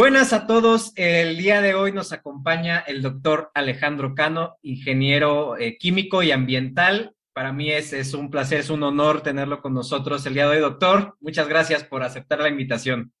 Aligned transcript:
Buenas 0.00 0.32
a 0.32 0.46
todos. 0.46 0.94
El 0.96 1.36
día 1.36 1.60
de 1.60 1.74
hoy 1.74 1.92
nos 1.92 2.14
acompaña 2.14 2.78
el 2.78 3.02
doctor 3.02 3.50
Alejandro 3.52 4.14
Cano, 4.14 4.56
ingeniero 4.62 5.58
eh, 5.58 5.76
químico 5.76 6.22
y 6.22 6.30
ambiental. 6.30 7.14
Para 7.34 7.52
mí 7.52 7.70
es, 7.70 7.92
es, 7.92 8.14
un 8.14 8.30
placer, 8.30 8.60
es 8.60 8.70
un 8.70 8.82
honor 8.82 9.20
tenerlo 9.20 9.60
con 9.60 9.74
nosotros 9.74 10.24
el 10.24 10.32
día 10.32 10.48
de 10.48 10.56
hoy, 10.56 10.62
doctor. 10.62 11.18
Muchas 11.20 11.48
gracias 11.48 11.84
por 11.84 12.02
aceptar 12.02 12.40
la 12.40 12.48
invitación. 12.48 13.12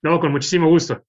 No, 0.00 0.18
con 0.18 0.32
muchísimo 0.32 0.66
gusto. 0.70 1.04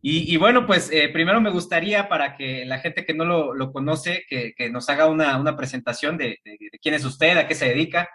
Y, 0.00 0.32
y 0.32 0.36
bueno, 0.36 0.68
pues 0.68 0.88
eh, 0.92 1.08
primero 1.08 1.40
me 1.40 1.50
gustaría 1.50 2.08
para 2.08 2.36
que 2.36 2.64
la 2.64 2.78
gente 2.78 3.04
que 3.04 3.14
no 3.14 3.24
lo, 3.24 3.54
lo 3.54 3.72
conoce, 3.72 4.24
que, 4.28 4.54
que, 4.56 4.70
nos 4.70 4.88
haga 4.88 5.06
una, 5.06 5.36
una 5.36 5.56
presentación 5.56 6.16
de, 6.16 6.38
de, 6.44 6.56
de, 6.60 6.78
quién 6.80 6.94
es 6.94 7.04
usted, 7.04 7.36
a 7.38 7.48
qué 7.48 7.56
se 7.56 7.70
dedica. 7.70 8.08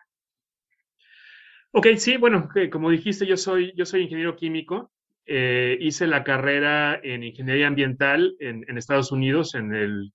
Ok, 1.71 1.87
sí, 1.97 2.15
bueno, 2.15 2.47
como 2.71 2.91
dijiste, 2.91 3.27
yo 3.27 3.35
soy, 3.35 3.73
yo 3.75 3.85
soy 3.85 4.03
ingeniero 4.03 4.37
químico. 4.37 4.89
Eh, 5.25 5.77
hice 5.79 6.05
la 6.05 6.23
carrera 6.23 6.99
en 7.01 7.23
ingeniería 7.23 7.67
ambiental 7.67 8.35
en, 8.39 8.77
Estados 8.77 9.11
Unidos, 9.11 9.55
en 9.55 9.73
el 9.73 10.11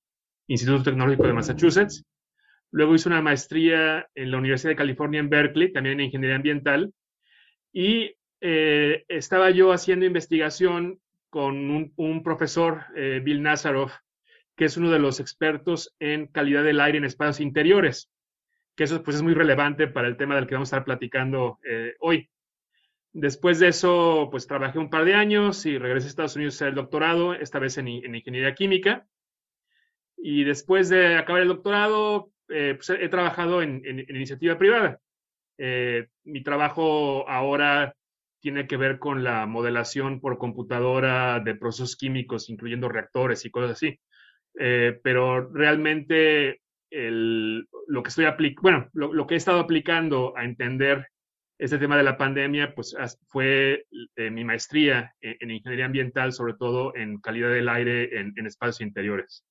Instituto 0.46 0.82
Tecnológico 0.84 1.26
de 1.26 1.32
Massachusetts. 1.32 2.04
Luego 2.70 2.94
hice 2.94 3.08
una 3.08 3.22
maestría 3.22 4.06
en 4.14 4.30
la 4.30 4.36
Universidad 4.36 4.72
de 4.72 4.76
California 4.76 5.20
en 5.20 5.30
Berkeley, 5.30 5.72
también 5.72 5.98
en 5.98 6.06
ingeniería 6.06 6.36
ambiental. 6.36 6.92
Y 7.72 8.14
eh, 8.42 9.04
estaba 9.08 9.50
yo 9.50 9.72
haciendo 9.72 10.04
investigación 10.04 11.00
con 11.30 11.92
un, 11.96 12.22
profesor, 12.22 12.84
eh, 12.94 13.20
Bill 13.22 13.42
Nazaroff, 13.42 13.94
que 14.56 14.66
es 14.66 14.76
uno 14.76 14.90
de 14.90 14.98
los 14.98 15.20
expertos 15.20 15.94
en 16.00 16.26
calidad 16.26 16.64
del 16.64 16.80
aire 16.80 16.98
en 16.98 17.04
espacios 17.04 17.40
interiores, 17.40 18.10
que 18.76 18.84
eso 18.84 19.02
pues, 19.02 19.16
es 19.16 19.22
muy 19.22 19.34
relevante 19.34 19.88
para 19.88 20.08
el 20.08 20.16
tema 20.16 20.36
del 20.36 20.46
que 20.46 20.54
vamos 20.54 20.72
a 20.72 20.76
estar 20.76 20.84
platicando 20.84 21.58
hoy. 22.00 22.28
Después 23.12 23.58
de 23.58 23.68
eso, 23.68 24.28
pues 24.30 24.46
trabajé 24.46 24.78
un 24.78 24.90
par 24.90 25.04
de 25.04 25.14
años 25.14 25.64
y 25.66 25.78
regresé 25.78 26.06
a 26.06 26.10
Estados 26.10 26.36
Unidos 26.36 26.60
a 26.62 26.68
el 26.68 26.74
doctorado, 26.74 27.34
esta 27.34 27.58
vez 27.58 27.78
en, 27.78 27.88
en 27.88 28.14
ingeniería 28.14 28.54
química. 28.54 29.06
Y 30.16 30.44
después 30.44 30.88
de 30.88 31.16
acabar 31.16 31.42
el 31.42 31.48
doctorado, 31.48 32.32
eh, 32.48 32.74
pues 32.76 32.90
he 32.90 33.08
trabajado 33.08 33.62
en, 33.62 33.82
iniciativa 34.08 34.58
privada. 34.58 35.00
Eh, 35.58 36.06
mi 36.24 36.42
trabajo 36.42 37.28
ahora 37.28 37.94
tiene 38.40 38.66
que 38.66 38.76
ver 38.76 38.98
con 38.98 39.24
la 39.24 39.46
modelación 39.46 40.20
por 40.20 40.38
computadora 40.38 41.40
de 41.40 41.54
procesos 41.54 41.96
químicos, 41.96 42.48
incluyendo 42.48 42.88
reactores 42.88 43.44
y 43.44 43.50
cosas 43.50 43.72
así. 43.72 43.98
Eh, 44.58 44.98
pero 45.02 45.48
realmente 45.52 46.62
lo 46.90 48.02
que 48.02 48.08
estoy 48.08 48.26
bueno, 48.62 48.88
lo, 48.94 49.12
lo, 49.12 49.26
que 49.26 49.34
he 49.34 49.36
estado 49.36 49.60
aplicando 49.60 50.34
a 50.36 50.44
entender 50.44 51.08
este 51.58 51.78
tema 51.78 51.96
de 51.96 52.04
la 52.04 52.16
pandemia, 52.16 52.74
pues 52.74 52.96
fue 53.26 53.84
eh, 54.16 54.30
mi 54.30 54.44
maestría 54.44 55.12
en, 55.20 55.36
en, 55.40 55.50
ingeniería 55.50 55.86
ambiental, 55.86 56.32
sobre 56.32 56.54
todo 56.54 56.94
en 56.94 57.18
calidad 57.20 57.50
del 57.50 57.68
aire 57.68 58.20
en, 58.20 58.46
espacios 58.46 58.80
interiores. 58.80 59.44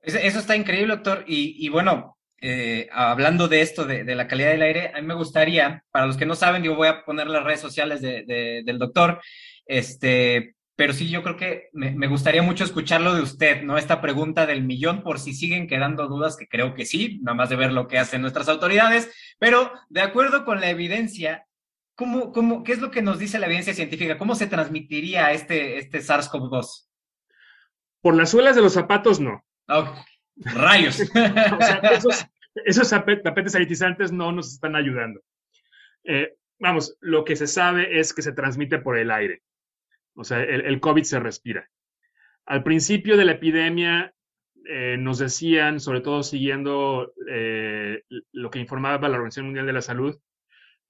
Eso 0.00 0.38
está 0.38 0.54
increíble, 0.54 0.94
doctor. 0.94 1.24
Y, 1.26 1.68
bueno, 1.68 2.16
eh, 2.40 2.88
hablando 2.92 3.48
de 3.48 3.60
esto, 3.60 3.84
de, 3.84 4.04
la 4.14 4.28
calidad 4.28 4.50
del 4.50 4.62
aire, 4.62 4.92
a 4.94 5.00
mí 5.00 5.06
me 5.06 5.14
gustaría, 5.14 5.82
para 5.90 6.06
los 6.06 6.16
que 6.16 6.26
no 6.26 6.36
saben, 6.36 6.62
yo 6.62 6.76
voy 6.76 6.88
a 6.88 7.04
poner 7.04 7.26
las 7.26 7.42
redes 7.42 7.60
sociales 7.60 8.00
de, 8.00 8.24
de, 8.24 8.62
del 8.64 8.78
doctor, 8.78 9.20
este, 9.66 10.55
pero 10.76 10.92
sí, 10.92 11.08
yo 11.08 11.22
creo 11.22 11.36
que 11.36 11.70
me, 11.72 11.92
me, 11.92 12.06
gustaría 12.06 12.42
mucho 12.42 12.62
escucharlo 12.62 13.14
de 13.14 13.22
usted, 13.22 13.62
¿no? 13.62 13.78
Esta 13.78 14.02
pregunta 14.02 14.44
del 14.44 14.62
millón, 14.62 15.02
por 15.02 15.18
si 15.18 15.32
siguen 15.32 15.66
quedando 15.66 16.06
dudas, 16.06 16.36
que 16.36 16.46
creo 16.46 16.74
que 16.74 16.84
sí, 16.84 17.18
nada 17.22 17.34
más 17.34 17.48
de 17.48 17.56
ver 17.56 17.72
lo 17.72 17.88
que 17.88 17.98
hacen 17.98 18.20
nuestras 18.20 18.48
autoridades, 18.50 19.10
pero 19.38 19.72
de 19.88 20.02
acuerdo 20.02 20.44
con 20.44 20.60
la 20.60 20.68
evidencia, 20.68 21.46
¿cómo, 21.94 22.30
cómo, 22.30 22.62
¿qué 22.62 22.72
es 22.72 22.80
lo 22.80 22.90
que 22.90 23.00
nos 23.00 23.18
dice 23.18 23.38
la 23.38 23.46
evidencia 23.46 23.72
científica? 23.72 24.18
¿Cómo 24.18 24.34
se 24.34 24.46
transmitiría 24.46 25.32
este, 25.32 25.78
este 25.78 25.98
SARS-CoV-2? 25.98 26.86
Por 28.02 28.14
las 28.14 28.30
suelas 28.30 28.54
de 28.54 28.62
los 28.62 28.74
zapatos, 28.74 29.18
no. 29.18 29.42
Oh, 29.68 29.94
rayos. 30.36 31.00
o 31.10 31.62
sea, 31.64 31.80
esos, 31.92 32.26
esos 32.66 32.90
tapetes 32.90 33.52
sanitizantes 33.52 34.12
no 34.12 34.30
nos 34.30 34.52
están 34.52 34.76
ayudando. 34.76 35.20
Eh, 36.04 36.34
vamos, 36.58 36.96
lo 37.00 37.24
que 37.24 37.34
se 37.34 37.46
sabe 37.46 37.98
es 37.98 38.12
que 38.12 38.22
se 38.22 38.32
transmite 38.32 38.78
por 38.78 38.98
el 38.98 39.10
aire. 39.10 39.42
O 40.16 40.24
sea, 40.24 40.42
el, 40.42 40.80
COVID 40.80 41.02
se 41.02 41.20
respira. 41.20 41.68
Al 42.46 42.62
principio 42.62 43.16
de 43.16 43.24
la 43.24 43.32
epidemia 43.32 44.14
eh, 44.64 44.96
nos 44.98 45.18
decían, 45.18 45.78
sobre 45.78 46.00
todo 46.00 46.22
siguiendo 46.22 47.12
eh, 47.30 48.02
lo 48.32 48.50
que 48.50 48.58
informaba 48.58 49.08
la 49.08 49.16
Organización 49.16 49.46
Mundial 49.46 49.66
de 49.66 49.72
la 49.74 49.82
Salud, 49.82 50.18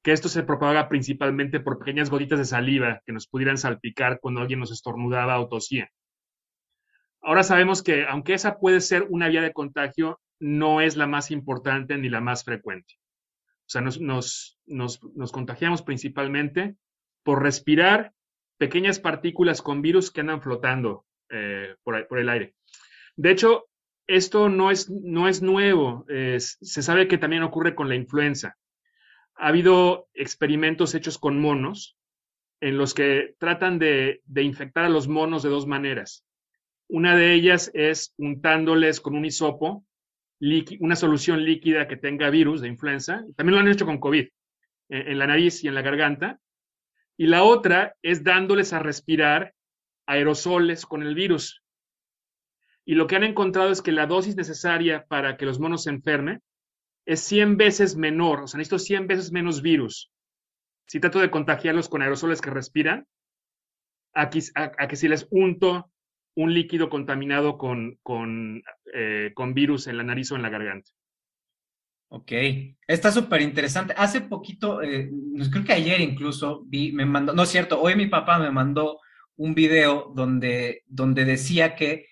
que 0.03 0.13
esto 0.13 0.29
se 0.29 0.45
propaga 0.45 0.89
principalmente 0.89 1.59
por 1.59 1.81
pequeñas 1.81 2.09
gotitas 2.09 2.39
de 2.39 2.45
saliva 2.45 3.03
que 3.05 3.13
nos 3.13 3.27
pudieran 3.27 3.59
salpicar 3.59 4.21
cuando 4.21 4.41
alguien 4.41 4.61
nos 4.61 4.71
estornudaba 4.71 5.41
o 5.41 5.49
tosía. 5.49 5.91
Ahora 7.21 7.43
sabemos 7.43 7.83
que 7.83 8.07
aunque 8.07 8.35
esa 8.35 8.61
puede 8.61 8.81
ser 8.81 9.07
una 9.11 9.27
vía 9.27 9.43
de 9.43 9.53
contagio, 9.53 10.21
no 10.39 10.81
es 10.81 10.97
la 10.97 11.09
más 11.09 11.33
importante 11.33 11.99
ni 11.99 12.09
la 12.09 12.21
más 12.21 12.45
frecuente. 12.45 12.95
O 13.67 13.69
sea, 13.69 13.81
nos, 13.81 14.01
nos, 14.01 14.61
nos, 14.67 15.03
nos 15.17 15.33
contagiamos 15.33 15.83
principalmente 15.83 16.77
por 17.25 17.43
respirar 17.43 18.13
pequeñas 18.59 18.99
partículas 18.99 19.63
con 19.63 19.83
virus 19.83 20.11
que 20.11 20.21
andan 20.21 20.43
flotando 20.43 21.05
eh, 21.31 21.75
por, 21.83 22.19
el 22.19 22.29
aire. 22.29 22.55
De 23.17 23.31
hecho, 23.31 23.67
esto 24.07 24.49
no 24.49 24.71
es, 24.71 24.91
no 24.91 25.29
es 25.29 25.43
nuevo. 25.43 26.05
Se 26.09 26.83
sabe 26.83 27.09
que 27.09 27.19
también 27.19 27.43
ocurre 27.43 27.75
con 27.75 27.89
la 27.89 27.97
influenza. 27.97 28.57
Ha 29.35 29.49
habido 29.49 30.09
experimentos 30.15 30.95
hechos 30.95 31.19
con 31.19 31.41
monos 31.41 31.97
en 32.61 32.79
los 32.79 32.95
que 32.95 33.35
tratan 33.39 33.79
de, 33.79 34.23
de 34.25 34.43
infectar 34.43 34.85
a 34.85 34.89
los 34.89 35.09
monos 35.09 35.43
de 35.43 35.51
dos 35.51 35.67
maneras. 35.67 36.25
Una 36.89 37.17
de 37.17 37.35
ellas 37.35 37.71
es 37.75 38.15
untándoles 38.17 39.01
con 39.01 39.17
un 39.17 39.25
hisopo 39.25 39.85
una 40.81 40.97
solución 40.97 41.45
líquida 41.45 41.89
que 41.89 41.97
tenga 41.97 42.31
virus 42.31 42.61
de 42.61 42.69
influenza. 42.69 43.25
También 43.37 43.55
lo 43.55 43.61
han 43.61 43.69
hecho 43.69 43.87
con 43.87 43.99
COVID, 43.99 44.29
en 44.89 45.19
la 45.19 45.27
nariz 45.27 45.65
y 45.65 45.69
en 45.69 45.75
la 45.75 45.83
garganta. 45.83 46.39
Y 47.17 47.27
la 47.27 47.43
otra 47.45 47.95
es 48.03 48.25
dándoles 48.25 48.73
a 48.73 48.79
respirar 48.79 49.55
aerosoles 50.07 50.87
con 50.87 51.03
el 51.03 51.15
virus. 51.15 51.63
Y 52.85 52.95
lo 52.95 53.07
que 53.07 53.17
han 53.17 53.25
encontrado 53.25 53.71
es 53.71 53.83
que 53.83 53.93
la 53.93 54.07
dosis 54.07 54.37
necesaria 54.37 55.07
para 55.07 55.37
que 55.37 55.47
los 55.47 55.59
monos 55.59 55.85
se 55.85 55.91
enfermen 55.91 56.43
es 57.05 57.21
100 57.21 57.57
veces 57.57 57.97
menor, 57.97 58.43
o 58.43 58.47
sea, 58.47 58.59
necesito 58.59 58.79
100 58.79 59.07
veces 59.07 59.33
menos 59.33 59.63
virus. 59.63 60.11
Si 60.87 61.01
trato 61.01 61.21
de 61.21 61.31
contagiarlos 61.31 61.89
con 61.89 62.03
aerosoles 62.03 62.41
que 62.41 62.51
respiran, 62.51 63.07
a 64.17 64.31
que, 64.31 64.97
si 64.97 65.09
les 65.09 65.27
unto 65.31 65.91
un 66.37 66.55
líquido 66.55 66.89
contaminado 66.89 67.59
con, 67.59 67.99
con, 68.03 68.63
eh, 68.95 69.33
con 69.35 69.53
virus 69.53 69.89
en 69.89 69.99
la 69.99 70.05
nariz 70.05 70.33
o 70.33 70.37
en 70.37 70.43
la 70.43 70.49
garganta. 70.49 70.91
Ok, 72.09 72.33
está 72.87 73.11
súper 73.11 73.43
interesante. 73.43 73.93
Hace 73.97 74.21
poquito, 74.21 74.81
eh, 74.81 75.11
creo 75.51 75.65
que 75.65 75.73
ayer 75.73 76.01
incluso, 76.01 76.63
vi, 76.67 76.93
me 76.93 77.05
mandó, 77.05 77.33
no 77.33 77.43
es 77.43 77.49
cierto, 77.49 77.81
hoy 77.81 77.97
mi 77.97 78.07
papá 78.07 78.39
me 78.39 78.51
mandó 78.51 79.01
un 79.37 79.55
video 79.55 80.13
donde, 80.15 80.83
donde 80.87 81.25
decía 81.25 81.75
que 81.75 82.07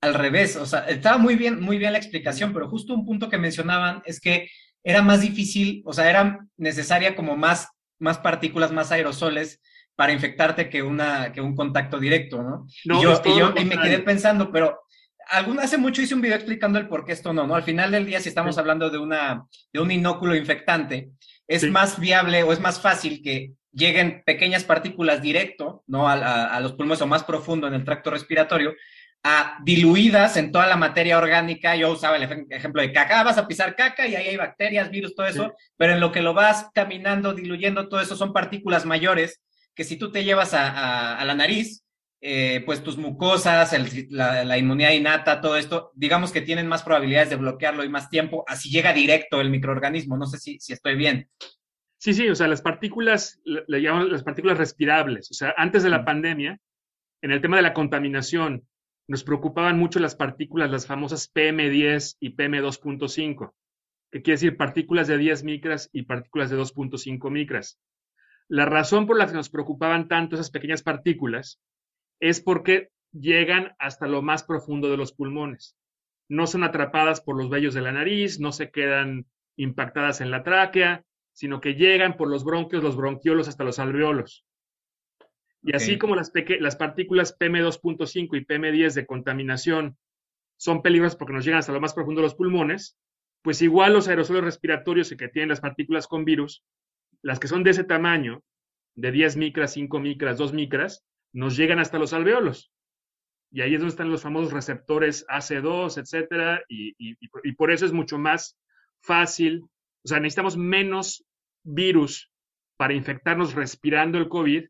al 0.00 0.14
revés, 0.14 0.56
o 0.56 0.66
sea, 0.66 0.80
estaba 0.88 1.18
muy 1.18 1.36
bien, 1.36 1.60
muy 1.60 1.78
bien 1.78 1.92
la 1.92 1.98
explicación, 1.98 2.52
pero 2.52 2.68
justo 2.68 2.94
un 2.94 3.04
punto 3.04 3.28
que 3.28 3.38
mencionaban 3.38 4.02
es 4.06 4.20
que 4.20 4.48
era 4.82 5.02
más 5.02 5.20
difícil, 5.20 5.82
o 5.84 5.92
sea, 5.92 6.08
era 6.08 6.38
necesaria 6.56 7.14
como 7.14 7.36
más, 7.36 7.68
más 7.98 8.18
partículas, 8.18 8.72
más 8.72 8.92
aerosoles 8.92 9.60
para 9.96 10.12
infectarte 10.12 10.68
que, 10.68 10.82
una, 10.82 11.32
que 11.32 11.40
un 11.40 11.54
contacto 11.54 11.98
directo, 11.98 12.42
¿no? 12.42 12.66
no 12.84 12.98
y 12.98 13.02
yo, 13.02 13.20
y, 13.24 13.38
yo 13.38 13.54
y 13.56 13.64
me 13.64 13.78
quedé 13.78 13.98
pensando, 13.98 14.52
pero 14.52 14.78
algún, 15.26 15.60
hace 15.60 15.78
mucho 15.78 16.02
hice 16.02 16.14
un 16.14 16.20
video 16.20 16.36
explicando 16.36 16.78
el 16.78 16.88
por 16.88 17.04
qué 17.04 17.12
esto 17.12 17.32
no, 17.32 17.46
¿no? 17.46 17.54
Al 17.54 17.62
final 17.62 17.90
del 17.90 18.06
día, 18.06 18.20
si 18.20 18.28
estamos 18.28 18.54
sí. 18.54 18.60
hablando 18.60 18.90
de, 18.90 18.98
una, 18.98 19.44
de 19.72 19.80
un 19.80 19.90
inóculo 19.90 20.34
infectante, 20.34 21.10
es 21.46 21.62
sí. 21.62 21.70
más 21.70 21.98
viable 21.98 22.42
o 22.42 22.52
es 22.52 22.60
más 22.60 22.80
fácil 22.80 23.22
que 23.22 23.52
lleguen 23.72 24.22
pequeñas 24.24 24.64
partículas 24.64 25.20
directo, 25.20 25.84
¿no? 25.86 26.08
A, 26.08 26.14
a, 26.14 26.56
a, 26.56 26.60
los 26.60 26.72
pulmones 26.72 27.02
o 27.02 27.06
más 27.06 27.24
profundo 27.24 27.66
en 27.66 27.74
el 27.74 27.84
tracto 27.84 28.10
respiratorio, 28.10 28.74
a 29.22 29.58
diluidas 29.64 30.36
en 30.36 30.52
toda 30.52 30.66
la 30.66 30.76
materia 30.76 31.18
orgánica. 31.18 31.76
Yo 31.76 31.90
usaba 31.90 32.16
el 32.16 32.46
ejemplo 32.50 32.80
de 32.80 32.92
caca, 32.92 33.20
ah, 33.20 33.24
vas 33.24 33.38
a 33.38 33.48
pisar 33.48 33.74
caca 33.74 34.06
y 34.06 34.14
ahí 34.14 34.28
hay 34.28 34.36
bacterias, 34.36 34.90
virus, 34.90 35.14
todo 35.14 35.26
eso, 35.26 35.44
sí. 35.44 35.66
pero 35.76 35.92
en 35.92 36.00
lo 36.00 36.12
que 36.12 36.22
lo 36.22 36.32
vas 36.32 36.68
caminando, 36.72 37.34
diluyendo, 37.34 37.88
todo 37.88 38.00
eso 38.00 38.16
son 38.16 38.32
partículas 38.32 38.86
mayores 38.86 39.42
que 39.74 39.84
si 39.84 39.96
tú 39.96 40.10
te 40.10 40.24
llevas 40.24 40.54
a, 40.54 40.70
a, 40.70 41.18
a 41.18 41.24
la 41.24 41.34
nariz, 41.34 41.84
eh, 42.28 42.64
pues 42.66 42.82
tus 42.82 42.98
mucosas, 42.98 43.72
el, 43.72 44.08
la, 44.10 44.44
la, 44.44 44.58
inmunidad 44.58 44.90
innata, 44.90 45.40
todo 45.40 45.56
esto, 45.56 45.92
digamos 45.94 46.32
que 46.32 46.40
tienen 46.40 46.66
más 46.66 46.82
probabilidades 46.82 47.30
de 47.30 47.36
bloquearlo 47.36 47.84
y 47.84 47.88
más 47.88 48.10
tiempo, 48.10 48.44
así 48.48 48.68
llega 48.68 48.92
directo 48.92 49.40
el 49.40 49.48
microorganismo. 49.48 50.16
No 50.16 50.26
sé 50.26 50.38
si, 50.38 50.58
si 50.58 50.72
estoy 50.72 50.96
bien. 50.96 51.30
Sí, 51.98 52.14
sí, 52.14 52.28
o 52.28 52.34
sea, 52.34 52.48
las 52.48 52.62
partículas, 52.62 53.40
le 53.44 53.80
llaman 53.80 54.10
las 54.10 54.24
partículas 54.24 54.58
respirables. 54.58 55.30
O 55.30 55.34
sea, 55.34 55.54
antes 55.56 55.84
de 55.84 55.90
la 55.90 56.04
pandemia, 56.04 56.58
en 57.22 57.30
el 57.30 57.40
tema 57.40 57.58
de 57.58 57.62
la 57.62 57.72
contaminación, 57.72 58.66
nos 59.06 59.22
preocupaban 59.22 59.78
mucho 59.78 60.00
las 60.00 60.16
partículas, 60.16 60.68
las 60.68 60.88
famosas 60.88 61.32
PM10 61.32 62.16
y 62.18 62.34
PM2.5, 62.34 63.52
que 64.10 64.22
quiere 64.22 64.34
decir 64.34 64.56
partículas 64.56 65.06
de 65.06 65.16
10 65.16 65.44
micras 65.44 65.90
y 65.92 66.02
partículas 66.02 66.50
de 66.50 66.58
2.5 66.58 67.30
micras. 67.30 67.78
La 68.48 68.64
razón 68.64 69.06
por 69.06 69.16
la 69.16 69.28
que 69.28 69.34
nos 69.34 69.48
preocupaban 69.48 70.08
tanto 70.08 70.34
esas 70.34 70.50
pequeñas 70.50 70.82
partículas 70.82 71.60
es 72.20 72.40
porque 72.40 72.90
llegan 73.12 73.74
hasta 73.78 74.06
lo 74.06 74.22
más 74.22 74.44
profundo 74.44 74.90
de 74.90 74.96
los 74.96 75.12
pulmones. 75.12 75.76
No 76.28 76.46
son 76.46 76.64
atrapadas 76.64 77.20
por 77.20 77.36
los 77.36 77.50
vellos 77.50 77.74
de 77.74 77.82
la 77.82 77.92
nariz, 77.92 78.40
no 78.40 78.52
se 78.52 78.70
quedan 78.70 79.26
impactadas 79.56 80.20
en 80.20 80.30
la 80.30 80.42
tráquea, 80.42 81.04
sino 81.32 81.60
que 81.60 81.74
llegan 81.74 82.16
por 82.16 82.28
los 82.28 82.44
bronquios, 82.44 82.82
los 82.82 82.96
bronquiolos 82.96 83.48
hasta 83.48 83.64
los 83.64 83.78
alveolos. 83.78 84.44
Y 85.62 85.74
así 85.74 85.98
como 85.98 86.14
las, 86.14 86.32
las 86.60 86.76
partículas 86.76 87.36
PM2.5 87.38 88.36
y 88.36 88.44
PM10 88.44 88.94
de 88.94 89.06
contaminación 89.06 89.98
son 90.56 90.80
peligrosas 90.82 91.16
porque 91.16 91.34
nos 91.34 91.44
llegan 91.44 91.58
hasta 91.58 91.72
lo 91.72 91.80
más 91.80 91.92
profundo 91.92 92.20
de 92.20 92.26
los 92.26 92.34
pulmones, 92.34 92.96
pues 93.42 93.62
igual 93.62 93.92
los 93.92 94.08
aerosoles 94.08 94.44
respiratorios 94.44 95.10
que 95.10 95.28
tienen 95.28 95.50
las 95.50 95.60
partículas 95.60 96.06
con 96.06 96.24
virus, 96.24 96.64
las 97.22 97.38
que 97.38 97.48
son 97.48 97.64
de 97.64 97.70
ese 97.70 97.84
tamaño, 97.84 98.42
de 98.94 99.12
10 99.12 99.36
micras, 99.36 99.72
5 99.72 100.00
micras, 100.00 100.38
2 100.38 100.52
micras, 100.52 101.04
nos 101.36 101.56
llegan 101.56 101.78
hasta 101.78 101.98
los 101.98 102.12
alveolos. 102.14 102.72
Y 103.52 103.60
ahí 103.60 103.74
es 103.74 103.80
donde 103.80 103.90
están 103.90 104.10
los 104.10 104.22
famosos 104.22 104.52
receptores 104.52 105.26
AC2, 105.28 105.98
etcétera, 105.98 106.62
y, 106.68 106.94
y 106.98 107.52
por 107.52 107.70
eso 107.70 107.84
es 107.86 107.92
mucho 107.92 108.18
más 108.18 108.58
fácil, 109.02 109.62
o 109.62 110.08
sea, 110.08 110.18
necesitamos 110.18 110.56
menos 110.56 111.24
virus 111.62 112.30
para 112.76 112.94
infectarnos 112.94 113.54
respirando 113.54 114.18
el 114.18 114.28
COVID 114.28 114.66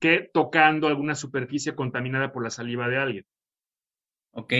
que 0.00 0.30
tocando 0.32 0.88
alguna 0.88 1.14
superficie 1.14 1.74
contaminada 1.74 2.32
por 2.32 2.42
la 2.42 2.50
saliva 2.50 2.88
de 2.88 2.98
alguien. 2.98 3.26
Ok. 4.32 4.52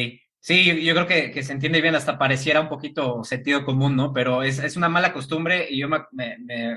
Sí, 0.47 0.85
yo, 0.85 0.93
creo 0.93 1.07
que, 1.07 1.43
se 1.43 1.53
entiende 1.53 1.81
bien, 1.81 1.95
hasta 1.95 2.19
pareciera 2.19 2.61
un 2.61 2.69
poquito 2.69 3.25
sentido 3.25 3.65
común, 3.65 3.97
¿no? 3.97 4.13
Pero 4.13 4.43
es, 4.43 4.77
una 4.77 4.91
mala 4.91 5.15
costumbre 5.15 5.69
y 5.71 5.79
yo 5.79 5.89
me, 5.89 6.05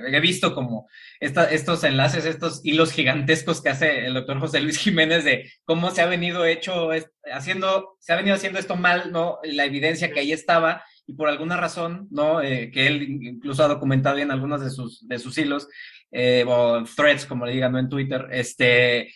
he 0.10 0.20
visto 0.22 0.56
como 0.56 0.88
estos 1.20 1.84
enlaces, 1.84 2.24
estos 2.24 2.62
hilos 2.64 2.94
gigantescos 2.94 3.62
que 3.62 3.68
hace 3.68 4.06
el 4.06 4.14
doctor 4.14 4.40
José 4.40 4.62
Luis 4.62 4.78
Jiménez 4.80 5.26
de 5.26 5.52
cómo 5.66 5.92
se 5.92 6.02
ha 6.02 6.06
venido 6.06 6.46
hecho, 6.46 6.92
haciendo, 7.30 7.98
se 8.00 8.14
ha 8.14 8.16
venido 8.16 8.38
haciendo 8.38 8.58
esto 8.58 8.78
mal, 8.78 9.12
¿no? 9.12 9.40
La 9.44 9.66
evidencia 9.66 10.14
que 10.14 10.22
ahí 10.22 10.32
estaba 10.32 10.86
y 11.06 11.16
por 11.16 11.28
alguna 11.28 11.58
razón, 11.58 12.08
¿no? 12.10 12.42
Eh, 12.42 12.72
que 12.72 12.88
él 12.88 13.04
incluso 13.04 13.66
ha 13.66 13.68
documentado 13.68 14.18
en 14.18 14.32
algunos 14.32 14.62
de 14.62 14.70
sus, 14.70 15.06
de 15.10 15.20
sus 15.20 15.38
hilos, 15.38 15.68
eh, 16.12 16.46
o 16.48 16.86
threads, 16.86 17.26
como 17.26 17.46
le 17.46 17.52
digan, 17.52 17.74
¿no? 17.74 17.80
En 17.80 17.90
Twitter, 17.90 18.30
este, 18.32 19.12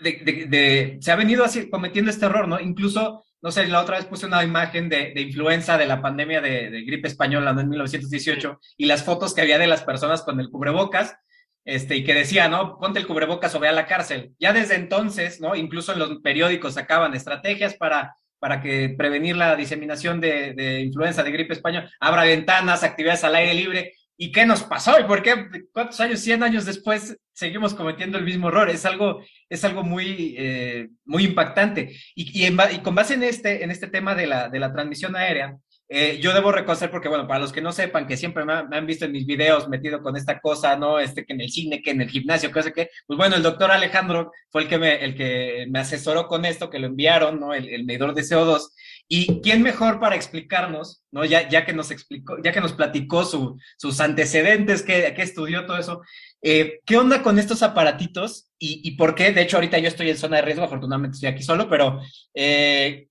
de, 0.00 0.98
se 1.00 1.12
ha 1.12 1.16
venido 1.16 1.44
así 1.44 1.70
cometiendo 1.70 2.10
este 2.10 2.26
error, 2.26 2.48
¿no? 2.48 2.58
Incluso 2.58 3.24
no 3.42 3.50
sé, 3.50 3.66
la 3.66 3.80
otra 3.80 3.96
vez 3.96 4.06
puse 4.06 4.26
una 4.26 4.44
imagen 4.44 4.88
de, 4.88 5.12
influenza 5.16 5.76
de 5.76 5.86
la 5.86 6.00
pandemia 6.00 6.40
de, 6.40 6.82
gripe 6.86 7.08
española 7.08 7.50
en 7.50 7.68
1918 7.68 8.60
y 8.76 8.86
las 8.86 9.02
fotos 9.02 9.34
que 9.34 9.40
había 9.40 9.58
de 9.58 9.66
las 9.66 9.82
personas 9.82 10.22
con 10.22 10.38
el 10.38 10.48
cubrebocas, 10.48 11.16
este, 11.64 11.96
y 11.96 12.04
que 12.04 12.14
decía, 12.14 12.48
¿no? 12.48 12.78
Ponte 12.78 13.00
el 13.00 13.06
cubrebocas 13.06 13.54
o 13.54 13.60
ve 13.60 13.68
a 13.68 13.72
la 13.72 13.86
cárcel. 13.86 14.32
Ya 14.38 14.52
desde 14.52 14.76
entonces, 14.76 15.40
¿no? 15.40 15.56
Incluso 15.56 15.92
en 15.92 15.98
los 15.98 16.20
periódicos 16.20 16.74
sacaban 16.74 17.14
estrategias 17.14 17.74
para, 17.74 18.16
para 18.38 18.60
que 18.60 18.94
prevenir 18.96 19.36
la 19.36 19.56
diseminación 19.56 20.20
de, 20.20 20.54
de 20.54 20.80
influenza 20.80 21.24
de 21.24 21.32
gripe 21.32 21.54
española, 21.54 21.90
abra 22.00 22.22
ventanas, 22.24 22.84
actividades 22.84 23.24
al 23.24 23.34
aire 23.34 23.54
libre. 23.54 23.94
¿Y 24.22 24.30
qué 24.30 24.46
nos 24.46 24.62
pasó? 24.62 25.00
¿Y 25.00 25.02
por 25.02 25.20
qué 25.20 25.48
cuántos 25.72 25.98
años, 25.98 26.20
100 26.20 26.44
años 26.44 26.64
después, 26.64 27.18
seguimos 27.32 27.74
cometiendo 27.74 28.18
el 28.18 28.24
mismo 28.24 28.50
error? 28.50 28.70
Es 28.70 28.86
algo, 28.86 29.20
es 29.48 29.64
algo 29.64 29.82
muy, 29.82 30.36
eh, 30.38 30.90
muy 31.04 31.24
impactante. 31.24 31.96
Y, 32.14 32.46
y, 32.46 32.78
con 32.84 32.94
base 32.94 33.14
en 33.14 33.24
este, 33.24 33.64
en 33.64 33.72
este 33.72 33.88
tema 33.88 34.14
de 34.14 34.28
la, 34.28 34.48
de 34.48 34.60
la 34.60 34.72
transmisión 34.72 35.16
aérea, 35.16 35.58
eh, 35.88 36.20
yo 36.20 36.32
debo 36.32 36.52
reconocer, 36.52 36.88
porque 36.88 37.08
bueno, 37.08 37.26
para 37.26 37.40
los 37.40 37.52
que 37.52 37.60
no 37.60 37.72
sepan, 37.72 38.06
que 38.06 38.16
siempre 38.16 38.44
me, 38.44 38.52
han 38.52 38.86
visto 38.86 39.06
en 39.06 39.12
mis 39.12 39.26
videos 39.26 39.68
metido 39.68 40.00
con 40.00 40.16
esta 40.16 40.38
cosa, 40.40 40.76
¿no? 40.76 41.00
Este 41.00 41.26
que 41.26 41.32
en 41.32 41.40
el 41.40 41.50
cine, 41.50 41.82
que 41.82 41.90
en 41.90 42.00
el 42.00 42.08
gimnasio, 42.08 42.52
que 42.52 42.62
sé 42.62 42.72
qué, 42.72 42.90
pues 43.08 43.16
bueno, 43.18 43.34
el 43.34 43.42
doctor 43.42 43.72
Alejandro 43.72 44.30
fue 44.50 44.62
el 44.62 44.68
que 44.68 44.78
me, 44.78 45.04
el 45.04 45.16
que 45.16 45.66
me 45.68 45.80
asesoró 45.80 46.28
con 46.28 46.44
esto, 46.44 46.70
que 46.70 46.78
lo 46.78 46.86
enviaron, 46.86 47.40
¿no? 47.40 47.54
El, 47.54 47.68
el 47.68 47.84
medidor 47.84 48.14
de 48.14 48.22
CO2. 48.22 48.68
Y 49.14 49.42
quién 49.42 49.62
mejor 49.62 50.00
para 50.00 50.16
explicarnos, 50.16 51.04
¿no? 51.10 51.26
Ya, 51.26 51.46
ya 51.46 51.66
que 51.66 51.74
nos 51.74 51.90
explicó, 51.90 52.38
ya 52.42 52.50
que 52.50 52.62
nos 52.62 52.72
platicó 52.72 53.26
su, 53.26 53.60
sus 53.76 54.00
antecedentes, 54.00 54.82
que, 54.82 55.12
que, 55.12 55.20
estudió 55.20 55.66
todo 55.66 55.76
eso, 55.76 56.00
eh, 56.40 56.80
¿qué 56.86 56.96
onda 56.96 57.22
con 57.22 57.38
estos 57.38 57.62
aparatitos 57.62 58.50
y, 58.58 58.80
y, 58.82 58.96
por 58.96 59.14
qué? 59.14 59.32
De 59.32 59.42
hecho, 59.42 59.58
ahorita 59.58 59.78
yo 59.80 59.88
estoy 59.88 60.08
en 60.08 60.16
zona 60.16 60.36
de 60.36 60.42
riesgo, 60.44 60.64
afortunadamente 60.64 61.16
estoy 61.16 61.28
aquí 61.28 61.42
solo, 61.42 61.68
pero 61.68 62.00
eh, 62.32 63.08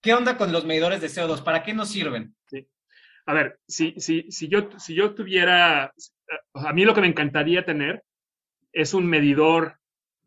¿qué 0.00 0.14
onda 0.14 0.36
con 0.36 0.52
los 0.52 0.64
medidores 0.64 1.00
de 1.00 1.08
CO2? 1.08 1.42
¿Para 1.42 1.64
qué 1.64 1.74
nos 1.74 1.88
sirven? 1.88 2.36
Sí. 2.46 2.68
A 3.26 3.34
ver, 3.34 3.58
si, 3.66 3.94
si, 3.98 4.30
si, 4.30 4.46
yo, 4.46 4.68
si 4.78 4.94
yo 4.94 5.16
tuviera, 5.16 5.92
a 6.54 6.72
mí 6.72 6.84
lo 6.84 6.94
que 6.94 7.00
me 7.00 7.08
encantaría 7.08 7.64
tener 7.64 8.04
es 8.72 8.94
un 8.94 9.04
medidor 9.04 9.80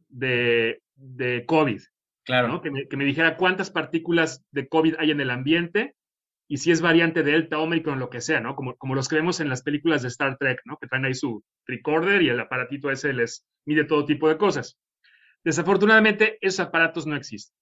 de, 0.10 0.82
de 0.96 1.46
COVID, 1.46 1.82
Claro. 2.26 2.62
Que, 2.62 2.72
me, 2.72 3.06
dijera 3.06 3.36
cuántas 3.36 3.70
partículas 3.70 4.46
de 4.52 4.68
COVID 4.68 4.96
hay 4.98 5.12
en 5.12 5.20
el 5.20 5.30
ambiente 5.30 5.96
y 6.48 6.58
si 6.58 6.72
es 6.72 6.82
variante 6.82 7.24
de 7.24 7.32
Delta, 7.32 7.60
Omicron, 7.60 8.00
lo 8.00 8.10
que 8.10 8.22
sea, 8.22 8.40
¿no? 8.40 8.56
Como, 8.56 8.76
como 8.76 8.96
los 8.96 9.08
que 9.08 9.16
vemos 9.16 9.40
en 9.40 9.50
las 9.50 9.64
películas 9.64 10.02
de 10.02 10.08
Star 10.10 10.38
Trek, 10.38 10.62
¿no? 10.66 10.78
Que 10.78 10.88
traen 10.88 11.06
ahí 11.06 11.14
su 11.14 11.44
recorder 11.66 12.22
y 12.22 12.30
el 12.30 12.40
aparatito 12.40 12.92
ese 12.92 13.14
les 13.14 13.46
mide 13.66 13.86
todo 13.86 14.06
tipo 14.06 14.30
de 14.30 14.38
cosas. 14.38 14.78
Desafortunadamente, 15.44 16.38
esos 16.42 16.62
aparatos 16.62 17.06
no 17.06 17.16
existen. 17.16 17.56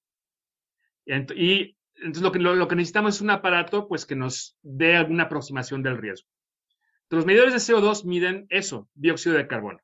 Y, 1.35 1.77
entonces 1.95 2.23
lo 2.23 2.31
que, 2.31 2.39
lo, 2.39 2.67
que 2.67 2.75
necesitamos 2.75 3.15
es 3.15 3.21
un 3.21 3.31
aparato 3.31 3.87
pues, 3.87 4.05
que 4.05 4.15
nos 4.15 4.57
dé 4.61 4.95
alguna 4.95 5.23
aproximación 5.23 5.83
del 5.83 5.97
riesgo. 5.97 6.27
los 7.09 7.25
medidores 7.25 7.53
de 7.53 7.73
CO2 7.73 8.05
miden 8.05 8.45
eso, 8.49 8.89
dióxido 8.93 9.35
de 9.35 9.47
carbono. 9.47 9.79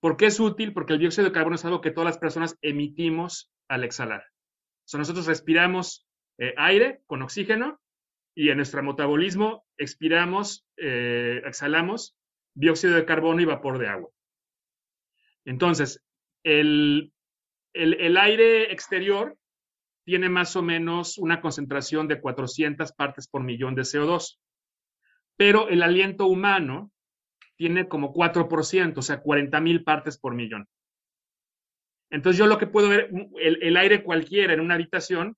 ¿Por 0.00 0.16
qué 0.16 0.26
es 0.26 0.40
útil? 0.40 0.72
Porque 0.72 0.94
el 0.94 0.98
dióxido 0.98 1.26
de 1.26 1.32
carbono 1.32 1.54
es 1.54 1.64
algo 1.64 1.80
que 1.80 1.92
todas 1.92 2.06
las 2.06 2.18
personas 2.18 2.58
emitimos 2.60 3.52
al 3.72 3.84
exhalar. 3.84 4.24
Nosotros 4.92 5.26
respiramos 5.26 6.06
eh, 6.38 6.52
aire 6.58 7.00
con 7.06 7.22
oxígeno 7.22 7.80
y 8.34 8.50
en 8.50 8.58
nuestro 8.58 8.82
metabolismo 8.82 9.64
expiramos, 9.78 10.66
eh, 10.76 11.40
exhalamos 11.46 12.14
dióxido 12.54 12.94
de 12.94 13.06
carbono 13.06 13.40
y 13.40 13.46
vapor 13.46 13.78
de 13.78 13.88
agua. 13.88 14.10
Entonces, 15.46 16.04
el, 16.44 17.12
el, 17.72 18.16
aire 18.18 18.70
exterior 18.70 19.38
tiene 20.04 20.28
más 20.28 20.54
o 20.56 20.62
menos 20.62 21.16
una 21.16 21.40
concentración 21.40 22.08
de 22.08 22.20
400 22.20 22.92
partes 22.92 23.26
por 23.26 23.42
millón 23.42 23.74
de 23.74 23.82
CO2, 23.82 24.38
pero 25.36 25.68
el 25.68 25.82
aliento 25.82 26.26
humano 26.26 26.92
tiene 27.56 27.88
como 27.88 28.12
4%, 28.12 28.98
o 28.98 29.02
sea, 29.02 29.20
40 29.20 29.60
mil 29.60 29.82
partes 29.82 30.18
por 30.18 30.34
millón. 30.34 30.68
Entonces 32.12 32.38
yo 32.38 32.46
lo 32.46 32.58
que 32.58 32.66
puedo 32.66 32.90
ver, 32.90 33.10
el, 33.40 33.76
aire 33.78 34.04
cualquiera 34.04 34.52
en 34.52 34.60
una 34.60 34.74
habitación, 34.74 35.34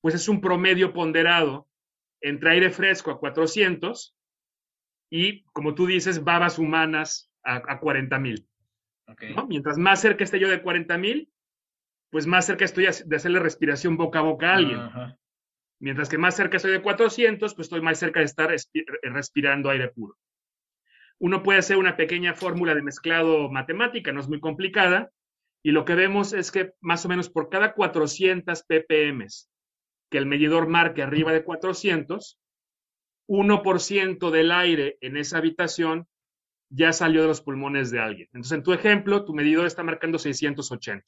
pues 0.00 0.14
es 0.14 0.28
un 0.28 0.40
promedio 0.40 0.92
ponderado 0.92 1.68
entre 2.20 2.52
aire 2.52 2.70
fresco 2.70 3.10
a 3.10 3.18
400 3.18 4.16
y, 5.10 5.42
como 5.46 5.74
tú 5.74 5.86
dices, 5.86 6.22
babas 6.22 6.60
humanas 6.60 7.28
a, 7.42 7.56
a 7.56 7.80
40 7.80 8.18
mil. 8.20 8.48
Mientras 9.48 9.76
más 9.78 10.00
cerca 10.00 10.22
esté 10.22 10.38
yo 10.38 10.48
de 10.48 10.62
40 10.62 10.96
mil, 10.96 11.28
pues 12.10 12.28
más 12.28 12.46
cerca 12.46 12.64
estoy 12.64 12.86
de 13.04 13.16
hacerle 13.16 13.40
respiración 13.40 13.96
boca 13.96 14.20
a 14.20 14.22
boca 14.22 14.52
a 14.52 14.54
alguien. 14.54 14.80
Mientras 15.80 16.08
que 16.08 16.18
más 16.18 16.36
cerca 16.36 16.56
estoy 16.56 16.70
de 16.70 16.82
400, 16.82 17.52
pues 17.56 17.66
estoy 17.66 17.80
más 17.80 17.98
cerca 17.98 18.20
de 18.20 18.26
estar 18.26 18.54
respirando 19.02 19.70
aire 19.70 19.88
puro. 19.88 20.16
Uno 21.18 21.42
puede 21.42 21.58
hacer 21.58 21.78
una 21.78 21.96
pequeña 21.96 22.34
fórmula 22.34 22.76
de 22.76 22.82
mezclado 22.82 23.50
matemática, 23.50 24.12
no 24.12 24.20
es 24.20 24.28
muy 24.28 24.38
complicada, 24.38 25.10
y 25.62 25.70
lo 25.70 25.84
que 25.84 25.94
vemos 25.94 26.32
es 26.32 26.50
que 26.50 26.72
más 26.80 27.04
o 27.04 27.08
menos 27.08 27.30
por 27.30 27.48
cada 27.48 27.74
400 27.74 28.64
ppm 28.64 29.26
que 30.10 30.18
el 30.18 30.26
medidor 30.26 30.68
marque 30.68 31.02
arriba 31.02 31.32
de 31.32 31.42
400, 31.42 32.38
1% 33.28 34.30
del 34.30 34.52
aire 34.52 34.98
en 35.00 35.16
esa 35.16 35.38
habitación 35.38 36.06
ya 36.68 36.92
salió 36.92 37.22
de 37.22 37.28
los 37.28 37.40
pulmones 37.40 37.90
de 37.90 38.00
alguien. 38.00 38.28
Entonces, 38.28 38.52
en 38.52 38.62
tu 38.62 38.72
ejemplo, 38.72 39.24
tu 39.24 39.32
medidor 39.32 39.66
está 39.66 39.82
marcando 39.82 40.18
680, 40.18 41.04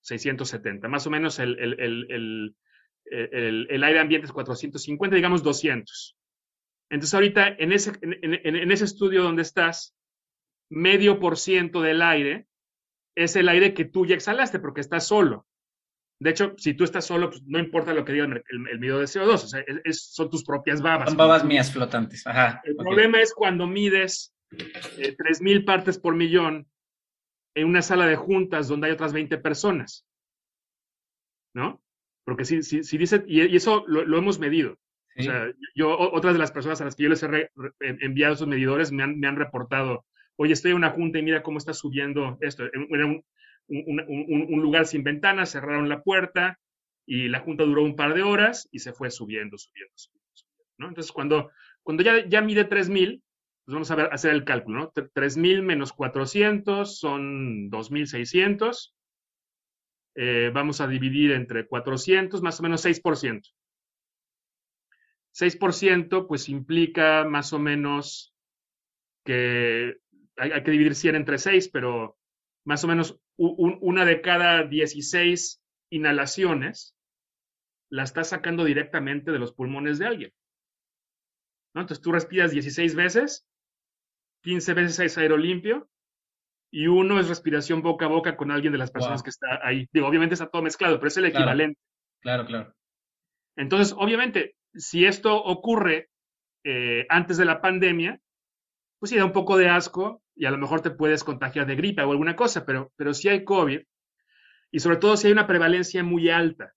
670. 0.00 0.88
Más 0.88 1.06
o 1.06 1.10
menos 1.10 1.38
el, 1.38 1.58
el, 1.58 3.84
aire 3.84 3.98
ambiente 3.98 4.26
es 4.26 4.32
450, 4.32 5.16
digamos 5.16 5.42
200. 5.42 6.16
Entonces, 6.90 7.14
ahorita 7.14 7.48
en 7.58 7.72
ese, 7.72 7.92
en 8.00 8.72
ese 8.72 8.84
estudio 8.84 9.22
donde 9.22 9.42
estás, 9.42 9.94
medio 10.70 11.18
por 11.18 11.36
ciento 11.36 11.82
del 11.82 12.00
aire 12.00 12.47
es 13.18 13.36
el 13.36 13.48
aire 13.48 13.74
que 13.74 13.84
tú 13.84 14.06
ya 14.06 14.14
exhalaste 14.14 14.58
porque 14.58 14.80
estás 14.80 15.06
solo. 15.06 15.46
De 16.20 16.30
hecho, 16.30 16.54
si 16.56 16.74
tú 16.74 16.84
estás 16.84 17.04
solo, 17.04 17.30
pues 17.30 17.42
no 17.44 17.58
importa 17.58 17.94
lo 17.94 18.04
que 18.04 18.12
diga 18.12 18.24
el, 18.24 18.42
el, 18.48 18.78
medidor 18.78 19.00
de 19.00 19.06
CO2, 19.06 19.34
o 19.34 19.38
sea, 19.38 19.64
son 19.92 20.30
tus 20.30 20.44
propias 20.44 20.82
babas. 20.82 21.08
Son 21.08 21.16
babas 21.16 21.44
mías 21.44 21.72
flotantes. 21.72 22.26
Ajá, 22.26 22.60
el 22.64 22.74
problema 22.76 23.20
es 23.20 23.32
cuando 23.32 23.66
mides 23.66 24.34
eh, 24.50 25.16
3.000 25.16 25.64
partes 25.64 25.98
por 25.98 26.16
millón 26.16 26.66
en 27.54 27.66
una 27.68 27.82
sala 27.82 28.06
de 28.06 28.16
juntas 28.16 28.66
donde 28.66 28.88
hay 28.88 28.92
otras 28.92 29.12
20 29.12 29.38
personas. 29.38 30.06
¿No? 31.54 31.80
Porque 32.24 32.44
si, 32.44 32.62
si, 32.62 32.82
si 32.82 32.98
dice, 32.98 33.24
y, 33.26 33.56
eso 33.56 33.84
lo, 33.86 34.18
hemos 34.18 34.38
medido. 34.38 34.76
O 35.18 35.22
sea, 35.22 35.50
yo, 35.74 35.98
otras 35.98 36.34
de 36.34 36.38
las 36.38 36.52
personas 36.52 36.80
a 36.80 36.84
las 36.84 36.94
que 36.94 37.02
yo 37.02 37.08
les 37.08 37.22
he 37.24 37.50
enviado 37.80 38.34
esos 38.34 38.46
medidores 38.46 38.92
me 38.92 39.02
han, 39.02 39.18
me 39.18 39.26
han 39.26 39.34
reportado 39.34 40.04
oye, 40.38 40.52
estoy 40.52 40.70
en 40.70 40.76
una 40.76 40.90
junta 40.90 41.18
y 41.18 41.22
mira 41.22 41.42
cómo 41.42 41.58
está 41.58 41.74
subiendo 41.74 42.38
esto. 42.40 42.64
Era 42.64 43.06
un, 43.06 44.62
lugar 44.62 44.86
sin 44.86 45.02
ventanas, 45.02 45.50
cerraron 45.50 45.88
la 45.88 46.02
puerta 46.02 46.58
y 47.04 47.28
la 47.28 47.40
junta 47.40 47.64
duró 47.64 47.82
un 47.82 47.96
par 47.96 48.14
de 48.14 48.22
horas 48.22 48.68
y 48.70 48.78
se 48.78 48.92
fue 48.92 49.10
subiendo, 49.10 49.58
subiendo, 49.58 49.92
subiendo. 49.96 50.28
¿no? 50.78 50.88
Entonces, 50.88 51.12
cuando, 51.12 51.50
cuando 51.82 52.04
ya, 52.04 52.26
ya 52.26 52.40
mide 52.40 52.68
3.000, 52.68 53.20
pues 53.64 53.74
vamos 53.74 53.90
a 53.90 53.94
hacer 54.14 54.32
el 54.32 54.44
cálculo, 54.44 54.78
¿no? 54.78 54.92
3.000 54.92 55.62
menos 55.62 55.92
400 55.92 56.98
son 56.98 57.68
2.600. 57.70 58.94
Eh, 60.14 60.50
vamos 60.54 60.80
a 60.80 60.86
dividir 60.86 61.32
entre 61.32 61.66
400, 61.66 62.42
más 62.42 62.60
o 62.60 62.62
menos 62.62 62.84
6%. 62.84 63.42
6% 65.32 66.26
pues 66.26 66.48
implica 66.48 67.24
más 67.24 67.52
o 67.52 67.58
menos 67.58 68.34
que 69.24 69.98
hay, 70.38 70.62
que 70.62 70.70
dividir 70.70 70.94
100 70.94 71.16
entre 71.16 71.38
6, 71.38 71.68
pero 71.68 72.16
más 72.64 72.84
o 72.84 72.88
menos 72.88 73.18
una 73.36 74.04
de 74.04 74.20
cada 74.20 74.64
16 74.64 75.62
inhalaciones 75.90 76.94
la 77.90 78.02
está 78.02 78.24
sacando 78.24 78.64
directamente 78.64 79.32
de 79.32 79.38
los 79.38 79.52
pulmones 79.52 79.98
de 79.98 80.06
alguien. 80.06 80.32
Entonces 81.74 82.02
tú 82.02 82.12
respiras 82.12 82.50
16 82.50 82.94
veces, 82.94 83.46
15 84.42 84.74
veces 84.74 84.98
es 84.98 85.18
aire 85.18 85.38
limpio 85.38 85.88
y 86.70 86.86
uno 86.86 87.18
es 87.18 87.28
respiración 87.28 87.82
boca 87.82 88.06
a 88.06 88.08
boca 88.08 88.36
con 88.36 88.50
alguien 88.50 88.72
de 88.72 88.78
las 88.78 88.90
personas 88.90 89.22
que 89.22 89.30
está 89.30 89.60
ahí. 89.66 89.88
Digo, 89.92 90.06
obviamente 90.06 90.34
está 90.34 90.50
todo 90.50 90.62
mezclado, 90.62 90.98
pero 90.98 91.08
es 91.08 91.16
el 91.16 91.26
equivalente. 91.26 91.80
Claro, 92.20 92.46
claro. 92.46 92.74
Entonces, 93.56 93.94
obviamente, 93.96 94.56
si 94.74 95.04
esto 95.04 95.36
ocurre 95.36 96.10
eh, 96.64 97.06
antes 97.08 97.36
de 97.36 97.44
la 97.44 97.60
pandemia, 97.60 98.20
pues 98.98 99.10
sí 99.10 99.16
da 99.16 99.24
un 99.24 99.32
poco 99.32 99.56
de 99.56 99.68
asco 99.68 100.22
y 100.38 100.46
a 100.46 100.50
lo 100.50 100.58
mejor 100.58 100.80
te 100.80 100.90
puedes 100.90 101.24
contagiar 101.24 101.66
de 101.66 101.76
gripe 101.76 102.02
o 102.02 102.12
alguna 102.12 102.36
cosa, 102.36 102.64
pero, 102.64 102.92
pero 102.96 103.12
si 103.12 103.28
hay 103.28 103.44
COVID 103.44 103.80
y 104.70 104.80
sobre 104.80 104.96
todo 104.98 105.16
si 105.16 105.26
hay 105.26 105.32
una 105.32 105.46
prevalencia 105.46 106.02
muy 106.04 106.30
alta, 106.30 106.74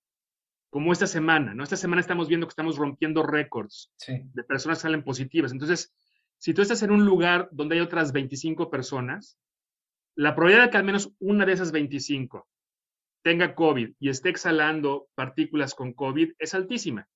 como 0.70 0.90
esta 0.90 1.06
semana, 1.06 1.54
¿no? 1.54 1.62
Esta 1.62 1.76
semana 1.76 2.00
estamos 2.00 2.28
viendo 2.28 2.46
que 2.46 2.52
estamos 2.52 2.76
rompiendo 2.76 3.22
récords 3.22 3.92
de 4.06 4.42
personas 4.42 4.78
que 4.78 4.82
salen 4.82 5.04
positivas. 5.04 5.52
Entonces, 5.52 5.94
si 6.38 6.54
tú 6.54 6.62
estás 6.62 6.82
en 6.82 6.90
un 6.90 7.04
lugar 7.04 7.48
donde 7.52 7.76
hay 7.76 7.82
otras 7.82 8.12
25 8.12 8.70
personas, 8.70 9.38
la 10.16 10.34
probabilidad 10.34 10.64
de 10.64 10.70
que 10.70 10.78
al 10.78 10.84
menos 10.84 11.12
una 11.18 11.44
de 11.44 11.52
esas 11.52 11.72
25 11.72 12.48
tenga 13.22 13.54
COVID 13.54 13.90
y 14.00 14.08
esté 14.08 14.30
exhalando 14.30 15.08
partículas 15.14 15.74
con 15.74 15.92
COVID 15.92 16.32
es 16.38 16.54
altísima. 16.54 17.06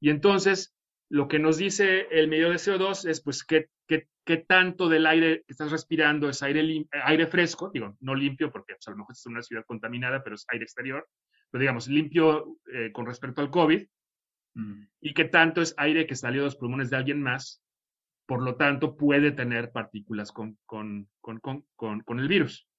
Y 0.00 0.10
entonces, 0.10 0.74
lo 1.10 1.26
que 1.26 1.40
nos 1.40 1.58
dice 1.58 2.06
el 2.10 2.28
medidor 2.28 2.52
de 2.52 2.58
CO2 2.58 3.08
es, 3.08 3.20
pues, 3.20 3.44
¿qué, 3.44 3.68
qué, 3.88 4.08
qué 4.24 4.36
tanto 4.38 4.88
del 4.88 5.06
aire 5.06 5.38
que 5.44 5.52
estás 5.52 5.72
respirando 5.72 6.28
es 6.28 6.40
aire, 6.42 6.86
aire 7.04 7.26
fresco? 7.26 7.70
Digo, 7.74 7.96
no 8.00 8.14
limpio, 8.14 8.52
porque 8.52 8.74
pues, 8.74 8.86
a 8.86 8.92
lo 8.92 8.98
mejor 8.98 9.12
es 9.12 9.26
una 9.26 9.42
ciudad 9.42 9.64
contaminada, 9.66 10.22
pero 10.22 10.36
es 10.36 10.46
aire 10.48 10.64
exterior, 10.64 11.06
pero 11.50 11.60
digamos, 11.60 11.88
limpio 11.88 12.58
eh, 12.72 12.92
con 12.92 13.06
respecto 13.06 13.40
al 13.40 13.50
COVID. 13.50 13.84
Mm. 14.54 14.82
Y 15.00 15.14
qué 15.14 15.24
tanto 15.24 15.60
es 15.60 15.74
aire 15.78 16.06
que 16.06 16.14
salió 16.14 16.42
de 16.42 16.46
los 16.46 16.56
pulmones 16.56 16.90
de 16.90 16.96
alguien 16.96 17.20
más, 17.20 17.60
por 18.26 18.40
lo 18.42 18.54
tanto, 18.54 18.96
puede 18.96 19.32
tener 19.32 19.72
partículas 19.72 20.30
con, 20.30 20.58
con, 20.64 21.08
con, 21.20 21.64
con 21.74 22.20
el 22.20 22.28
virus. 22.28 22.69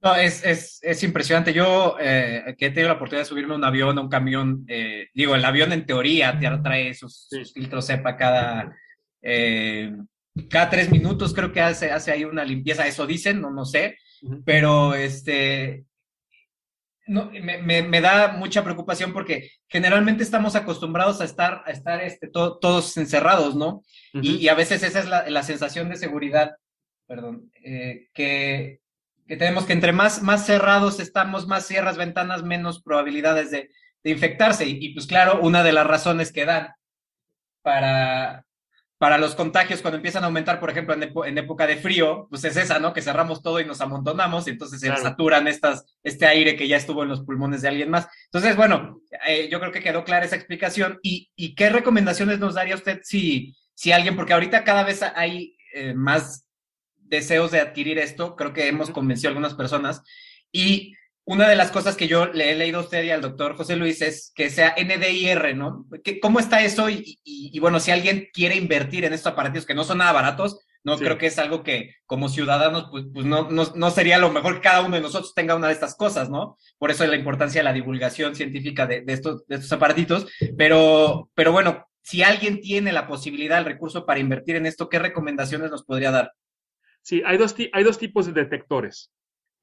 No, 0.00 0.14
es, 0.14 0.44
es, 0.44 0.78
es 0.82 1.02
impresionante. 1.02 1.52
Yo 1.52 1.96
eh, 2.00 2.54
que 2.56 2.66
he 2.66 2.70
tenido 2.70 2.88
la 2.88 2.94
oportunidad 2.94 3.22
de 3.22 3.28
subirme 3.28 3.54
a 3.54 3.56
un 3.56 3.64
avión, 3.64 3.98
a 3.98 4.00
un 4.00 4.08
camión, 4.08 4.64
eh, 4.68 5.08
digo, 5.12 5.34
el 5.34 5.44
avión 5.44 5.72
en 5.72 5.86
teoría 5.86 6.38
te 6.38 6.48
trae 6.62 6.94
sus, 6.94 7.28
filtros 7.52 7.86
SEPA 7.86 8.16
cada, 8.16 8.76
eh, 9.22 9.92
cada 10.48 10.70
tres 10.70 10.90
minutos, 10.90 11.34
creo 11.34 11.52
que 11.52 11.60
hace, 11.60 11.90
hace 11.90 12.12
ahí 12.12 12.24
una 12.24 12.44
limpieza, 12.44 12.86
eso 12.86 13.06
dicen, 13.06 13.40
no, 13.40 13.50
no 13.50 13.64
sé, 13.64 13.98
pero 14.44 14.94
este, 14.94 15.84
no, 17.08 17.32
me, 17.32 17.82
me, 17.82 18.00
da 18.00 18.28
mucha 18.28 18.62
preocupación 18.62 19.12
porque 19.12 19.50
generalmente 19.66 20.22
estamos 20.22 20.54
acostumbrados 20.54 21.20
a 21.20 21.24
estar, 21.24 21.64
a 21.66 21.72
estar 21.72 22.00
este, 22.04 22.28
todos 22.28 22.96
encerrados, 22.96 23.56
¿no? 23.56 23.82
y, 24.12 24.36
y, 24.36 24.48
a 24.48 24.54
veces 24.54 24.84
esa 24.84 25.00
es 25.00 25.08
la, 25.08 25.28
la 25.28 25.42
sensación 25.42 25.88
de 25.88 25.96
seguridad, 25.96 26.52
perdón, 27.08 27.50
que 28.14 28.80
que 29.28 29.36
tenemos 29.36 29.66
que 29.66 29.74
entre 29.74 29.92
más, 29.92 30.22
más 30.22 30.46
cerrados 30.46 30.98
estamos, 31.00 31.46
más 31.46 31.66
cierras 31.66 31.98
ventanas, 31.98 32.42
menos 32.42 32.82
probabilidades 32.82 33.50
de, 33.50 33.70
infectarse. 34.04 34.66
Y, 34.66 34.94
pues 34.94 35.06
claro, 35.06 35.38
una 35.42 35.62
de 35.62 35.72
las 35.72 35.86
razones 35.86 36.32
que 36.32 36.46
dan 36.46 36.68
para, 37.60 38.46
para 38.96 39.18
los 39.18 39.34
contagios 39.34 39.82
cuando 39.82 39.96
empiezan 39.96 40.22
a 40.22 40.28
aumentar, 40.28 40.58
por 40.58 40.70
ejemplo, 40.70 40.94
en, 41.26 41.36
época 41.36 41.66
de 41.66 41.76
frío, 41.76 42.26
pues 42.30 42.42
es 42.44 42.56
esa, 42.56 42.78
¿no? 42.78 42.94
Que 42.94 43.02
cerramos 43.02 43.42
todo 43.42 43.60
y 43.60 43.66
nos 43.66 43.82
amontonamos 43.82 44.46
y 44.46 44.52
entonces 44.52 44.80
se 44.80 44.96
saturan 44.96 45.46
estas, 45.46 45.84
este 46.02 46.24
aire 46.24 46.56
que 46.56 46.66
ya 46.66 46.78
estuvo 46.78 47.02
en 47.02 47.10
los 47.10 47.20
pulmones 47.20 47.60
de 47.60 47.68
alguien 47.68 47.90
más. 47.90 48.08
Entonces, 48.26 48.56
bueno, 48.56 49.02
eh, 49.26 49.50
yo 49.50 49.60
creo 49.60 49.72
que 49.72 49.82
quedó 49.82 50.04
clara 50.04 50.24
esa 50.24 50.36
explicación. 50.36 50.98
¿Y, 51.02 51.30
y 51.36 51.54
qué 51.54 51.68
recomendaciones 51.68 52.38
nos 52.38 52.54
daría 52.54 52.76
usted 52.76 53.00
si, 53.02 53.54
si 53.74 53.92
alguien, 53.92 54.16
porque 54.16 54.32
ahorita 54.32 54.64
cada 54.64 54.84
vez 54.84 55.02
hay 55.02 55.58
eh, 55.74 55.92
más 55.92 56.47
deseos 57.08 57.50
de 57.50 57.60
adquirir 57.60 57.98
esto, 57.98 58.36
creo 58.36 58.52
que 58.52 58.68
hemos 58.68 58.90
convencido 58.90 59.28
a 59.28 59.30
algunas 59.30 59.54
personas. 59.54 60.02
Y 60.52 60.94
una 61.24 61.46
de 61.46 61.56
las 61.56 61.70
cosas 61.70 61.94
que 61.94 62.08
yo 62.08 62.24
le 62.26 62.50
he 62.50 62.54
leído 62.56 62.78
a 62.78 62.82
usted 62.82 63.04
y 63.04 63.10
al 63.10 63.20
doctor 63.20 63.54
José 63.54 63.76
Luis 63.76 64.00
es 64.00 64.32
que 64.34 64.48
sea 64.48 64.74
NDIR, 64.78 65.54
¿no? 65.54 65.86
¿Cómo 66.22 66.40
está 66.40 66.62
eso? 66.62 66.88
Y, 66.88 67.58
bueno, 67.60 67.80
si 67.80 67.90
alguien 67.90 68.28
quiere 68.32 68.56
invertir 68.56 69.04
en 69.04 69.12
estos 69.12 69.32
aparatos 69.32 69.66
que 69.66 69.74
no 69.74 69.84
son 69.84 69.98
nada 69.98 70.12
baratos, 70.12 70.58
no 70.84 70.96
creo 70.96 71.18
que 71.18 71.26
es 71.26 71.38
algo 71.38 71.62
que 71.62 71.96
como 72.06 72.30
ciudadanos, 72.30 72.86
pues, 72.90 73.04
pues 73.12 73.26
no, 73.26 73.50
no, 73.50 73.90
sería 73.90 74.16
lo 74.16 74.30
mejor 74.30 74.54
que 74.54 74.62
cada 74.62 74.80
uno 74.80 74.96
de 74.96 75.02
nosotros 75.02 75.34
tenga 75.34 75.54
una 75.54 75.66
de 75.66 75.74
estas 75.74 75.96
cosas, 75.96 76.30
¿no? 76.30 76.56
Por 76.78 76.90
eso 76.90 77.04
es 77.04 77.10
la 77.10 77.16
importancia 77.16 77.60
de 77.60 77.64
la 77.64 77.74
divulgación 77.74 78.34
científica 78.34 78.86
de, 78.86 79.04
estos, 79.08 79.46
de 79.48 79.56
estos 79.56 79.72
aparatitos. 79.72 80.26
Pero, 80.56 81.30
pero 81.34 81.52
bueno, 81.52 81.88
si 82.00 82.22
alguien 82.22 82.62
tiene 82.62 82.90
la 82.90 83.06
posibilidad, 83.06 83.58
el 83.58 83.66
recurso 83.66 84.06
para 84.06 84.18
invertir 84.18 84.56
en 84.56 84.64
esto, 84.64 84.88
¿qué 84.88 84.98
recomendaciones 84.98 85.70
nos 85.70 85.84
podría 85.84 86.10
dar? 86.10 86.32
Sí, 87.08 87.22
hay 87.24 87.38
dos, 87.38 87.56
hay 87.72 87.84
dos 87.84 87.98
tipos 87.98 88.26
de 88.26 88.32
detectores. 88.34 89.10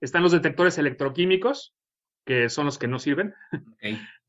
Están 0.01 0.23
los 0.23 0.31
detectores 0.31 0.79
electroquímicos, 0.79 1.75
que 2.25 2.49
son 2.49 2.65
los 2.65 2.79
que 2.79 2.87
no 2.87 2.97
sirven, 2.97 3.35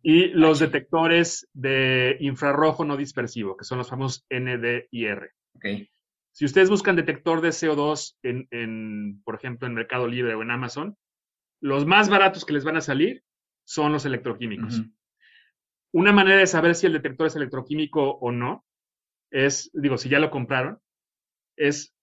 y 0.02 0.26
los 0.26 0.58
detectores 0.58 1.48
de 1.54 2.18
infrarrojo 2.20 2.84
no 2.84 2.94
dispersivo, 2.94 3.56
que 3.56 3.64
son 3.64 3.78
los 3.78 3.88
famosos 3.88 4.26
NDIR. 4.28 5.32
Okay. 5.54 5.88
Si 6.32 6.44
ustedes 6.44 6.68
buscan 6.68 6.94
detector 6.94 7.40
de 7.40 7.48
CO2 7.48 8.18
en, 8.22 9.22
por 9.24 9.36
ejemplo, 9.36 9.66
en 9.66 9.72
Mercado 9.72 10.06
Libre 10.06 10.34
o 10.34 10.42
en 10.42 10.50
Amazon, 10.50 10.98
los 11.62 11.86
más 11.86 12.10
baratos 12.10 12.44
que 12.44 12.52
les 12.52 12.64
van 12.64 12.76
a 12.76 12.82
salir 12.82 13.24
son 13.64 13.92
los 13.92 14.04
electroquímicos. 14.04 14.82
Una 15.90 16.12
manera 16.12 16.40
de 16.40 16.46
saber 16.46 16.74
si 16.74 16.84
el 16.84 16.92
detector 16.92 17.28
es 17.28 17.36
electroquímico 17.36 18.10
o 18.10 18.30
no 18.30 18.66
es, 19.30 19.70
digo, 19.72 19.96
si 19.96 20.10
ya 20.10 20.18
lo 20.18 20.30
compraron, 20.30 20.80
es 21.56 21.95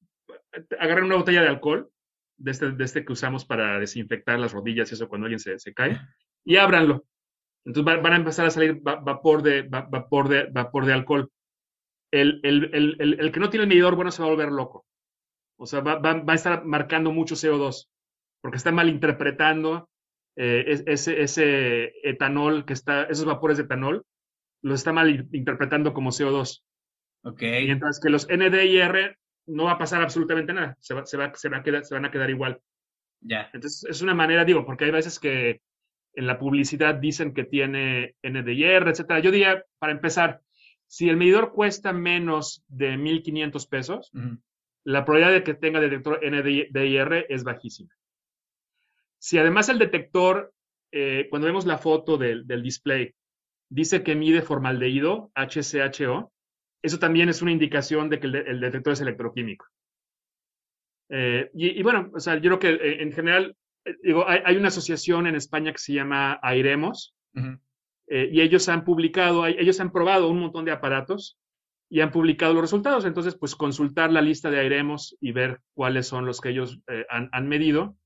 agarren 0.79 1.05
una 1.05 1.15
botella 1.15 1.41
de 1.41 1.48
alcohol, 1.48 1.89
de 2.38 2.51
este, 2.51 2.72
de 2.72 2.83
este 2.83 3.05
que 3.05 3.13
usamos 3.13 3.45
para 3.45 3.79
desinfectar 3.79 4.39
las 4.39 4.51
rodillas 4.51 4.91
y 4.91 4.95
eso 4.95 5.07
cuando 5.07 5.25
alguien 5.25 5.39
se, 5.39 5.60
se 5.60 5.74
cae, 5.74 6.00
y 6.43 6.57
ábranlo. 6.57 7.05
Entonces 7.65 8.01
van 8.01 8.13
a 8.13 8.17
empezar 8.17 8.45
a 8.45 8.51
salir 8.51 8.81
vapor 8.81 9.41
de, 9.41 9.62
vapor 9.63 10.27
de, 10.27 10.43
vapor 10.51 10.86
de 10.86 10.93
alcohol. 10.93 11.31
El, 12.12 12.41
el, 12.43 12.69
el, 12.74 13.17
el, 13.19 13.31
que 13.31 13.39
no 13.39 13.50
tiene 13.50 13.63
el 13.63 13.69
medidor, 13.69 13.95
bueno, 13.95 14.12
se 14.12 14.22
va 14.22 14.27
a 14.27 14.31
volver 14.31 14.51
loco. 14.51 14.86
O 15.57 15.65
sea, 15.65 15.79
va, 15.79 15.95
va, 15.95 16.15
va 16.15 16.33
a 16.33 16.36
estar 16.36 16.65
marcando 16.65 17.12
mucho 17.12 17.36
CO2, 17.36 17.88
porque 18.41 18.57
está 18.57 18.72
malinterpretando 18.72 19.89
eh, 20.36 20.83
ese, 20.88 21.22
ese 21.22 21.93
etanol 22.03 22.65
que 22.65 22.74
está, 22.74 23.03
esos 23.03 23.25
vapores 23.25 23.57
de 23.57 23.63
etanol, 23.63 24.05
los 24.62 24.79
está 24.79 24.91
malinterpretando 24.91 25.93
como 25.93 26.12
CO2. 26.12 26.63
Ok. 27.24 27.41
Y 27.41 27.72
entonces 27.72 28.01
que 28.03 28.10
los 28.10 28.27
NDIR 28.27 29.17
no 29.47 29.65
va 29.65 29.73
a 29.73 29.77
pasar 29.77 30.01
absolutamente 30.01 30.53
nada, 30.53 30.77
se, 30.79 30.93
va, 30.93 31.05
se, 31.05 31.17
va, 31.17 31.33
se, 31.35 31.50
va 31.50 31.57
a 31.57 31.63
quedar, 31.63 31.85
se 31.85 31.93
van 31.93 32.05
a 32.05 32.12
quedar 32.12 32.29
igual. 32.29 32.59
Ya. 33.21 33.50
Entonces, 33.53 33.85
es 33.89 34.01
una 34.01 34.13
manera, 34.13 34.45
digo, 34.45 34.65
porque 34.65 34.85
hay 34.85 34.91
veces 34.91 35.19
que 35.19 35.62
en 36.15 36.27
la 36.27 36.38
publicidad 36.38 36.95
dicen 36.95 37.33
que 37.33 37.43
tiene 37.43 38.15
NDIR, 38.21 38.88
etcétera. 38.88 39.19
Yo 39.19 39.31
diría, 39.31 39.65
para 39.79 39.93
empezar, 39.93 40.41
si 40.88 41.09
el 41.09 41.17
medidor 41.17 41.53
cuesta 41.53 41.91
menos 41.93 42.63
de 42.67 42.97
1.500 42.97 43.69
pesos, 43.69 44.12
la 44.83 45.05
probabilidad 45.05 45.33
de 45.33 45.43
que 45.43 45.53
tenga 45.53 45.79
detector 45.79 46.19
NDIR 46.23 47.25
es 47.29 47.43
bajísima. 47.43 47.89
Si 49.17 49.38
además 49.38 49.69
el 49.69 49.79
detector, 49.79 50.53
eh, 50.91 51.27
cuando 51.29 51.47
vemos 51.47 51.65
la 51.65 51.77
foto 51.77 52.17
del, 52.17 52.45
del 52.45 52.62
display, 52.62 53.15
dice 53.69 54.03
que 54.03 54.15
mide 54.15 54.41
formaldehído, 54.41 55.31
HCHO, 55.35 56.32
eso 56.83 56.99
también 56.99 57.29
es 57.29 57.41
una 57.41 57.51
indicación 57.51 58.09
de 58.09 58.19
que 58.19 58.27
el, 58.27 58.59
detector 58.59 58.93
es 58.93 59.01
electroquímico. 59.01 59.65
Eh, 61.09 61.49
y, 61.53 61.81
bueno, 61.81 62.11
o 62.13 62.19
sea, 62.19 62.35
yo 62.35 62.57
creo 62.57 62.59
que 62.59 62.69
eh, 62.71 63.03
en 63.03 63.13
general, 63.13 63.55
eh, 63.85 63.95
digo, 64.03 64.27
hay, 64.27 64.57
una 64.57 64.67
asociación 64.67 65.25
en 65.25 65.35
España 65.35 65.71
que 65.71 65.77
se 65.77 65.93
llama 65.93 66.39
Airemos, 66.43 67.15
y 68.05 68.41
ellos 68.41 68.69
han 68.69 68.83
publicado, 68.83 69.47
ellos 69.47 69.79
han 69.79 69.91
probado 69.91 70.29
un 70.29 70.39
montón 70.39 70.65
de 70.65 70.71
aparatos 70.71 71.39
y 71.89 72.01
han 72.01 72.11
publicado 72.11 72.53
los 72.53 72.61
resultados. 72.61 73.05
Entonces, 73.05 73.35
pues 73.35 73.55
consultar 73.55 74.11
la 74.11 74.21
lista 74.21 74.51
de 74.51 74.59
Airemos 74.59 75.15
y 75.21 75.31
ver 75.31 75.61
cuáles 75.73 76.05
son 76.05 76.25
los 76.25 76.41
que 76.41 76.49
ellos 76.49 76.79
han, 77.09 77.29
han, 77.31 77.47
medido. 77.47 77.97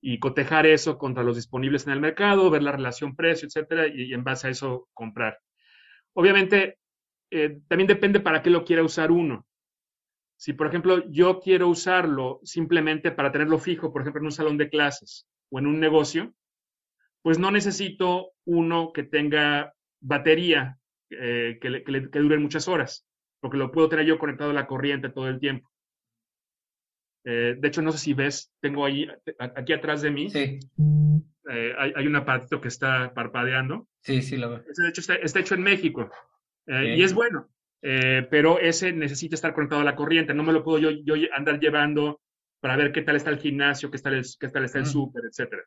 y 0.00 0.18
cotejar 0.18 0.66
eso 0.66 0.96
contra 0.96 1.24
los 1.24 1.36
disponibles 1.36 1.86
en 1.86 1.92
el 1.92 2.00
mercado, 2.00 2.48
ver 2.48 2.62
la 2.62 2.72
relación 2.72 3.16
precio, 3.16 3.48
etcétera, 3.48 3.86
y, 3.88 4.14
en 4.14 4.24
base 4.24 4.46
a 4.46 4.50
eso 4.50 4.88
comprar. 4.94 5.38
Obviamente, 6.14 6.78
eh, 7.30 7.60
también 7.68 7.86
depende 7.86 8.20
para 8.20 8.42
qué 8.42 8.50
lo 8.50 8.64
quiera 8.64 8.82
usar 8.82 9.10
uno. 9.10 9.46
Si, 10.36 10.52
por 10.52 10.66
ejemplo, 10.66 11.08
yo 11.10 11.40
quiero 11.40 11.68
usarlo 11.68 12.40
simplemente 12.44 13.10
para 13.12 13.30
tenerlo 13.30 13.58
fijo, 13.58 13.92
por 13.92 14.02
ejemplo, 14.02 14.20
en 14.20 14.26
un 14.26 14.32
salón 14.32 14.56
de 14.56 14.70
clases 14.70 15.28
o 15.50 15.58
en 15.58 15.66
un 15.66 15.78
negocio, 15.78 16.34
pues 17.22 17.38
no 17.38 17.50
necesito 17.50 18.32
uno 18.46 18.92
que 18.92 19.02
tenga 19.02 19.74
batería 20.00 20.78
eh, 21.10 21.58
que, 21.60 21.84
que, 21.84 22.18
dure 22.18 22.38
muchas 22.38 22.68
horas, 22.68 23.06
porque 23.40 23.58
lo 23.58 23.70
puedo 23.70 23.88
tener 23.88 24.06
yo 24.06 24.18
conectado 24.18 24.50
a 24.50 24.54
la 24.54 24.66
corriente 24.66 25.10
todo 25.10 25.28
el 25.28 25.38
tiempo. 25.38 25.70
Eh, 27.24 27.56
de 27.58 27.68
hecho, 27.68 27.82
no 27.82 27.92
sé 27.92 27.98
si 27.98 28.14
ves, 28.14 28.50
tengo 28.60 28.86
ahí, 28.86 29.06
aquí 29.38 29.74
atrás 29.74 30.00
de 30.00 30.10
mí, 30.10 30.30
sí. 30.30 30.58
Eh, 31.50 31.74
hay, 31.76 32.06
un 32.06 32.16
aparatito 32.16 32.60
que 32.60 32.68
está 32.68 33.12
parpadeando. 33.12 33.88
Sí, 34.00 34.22
sí, 34.22 34.36
lo 34.36 34.50
veo. 34.50 34.58
de 34.58 34.88
hecho, 34.88 35.00
está, 35.00 35.40
hecho 35.40 35.54
en 35.54 35.62
México 35.62 36.10
y 36.70 37.02
es 37.02 37.14
bueno, 37.14 37.48
pero 37.80 38.58
ese 38.58 38.92
necesita 38.92 39.34
estar 39.34 39.54
conectado 39.54 39.80
a 39.80 39.84
la 39.84 39.96
corriente. 39.96 40.34
No 40.34 40.42
me 40.42 40.52
lo 40.52 40.62
puedo 40.62 40.78
yo, 40.78 40.90
yo 40.90 41.14
andar 41.34 41.58
llevando 41.58 42.20
para 42.60 42.76
ver 42.76 42.92
qué 42.92 43.02
tal 43.02 43.16
está 43.16 43.30
el 43.30 43.38
gimnasio, 43.38 43.90
qué 43.90 43.98
tal, 43.98 44.22
qué 44.38 44.48
tal 44.48 44.64
está 44.64 44.78
el 44.78 44.86
súper, 44.86 45.24
etcétera. 45.24 45.64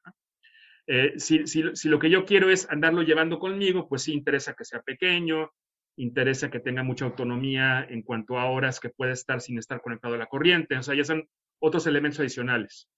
Eh, 0.86 1.14
si, 1.18 1.48
si, 1.48 1.90
lo 1.90 2.00
que 2.00 2.10
yo 2.10 2.26
quiero 2.26 2.50
es 2.50 2.70
andarlo 2.70 3.04
llevando 3.04 3.40
conmigo, 3.40 3.88
pues 3.88 4.04
sí 4.04 4.14
interesa 4.14 4.54
que 4.54 4.66
sea 4.66 4.82
pequeño, 4.82 5.52
interesa 5.96 6.50
que 6.52 6.60
tenga 6.60 6.84
mucha 6.84 7.06
autonomía 7.06 7.86
en 7.90 8.02
cuanto 8.02 8.38
a 8.38 8.46
horas 8.46 8.80
que 8.80 8.90
pueda 8.90 9.14
estar 9.14 9.42
sin 9.42 9.58
estar 9.58 9.82
conectado 9.82 10.16
a 10.16 10.18
la 10.18 10.26
corriente. 10.26 10.78
O 10.78 10.84
sea, 10.84 10.96
ya 10.96 11.04
son 11.04 11.28
otros 11.60 11.88
elementos 11.88 12.20
adicionales. 12.20 12.90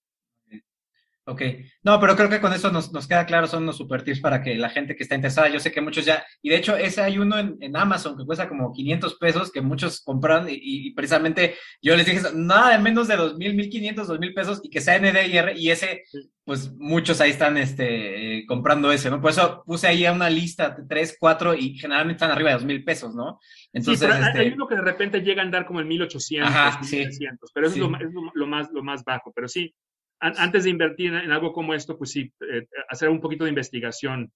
Ok, 1.27 1.41
no, 1.82 2.00
pero 2.00 2.15
creo 2.15 2.29
que 2.29 2.39
con 2.39 2.53
eso 2.53 2.72
nos, 2.72 2.94
nos, 2.94 3.08
queda 3.08 3.25
claro, 3.25 3.48
son 3.48 3.63
unos 3.63 3.77
super 3.77 4.03
tips 4.03 4.20
para 4.20 4.44
que 4.44 4.53
la 4.53 4.70
gente 4.70 4.96
que 4.96 5.01
está 5.01 5.15
interesada, 5.15 5.50
yo 5.50 5.60
sé 5.60 5.72
que 5.72 5.82
muchos 5.82 6.05
ya, 6.05 6.24
y 6.39 6.50
de 6.50 6.58
hecho 6.58 6.77
ese 6.77 7.01
hay 7.01 7.17
uno 7.17 7.39
en, 7.39 7.58
en 7.62 7.75
Amazon 7.75 8.15
que 8.15 8.25
cuesta 8.25 8.48
como 8.48 8.72
500 8.72 9.15
pesos, 9.15 9.51
que 9.51 9.62
muchos 9.62 10.01
compran, 10.01 10.48
y, 10.48 10.60
y, 10.62 10.94
precisamente 10.94 11.55
yo 11.82 11.96
les 11.96 12.05
dije, 12.05 12.22
nada 12.36 12.74
de 12.74 12.77
menos 12.77 13.08
de 13.08 13.17
2.000, 13.17 13.55
1.500, 13.55 14.05
2.000 14.05 14.36
pesos, 14.36 14.62
y 14.62 14.70
que 14.70 14.82
sea 14.82 15.00
NDIR, 15.00 15.58
y 15.58 15.72
ese, 15.72 16.03
pues 16.44 16.72
muchos 16.77 17.20
ahí 17.22 17.32
están 17.32 17.58
este, 17.58 18.38
eh, 18.38 18.46
comprando 18.46 18.91
ese, 18.91 19.10
¿no? 19.10 19.20
Por 19.20 19.32
eso 19.32 19.63
puse 19.65 19.88
ahí 19.88 20.05
una 20.05 20.29
lista, 20.29 20.77
tres, 20.88 21.17
cuatro, 21.20 21.55
y 21.55 21.75
generalmente 21.75 22.24
están 22.24 22.29
arriba 22.29 22.51
de 22.51 22.63
2.000 22.63 22.86
pesos, 22.86 23.15
¿no? 23.15 23.39
Entonces, 23.74 24.08
sí, 24.08 24.15
este... 24.27 24.39
hay 24.41 24.50
uno 24.50 24.67
que 24.67 24.75
de 24.75 24.82
repente 24.82 25.22
llega 25.22 25.41
a 25.41 25.46
andar 25.46 25.65
como 25.65 25.82
en 25.82 25.89
1.800, 25.89 26.44
Ajá, 26.44 26.79
1.900, 26.82 27.38
pero 27.51 27.65
eso 27.65 27.75
es, 27.77 27.82
lo, 27.82 27.98
es 27.98 28.13
lo, 28.36 28.46
más, 28.46 28.72
lo 28.72 28.84
más 28.84 29.03
bajo, 29.03 29.34
pero 29.36 29.48
sí, 29.48 29.74
antes 30.19 30.63
de 30.63 30.69
invertir 30.69 31.13
en, 31.13 31.31
algo 31.31 31.53
como 31.53 31.74
esto, 31.74 31.98
pues 31.98 32.12
sí, 32.12 32.34
eh, 32.51 32.67
hacer 32.89 33.10
un 33.10 33.22
poquito 33.22 33.43
de 33.43 33.50
investigación 33.50 34.31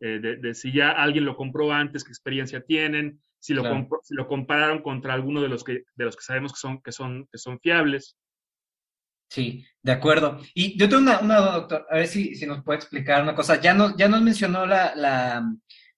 eh, 0.00 0.20
de, 0.20 0.54
si 0.54 0.72
ya 0.72 0.90
alguien 0.90 1.24
lo 1.24 1.36
compró 1.36 1.72
antes, 1.72 2.04
qué 2.04 2.10
experiencia 2.10 2.60
tienen, 2.60 3.20
si 3.40 3.54
lo, 3.54 3.62
si 4.02 4.14
lo 4.14 4.28
compararon 4.28 4.82
contra 4.82 5.14
alguno 5.14 5.40
de 5.42 5.48
los 5.48 5.64
que, 5.64 5.84
de 5.94 6.04
los 6.04 6.16
que 6.16 6.22
sabemos 6.22 6.52
que 6.52 6.60
son, 6.60 6.80
que 6.82 6.92
son, 6.92 7.28
que 7.30 7.38
son 7.38 7.58
fiables. 7.60 8.16
Sí, 9.30 9.66
de 9.82 9.92
acuerdo. 9.92 10.40
Y 10.54 10.78
yo 10.78 10.88
tengo 10.88 11.02
una, 11.02 11.20
una 11.20 11.40
doctor, 11.40 11.86
a 11.90 11.96
ver 11.96 12.06
si, 12.06 12.34
si 12.34 12.46
nos 12.46 12.62
puede 12.64 12.78
explicar 12.78 13.22
una 13.22 13.34
cosa. 13.34 13.60
Ya 13.60 13.74
nos, 13.74 13.96
ya 13.96 14.08
nos 14.08 14.22
mencionó 14.22 14.66
la, 14.66 14.94
la 14.94 15.44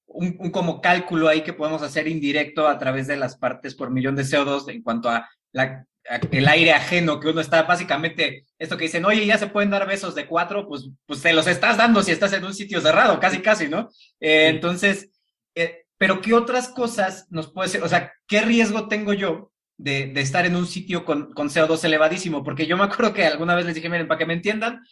un, 0.06 0.37
un, 0.38 0.50
como 0.50 0.80
cálculo 0.80 1.28
ahí 1.28 1.42
que 1.42 1.52
podemos 1.52 1.82
hacer 1.82 2.08
indirecto 2.08 2.66
a 2.66 2.78
través 2.78 3.06
de 3.06 3.16
las 3.16 3.37
partes 3.37 3.75
por 3.75 3.90
millón 3.90 4.16
de 4.16 4.25
CO2 4.25 4.68
en 4.70 4.82
cuanto 4.82 5.08
a 5.08 5.28
la 5.52 5.87
el 6.33 6.49
aire 6.49 6.73
ajeno, 6.73 7.21
que 7.21 7.29
uno 7.29 7.40
está 7.40 7.62
básicamente, 7.62 8.47
esto 8.59 8.76
que 8.76 8.85
dicen, 8.85 9.05
oye, 9.05 9.25
ya 9.26 9.38
se 9.38 9.47
pueden 9.47 9.71
dar 9.71 9.87
besos 9.87 10.14
de 10.14 10.26
cuatro, 10.26 10.67
pues, 10.67 10.88
pues 11.07 11.23
te 11.23 11.33
los 11.33 11.47
estás 11.47 11.76
dando 11.76 12.02
si 12.02 12.11
estás 12.11 12.33
en 12.33 12.45
un 12.45 12.55
sitio 12.55 12.81
cerrado, 12.81 13.21
casi, 13.21 13.40
casi, 13.40 13.69
¿no? 13.69 13.90
Eh, 14.19 14.49
entonces, 14.49 15.11
eh, 15.55 15.85
pero 15.99 16.20
¿qué 16.20 16.35
otras 16.35 16.68
cosas 16.68 17.27
nos 17.31 17.53
puede 17.53 17.68
ser, 17.68 17.83
o 17.83 17.88
sea, 17.88 18.12
qué 18.27 18.40
riesgo 18.40 18.88
tengo 18.88 19.12
yo 19.12 19.53
de, 19.77 20.09
de 20.09 20.20
estar 20.20 20.46
en 20.46 20.57
un 20.57 20.66
sitio 20.66 21.05
con, 21.05 21.33
con, 21.33 21.49
CO2 21.49 21.85
elevadísimo? 21.85 22.42
Porque 22.42 22.66
yo 22.66 22.77
me 22.77 22.85
acuerdo 22.85 23.12
que 23.12 23.27
alguna 23.27 23.55
vez 23.55 23.66
les 23.66 23.75
dije, 23.75 23.88
miren, 23.88 24.09
para 24.09 24.18
que 24.18 24.27
me 24.27 24.35
entiendan, 24.35 24.83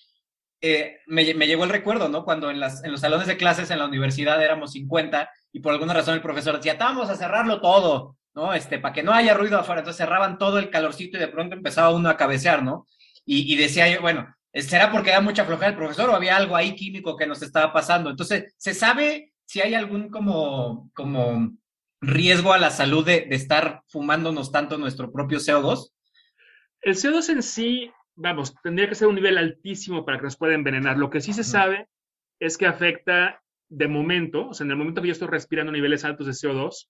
eh, 0.60 0.98
me, 1.06 1.34
me, 1.34 1.46
llegó 1.46 1.64
el 1.64 1.70
recuerdo, 1.70 2.08
¿no? 2.08 2.24
Cuando 2.24 2.50
en, 2.50 2.60
las, 2.60 2.84
en 2.84 2.92
los 2.92 3.00
salones 3.00 3.26
de 3.26 3.36
clases 3.36 3.70
en 3.70 3.78
la 3.78 3.86
universidad 3.86 4.42
éramos 4.42 4.72
50 4.72 5.30
y 5.52 5.60
por 5.60 5.72
alguna 5.72 5.94
razón 5.94 6.14
el 6.14 6.22
profesor 6.22 6.56
decía, 6.56 6.76
vamos 6.78 7.10
a 7.10 7.16
cerrarlo 7.16 7.60
todo, 7.60 8.17
¿no? 8.34 8.54
Este, 8.54 8.78
para 8.78 8.94
que 8.94 9.02
no 9.02 9.12
haya 9.12 9.34
ruido 9.34 9.58
afuera. 9.58 9.80
Entonces 9.80 9.98
cerraban 9.98 10.38
todo 10.38 10.58
el 10.58 10.70
calorcito 10.70 11.16
y 11.16 11.20
de 11.20 11.28
pronto 11.28 11.54
empezaba 11.56 11.94
uno 11.94 12.08
a 12.08 12.16
cabecear, 12.16 12.62
¿no? 12.62 12.86
Y, 13.30 13.56
decía 13.56 13.86
yo, 13.90 14.00
bueno, 14.00 14.34
¿será 14.54 14.90
porque 14.90 15.10
da 15.10 15.20
mucha 15.20 15.44
flojera 15.44 15.68
el 15.68 15.76
profesor 15.76 16.08
o 16.08 16.14
había 16.14 16.34
algo 16.34 16.56
ahí 16.56 16.74
químico 16.74 17.14
que 17.14 17.26
nos 17.26 17.42
estaba 17.42 17.74
pasando? 17.74 18.08
Entonces, 18.08 18.54
¿se 18.56 18.72
sabe 18.72 19.34
si 19.44 19.60
hay 19.60 19.74
algún 19.74 20.08
como, 20.08 20.90
como 20.94 21.52
riesgo 22.00 22.54
a 22.54 22.58
la 22.58 22.70
salud 22.70 23.04
de, 23.04 23.26
estar 23.30 23.82
fumándonos 23.88 24.50
tanto 24.50 24.78
nuestro 24.78 25.12
propio 25.12 25.40
CO2? 25.40 25.90
El 26.80 26.94
CO2 26.94 27.28
en 27.28 27.42
sí, 27.42 27.90
vamos, 28.14 28.54
tendría 28.62 28.88
que 28.88 28.94
ser 28.94 29.08
un 29.08 29.16
nivel 29.16 29.36
altísimo 29.36 30.06
para 30.06 30.16
que 30.16 30.24
nos 30.24 30.38
pueda 30.38 30.54
envenenar. 30.54 30.96
Lo 30.96 31.10
que 31.10 31.20
sí 31.20 31.34
se 31.34 31.44
sabe 31.44 31.86
es 32.40 32.56
que 32.56 32.64
afecta 32.64 33.42
de 33.68 33.88
momento, 33.88 34.48
o 34.48 34.54
sea, 34.54 34.64
en 34.64 34.70
el 34.70 34.78
momento 34.78 35.02
que 35.02 35.08
yo 35.08 35.12
estoy 35.12 35.28
respirando 35.28 35.70
niveles 35.70 36.06
altos 36.06 36.26
de 36.26 36.32
CO2, 36.32 36.88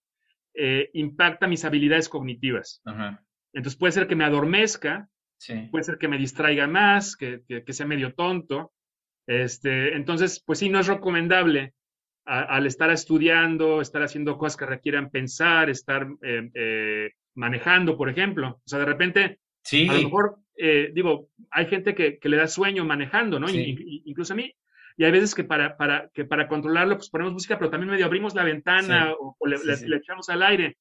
eh, 0.60 0.90
impacta 0.94 1.46
mis 1.46 1.64
habilidades 1.64 2.08
cognitivas. 2.08 2.82
Entonces 3.52 3.78
puede 3.78 3.92
ser 3.92 4.08
que 4.08 4.16
me 4.16 4.24
adormezca, 4.24 5.08
puede 5.70 5.84
ser 5.84 5.98
que 5.98 6.08
me 6.08 6.18
distraiga 6.18 6.66
más, 6.66 7.16
que, 7.16 7.44
sea 7.68 7.86
medio 7.86 8.12
tonto. 8.12 8.72
Este, 9.24 9.94
entonces, 9.94 10.42
pues 10.44 10.58
sí, 10.58 10.68
no 10.68 10.80
es 10.80 10.88
recomendable 10.88 11.74
al 12.24 12.66
estar 12.66 12.90
estudiando, 12.90 13.80
estar 13.80 14.02
haciendo 14.02 14.36
cosas 14.36 14.56
que 14.56 14.66
requieran 14.66 15.10
pensar, 15.10 15.70
estar 15.70 16.08
eh, 16.22 16.50
eh, 16.52 17.10
manejando, 17.36 17.96
por 17.96 18.08
ejemplo. 18.08 18.60
O 18.64 18.68
sea, 18.68 18.80
de 18.80 18.84
repente, 18.84 19.38
sí. 19.62 19.88
a 19.88 19.92
lo 19.92 20.02
mejor, 20.02 20.38
digo, 20.92 21.28
hay 21.52 21.66
gente 21.66 21.94
que, 21.94 22.18
le 22.20 22.36
da 22.36 22.48
sueño 22.48 22.84
manejando, 22.84 23.38
¿no? 23.38 23.46
incluso 23.48 24.32
a 24.32 24.36
mí, 24.36 24.52
y 24.98 25.04
hay 25.04 25.12
veces 25.12 25.32
que 25.32 25.44
para, 25.44 25.76
para, 25.76 26.10
que 26.12 26.24
para 26.24 26.48
controlarlo, 26.48 26.96
pues 26.96 27.08
ponemos 27.08 27.32
música, 27.32 27.56
pero 27.56 27.70
también 27.70 27.92
medio 27.92 28.04
abrimos 28.04 28.34
la 28.34 28.42
ventana 28.42 29.12
o, 29.16 29.36
le, 29.46 29.56
echamos 29.96 30.28
al 30.28 30.42
aire. 30.42 30.76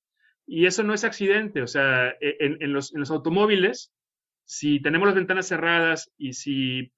Y 0.48 0.66
eso 0.66 0.82
no 0.82 0.96
es 0.96 1.04
accidente, 1.04 1.62
o 1.62 1.68
sea, 1.68 2.10
e, 2.20 2.38
en, 2.40 2.58
en, 2.60 2.74
los, 2.74 2.92
en 2.96 3.02
los 3.02 3.12
automóviles, 3.12 3.94
si 4.44 4.80
tenemos 4.80 5.06
las 5.08 5.14
ventanas 5.14 5.48
cerradas 5.48 6.12
y 6.18 6.34
si 6.34 6.92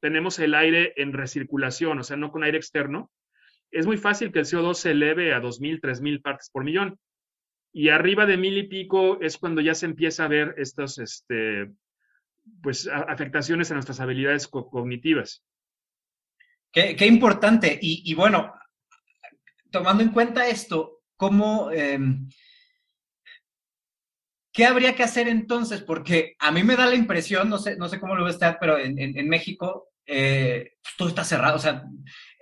tenemos 0.00 0.40
el 0.40 0.54
aire 0.54 0.92
en 0.96 1.12
recirculación, 1.12 2.00
o 2.00 2.02
sea, 2.02 2.16
no 2.16 2.32
con 2.32 2.42
aire 2.42 2.58
externo, 2.58 3.12
es 3.70 3.86
muy 3.86 3.96
fácil 3.96 4.32
que 4.32 4.40
el 4.40 4.44
CO2 4.46 4.74
se 4.74 4.90
eleve 4.90 5.34
a 5.34 5.40
2.000, 5.40 5.80
3.000 5.80 6.20
partes 6.20 6.50
por 6.50 6.64
millón. 6.64 6.98
Y 7.72 7.90
arriba 7.90 8.26
de 8.26 8.38
mil 8.38 8.58
y 8.58 8.64
pico 8.64 9.20
es 9.20 9.38
cuando 9.38 9.60
ya 9.60 9.74
se 9.76 9.86
empieza 9.86 10.24
a 10.24 10.28
ver 10.28 10.54
estas 10.56 10.98
este, 10.98 11.70
pues, 12.60 12.88
afectaciones 12.88 13.70
a 13.70 13.74
nuestras 13.74 14.00
habilidades 14.00 14.48
cognitivas. 14.48 15.44
Qué, 16.76 17.06
importante. 17.06 17.78
Y, 17.80 18.12
bueno, 18.12 18.52
tomando 19.70 20.02
en 20.02 20.10
cuenta 20.10 20.46
esto, 20.46 21.00
¿cómo... 21.16 21.70
Em, 21.70 22.28
¿Qué 24.52 24.66
habría 24.66 24.94
que 24.94 25.02
hacer 25.02 25.26
entonces? 25.28 25.80
Porque 25.80 26.34
a 26.38 26.50
mí 26.50 26.62
me 26.64 26.76
da 26.76 26.84
la 26.84 26.94
impresión, 26.94 27.48
no 27.48 27.56
sé, 27.58 27.76
no 27.76 27.88
sé 27.88 27.98
cómo 27.98 28.14
lo 28.14 28.24
ve 28.24 28.30
usted, 28.30 28.56
pero 28.60 28.78
en, 28.78 29.28
México 29.28 29.88
eh, 30.04 30.72
todo 30.98 31.08
está 31.08 31.24
cerrado. 31.24 31.56
O 31.56 31.58
sea, 31.58 31.84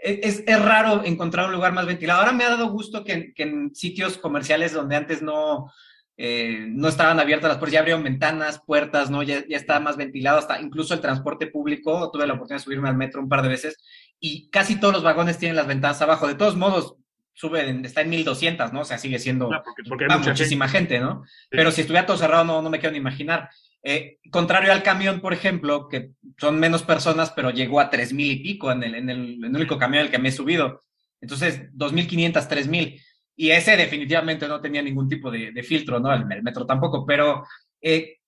e, 0.02 0.20
es, 0.22 0.44
raro 0.60 1.04
encontrar 1.04 1.46
un 1.46 1.52
lugar 1.52 1.72
más 1.72 1.86
ventilado. 1.86 2.20
Ahora 2.20 2.32
me 2.32 2.42
ha 2.42 2.50
dado 2.50 2.70
gusto 2.70 3.04
que 3.04 3.32
en 3.36 3.72
sitios 3.72 4.18
comerciales 4.18 4.72
donde 4.72 4.96
antes 4.96 5.22
no, 5.22 5.70
eh, 6.16 6.66
no 6.68 6.88
estaban 6.88 7.18
abiertas 7.18 7.48
las 7.48 7.58
puertas, 7.58 7.72
ya 7.72 7.80
abrieron 7.80 8.04
ventanas, 8.04 8.60
puertas, 8.64 9.10
¿no? 9.10 9.22
Ya, 9.22 9.44
ya 9.48 9.56
está 9.56 9.80
más 9.80 9.96
ventilado, 9.96 10.38
hasta 10.38 10.60
incluso 10.60 10.94
el 10.94 11.00
transporte 11.00 11.46
público. 11.48 12.10
Tuve 12.12 12.26
la 12.26 12.34
oportunidad 12.34 12.60
de 12.60 12.64
subirme 12.64 12.88
al 12.88 12.96
metro 12.96 13.20
un 13.20 13.28
par 13.28 13.42
de 13.42 13.48
veces 13.48 13.78
y 14.20 14.48
casi 14.50 14.76
todos 14.76 14.94
los 14.94 15.02
vagones 15.02 15.38
tienen 15.38 15.56
las 15.56 15.66
ventanas 15.66 16.00
abajo. 16.02 16.28
De 16.28 16.34
todos 16.34 16.56
modos, 16.56 16.96
sube, 17.32 17.68
está 17.84 18.02
en 18.02 18.10
1200, 18.10 18.72
¿no? 18.72 18.80
O 18.80 18.84
sea, 18.84 18.98
sigue 18.98 19.18
siendo 19.18 19.50
porque, 19.88 20.06
hay 20.08 20.18
muchísima 20.18 20.68
gente, 20.68 21.00
¿no? 21.00 21.24
Pero 21.50 21.70
si 21.70 21.80
estuviera 21.80 22.06
todo 22.06 22.16
cerrado, 22.16 22.44
no, 22.44 22.62
no 22.62 22.70
me 22.70 22.78
quiero 22.78 22.92
ni 22.92 22.98
imaginar. 22.98 23.50
Eh, 23.82 24.18
contrario 24.30 24.72
al 24.72 24.82
camión, 24.82 25.20
por 25.20 25.34
ejemplo, 25.34 25.88
que 25.88 26.12
son 26.38 26.58
menos 26.58 26.82
personas, 26.82 27.32
pero 27.32 27.50
llegó 27.50 27.80
a 27.80 27.90
3000 27.90 28.32
y 28.32 28.36
pico 28.36 28.72
en 28.72 28.82
el, 28.82 28.94
en 28.94 29.10
el, 29.10 29.34
en 29.34 29.44
el 29.44 29.56
único 29.56 29.78
camión 29.78 30.04
el 30.04 30.10
que 30.10 30.18
me 30.18 30.30
he 30.30 30.32
subido. 30.32 30.80
Entonces, 31.20 31.68
2500, 31.72 32.48
3000. 32.48 33.00
Y 33.36 33.50
ese 33.50 33.76
definitivamente 33.76 34.46
no 34.46 34.60
tenía 34.60 34.82
ningún 34.82 35.08
tipo 35.08 35.30
de, 35.30 35.62
filtro, 35.62 35.98
¿no? 35.98 36.12
El, 36.14 36.24
metro 36.42 36.66
tampoco. 36.66 37.04
Pero, 37.04 37.44
eh, 37.80 38.18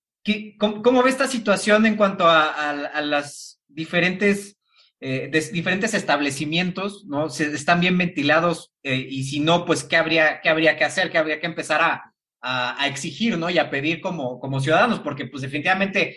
cómo, 0.59 0.83
cómo, 0.83 1.03
ve 1.03 1.11
esta 1.11 1.29
situación 1.29 1.87
en 1.87 1.97
cuanto 1.97 2.27
a, 2.27 2.51
a, 2.51 3.01
las 3.03 3.61
diferentes 3.69 4.57
eh, 4.99 5.31
diferentes 5.53 5.93
establecimientos, 5.95 7.05
¿no? 7.07 7.29
Se, 7.29 7.53
están 7.55 7.81
bien 7.81 7.99
ventilados 7.99 8.73
eh, 8.83 8.97
y 8.97 9.25
si 9.25 9.41
no, 9.41 9.67
pues, 9.67 9.85
¿qué 9.85 9.97
habría, 9.97 10.41
qué 10.41 10.49
habría 10.49 10.77
que 10.77 10.85
hacer? 10.85 11.11
¿Qué 11.11 11.19
habría 11.19 11.39
que 11.39 11.47
empezar 11.47 11.83
a, 11.83 12.15
a, 12.41 12.87
exigir, 12.87 13.37
¿no? 13.37 13.51
Y 13.51 13.59
a 13.59 13.71
pedir 13.71 14.01
como, 14.01 14.41
como 14.41 14.61
ciudadanos, 14.61 15.01
porque, 15.01 15.27
pues, 15.27 15.43
definitivamente, 15.43 16.17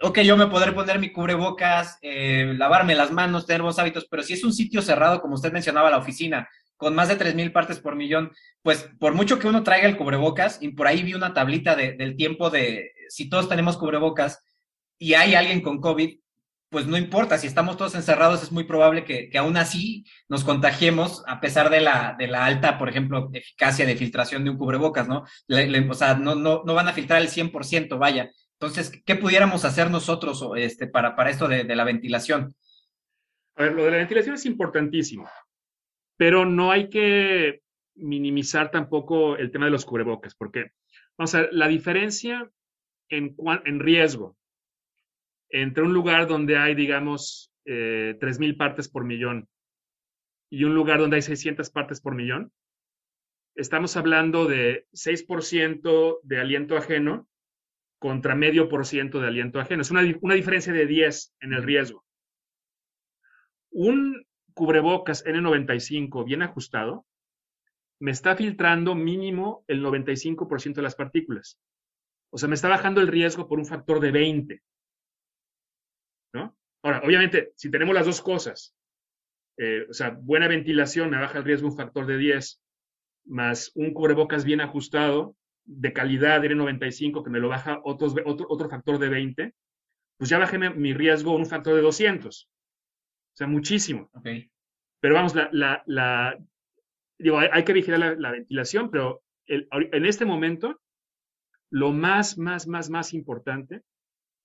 ok, 0.00 0.20
yo 0.20 0.36
me 0.36 0.46
podré 0.46 0.72
poner 0.72 0.98
mi 0.98 1.12
cubrebocas, 1.12 1.98
eh, 2.00 2.54
lavarme 2.56 2.94
las 2.94 3.10
manos, 3.10 3.46
tener 3.46 3.60
buenos 3.60 3.78
hábitos, 3.78 4.06
pero 4.10 4.22
si 4.22 4.34
es 4.34 4.44
un 4.44 4.52
sitio 4.52 4.80
cerrado, 4.80 5.20
como 5.20 5.34
usted 5.34 5.52
mencionaba, 5.52 5.90
la 5.90 5.98
oficina, 5.98 6.48
con 6.82 6.96
más 6.96 7.06
de 7.06 7.16
3.000 7.16 7.52
partes 7.52 7.78
por 7.78 7.94
millón, 7.94 8.32
pues 8.60 8.90
por 8.98 9.14
mucho 9.14 9.38
que 9.38 9.46
uno 9.46 9.62
traiga 9.62 9.86
el 9.86 9.96
cubrebocas, 9.96 10.60
y 10.60 10.70
por 10.70 10.88
ahí 10.88 11.04
vi 11.04 11.14
una 11.14 11.32
tablita 11.32 11.76
del 11.76 12.16
tiempo 12.16 12.50
de 12.50 12.90
si 13.08 13.30
todos 13.30 13.48
tenemos 13.48 13.76
cubrebocas 13.76 14.44
y 14.98 15.14
hay 15.14 15.36
alguien 15.36 15.60
con 15.60 15.80
COVID, 15.80 16.18
pues 16.70 16.88
no 16.88 16.96
importa, 16.96 17.38
si 17.38 17.46
estamos 17.46 17.76
todos 17.76 17.94
encerrados 17.94 18.42
es 18.42 18.50
muy 18.50 18.64
probable 18.64 19.04
que, 19.04 19.30
aún 19.38 19.56
así 19.58 20.04
nos 20.28 20.42
contagiemos 20.42 21.22
a 21.28 21.40
pesar 21.40 21.70
de 21.70 21.82
la, 21.82 22.16
de 22.18 22.26
la 22.26 22.46
alta, 22.46 22.78
por 22.78 22.88
ejemplo, 22.88 23.30
eficacia 23.32 23.86
de 23.86 23.94
filtración 23.94 24.42
de 24.42 24.50
un 24.50 24.58
cubrebocas, 24.58 25.06
¿no? 25.06 25.22
o 25.88 25.94
sea, 25.94 26.14
no, 26.16 26.34
no, 26.34 26.64
no 26.66 26.74
van 26.74 26.88
a 26.88 26.92
filtrar 26.92 27.22
el 27.22 27.28
100%, 27.28 27.96
vaya. 27.96 28.32
Entonces, 28.58 28.90
¿qué 29.06 29.14
pudiéramos 29.14 29.64
hacer 29.64 29.88
nosotros 29.88 30.44
este, 30.56 30.88
para, 30.88 31.14
para 31.14 31.30
esto 31.30 31.46
de, 31.46 31.62
de 31.62 31.76
la 31.76 31.84
ventilación? 31.84 32.56
A 33.54 33.62
ver, 33.62 33.72
lo 33.72 33.84
de 33.84 33.92
la 33.92 33.96
ventilación 33.98 34.34
es 34.34 34.46
importantísimo, 34.46 35.28
pero 36.22 36.46
no 36.46 36.70
hay 36.70 36.88
que 36.88 37.62
minimizar 37.96 38.70
tampoco 38.70 39.36
el 39.36 39.50
tema 39.50 39.64
de 39.64 39.72
los 39.72 39.84
cubrebocas, 39.84 40.36
porque, 40.36 40.70
vamos 41.18 41.34
a 41.34 41.40
ver, 41.40 41.48
la 41.50 41.66
diferencia 41.66 42.48
en, 43.08 43.34
en 43.64 43.80
riesgo 43.80 44.36
entre 45.48 45.82
un 45.82 45.92
lugar 45.92 46.28
donde 46.28 46.56
hay, 46.58 46.76
digamos, 46.76 47.52
eh, 47.64 48.16
3.000 48.20 48.56
partes 48.56 48.88
por 48.88 49.04
millón 49.04 49.48
y 50.48 50.62
un 50.62 50.76
lugar 50.76 51.00
donde 51.00 51.16
hay 51.16 51.22
600 51.22 51.70
partes 51.70 52.00
por 52.00 52.14
millón, 52.14 52.52
estamos 53.56 53.96
hablando 53.96 54.46
de 54.46 54.86
6% 54.92 56.20
de 56.22 56.40
aliento 56.40 56.76
ajeno 56.76 57.28
contra 57.98 58.36
medio 58.36 58.68
por 58.68 58.86
ciento 58.86 59.20
de 59.20 59.26
aliento 59.26 59.58
ajeno. 59.58 59.82
Es 59.82 59.90
una, 59.90 60.02
una 60.20 60.34
diferencia 60.34 60.72
de 60.72 60.86
10 60.86 61.34
en 61.40 61.52
el 61.52 61.64
riesgo. 61.64 62.04
Un 63.72 64.24
cubrebocas 64.54 65.24
N95 65.24 66.24
bien 66.24 66.42
ajustado 66.42 67.06
me 68.00 68.10
está 68.10 68.34
filtrando 68.34 68.94
mínimo 68.94 69.64
el 69.68 69.80
95% 69.82 70.74
de 70.74 70.82
las 70.82 70.96
partículas. 70.96 71.60
O 72.30 72.38
sea, 72.38 72.48
me 72.48 72.56
está 72.56 72.68
bajando 72.68 73.00
el 73.00 73.06
riesgo 73.06 73.46
por 73.46 73.58
un 73.58 73.66
factor 73.66 74.00
de 74.00 74.10
20. 74.10 74.62
¿no? 76.34 76.56
Ahora, 76.82 77.02
obviamente, 77.04 77.52
si 77.56 77.70
tenemos 77.70 77.94
las 77.94 78.06
dos 78.06 78.20
cosas, 78.20 78.74
eh, 79.56 79.86
o 79.88 79.92
sea, 79.92 80.10
buena 80.10 80.48
ventilación 80.48 81.10
me 81.10 81.20
baja 81.20 81.38
el 81.38 81.44
riesgo 81.44 81.68
un 81.68 81.76
factor 81.76 82.06
de 82.06 82.18
10, 82.18 82.60
más 83.26 83.70
un 83.76 83.92
cubrebocas 83.94 84.44
bien 84.44 84.60
ajustado, 84.60 85.36
de 85.64 85.92
calidad 85.92 86.42
N95, 86.42 87.22
que 87.22 87.30
me 87.30 87.38
lo 87.38 87.48
baja 87.48 87.80
otro, 87.84 88.12
otro 88.24 88.68
factor 88.68 88.98
de 88.98 89.08
20, 89.08 89.54
pues 90.16 90.28
ya 90.28 90.38
bajé 90.38 90.58
mi 90.58 90.92
riesgo 90.92 91.36
un 91.36 91.46
factor 91.46 91.74
de 91.74 91.82
200. 91.82 92.50
O 93.32 93.36
sea, 93.36 93.46
muchísimo. 93.46 94.10
Okay. 94.14 94.50
Pero 95.00 95.14
vamos, 95.14 95.34
la, 95.34 95.82
la, 95.86 96.38
digo, 97.18 97.38
hay, 97.38 97.64
que 97.64 97.72
vigilar 97.72 98.16
la, 98.18 98.30
ventilación, 98.30 98.90
pero 98.90 99.22
en 99.46 100.06
este 100.06 100.24
momento, 100.24 100.80
lo 101.70 101.92
más, 101.92 102.38
más, 102.38 102.66
más, 102.66 102.90
más 102.90 103.14
importante 103.14 103.82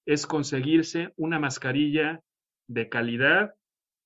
es 0.06 0.26
conseguirse 0.26 1.14
una 1.18 1.38
mascarilla 1.38 2.22
de 2.68 2.88
calidad 2.88 3.54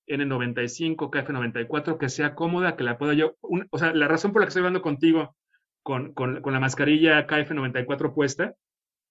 N95, 0.08 0.96
KF94, 0.96 1.96
que 1.96 2.08
sea 2.08 2.34
cómoda, 2.34 2.76
que 2.76 2.84
la 2.84 2.98
pueda 2.98 3.14
yo. 3.14 3.36
o 3.40 3.78
sea, 3.78 3.94
la 3.94 4.08
razón 4.08 4.32
por 4.32 4.42
la 4.42 4.46
que 4.46 4.48
estoy 4.48 4.60
hablando 4.60 4.82
contigo 4.82 5.36
con, 5.84 6.12
con, 6.12 6.42
con 6.42 6.52
la 6.52 6.60
mascarilla 6.60 7.26
KF94 7.26 8.14
puesta 8.14 8.54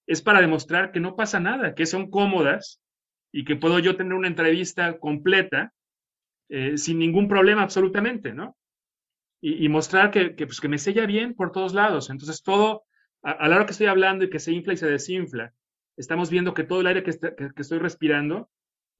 es 0.06 0.20
para 0.20 0.40
demostrar 0.40 0.92
que 0.92 1.00
no 1.00 1.16
pasa 1.16 1.40
nada, 1.40 1.74
que 1.74 1.86
son 1.86 2.10
cómodas 2.10 2.81
y 3.32 3.44
que 3.44 3.56
puedo 3.56 3.78
yo 3.78 3.96
tener 3.96 4.12
una 4.12 4.28
entrevista 4.28 4.98
completa 4.98 5.72
eh, 6.48 6.76
sin 6.76 6.98
ningún 6.98 7.28
problema 7.28 7.62
absolutamente, 7.62 8.34
¿no? 8.34 8.56
Y, 9.44 9.68
mostrar 9.68 10.12
que, 10.12 10.30
pues, 10.36 10.60
que 10.60 10.68
me 10.68 10.78
sella 10.78 11.04
bien 11.04 11.34
por 11.34 11.50
todos 11.50 11.74
lados. 11.74 12.10
Entonces, 12.10 12.44
todo, 12.44 12.84
a, 13.24 13.32
a, 13.32 13.48
la 13.48 13.56
hora 13.56 13.66
que 13.66 13.72
estoy 13.72 13.88
hablando 13.88 14.24
y 14.24 14.30
que 14.30 14.38
se 14.38 14.52
infla 14.52 14.74
y 14.74 14.76
se 14.76 14.88
desinfla, 14.88 15.52
estamos 15.96 16.30
viendo 16.30 16.54
que 16.54 16.62
todo 16.62 16.80
el 16.80 16.86
aire 16.86 17.02
que, 17.02 17.10
estoy 17.10 17.78
respirando 17.78 18.48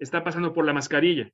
está 0.00 0.24
pasando 0.24 0.52
por 0.52 0.64
la 0.64 0.72
mascarilla. 0.72 1.30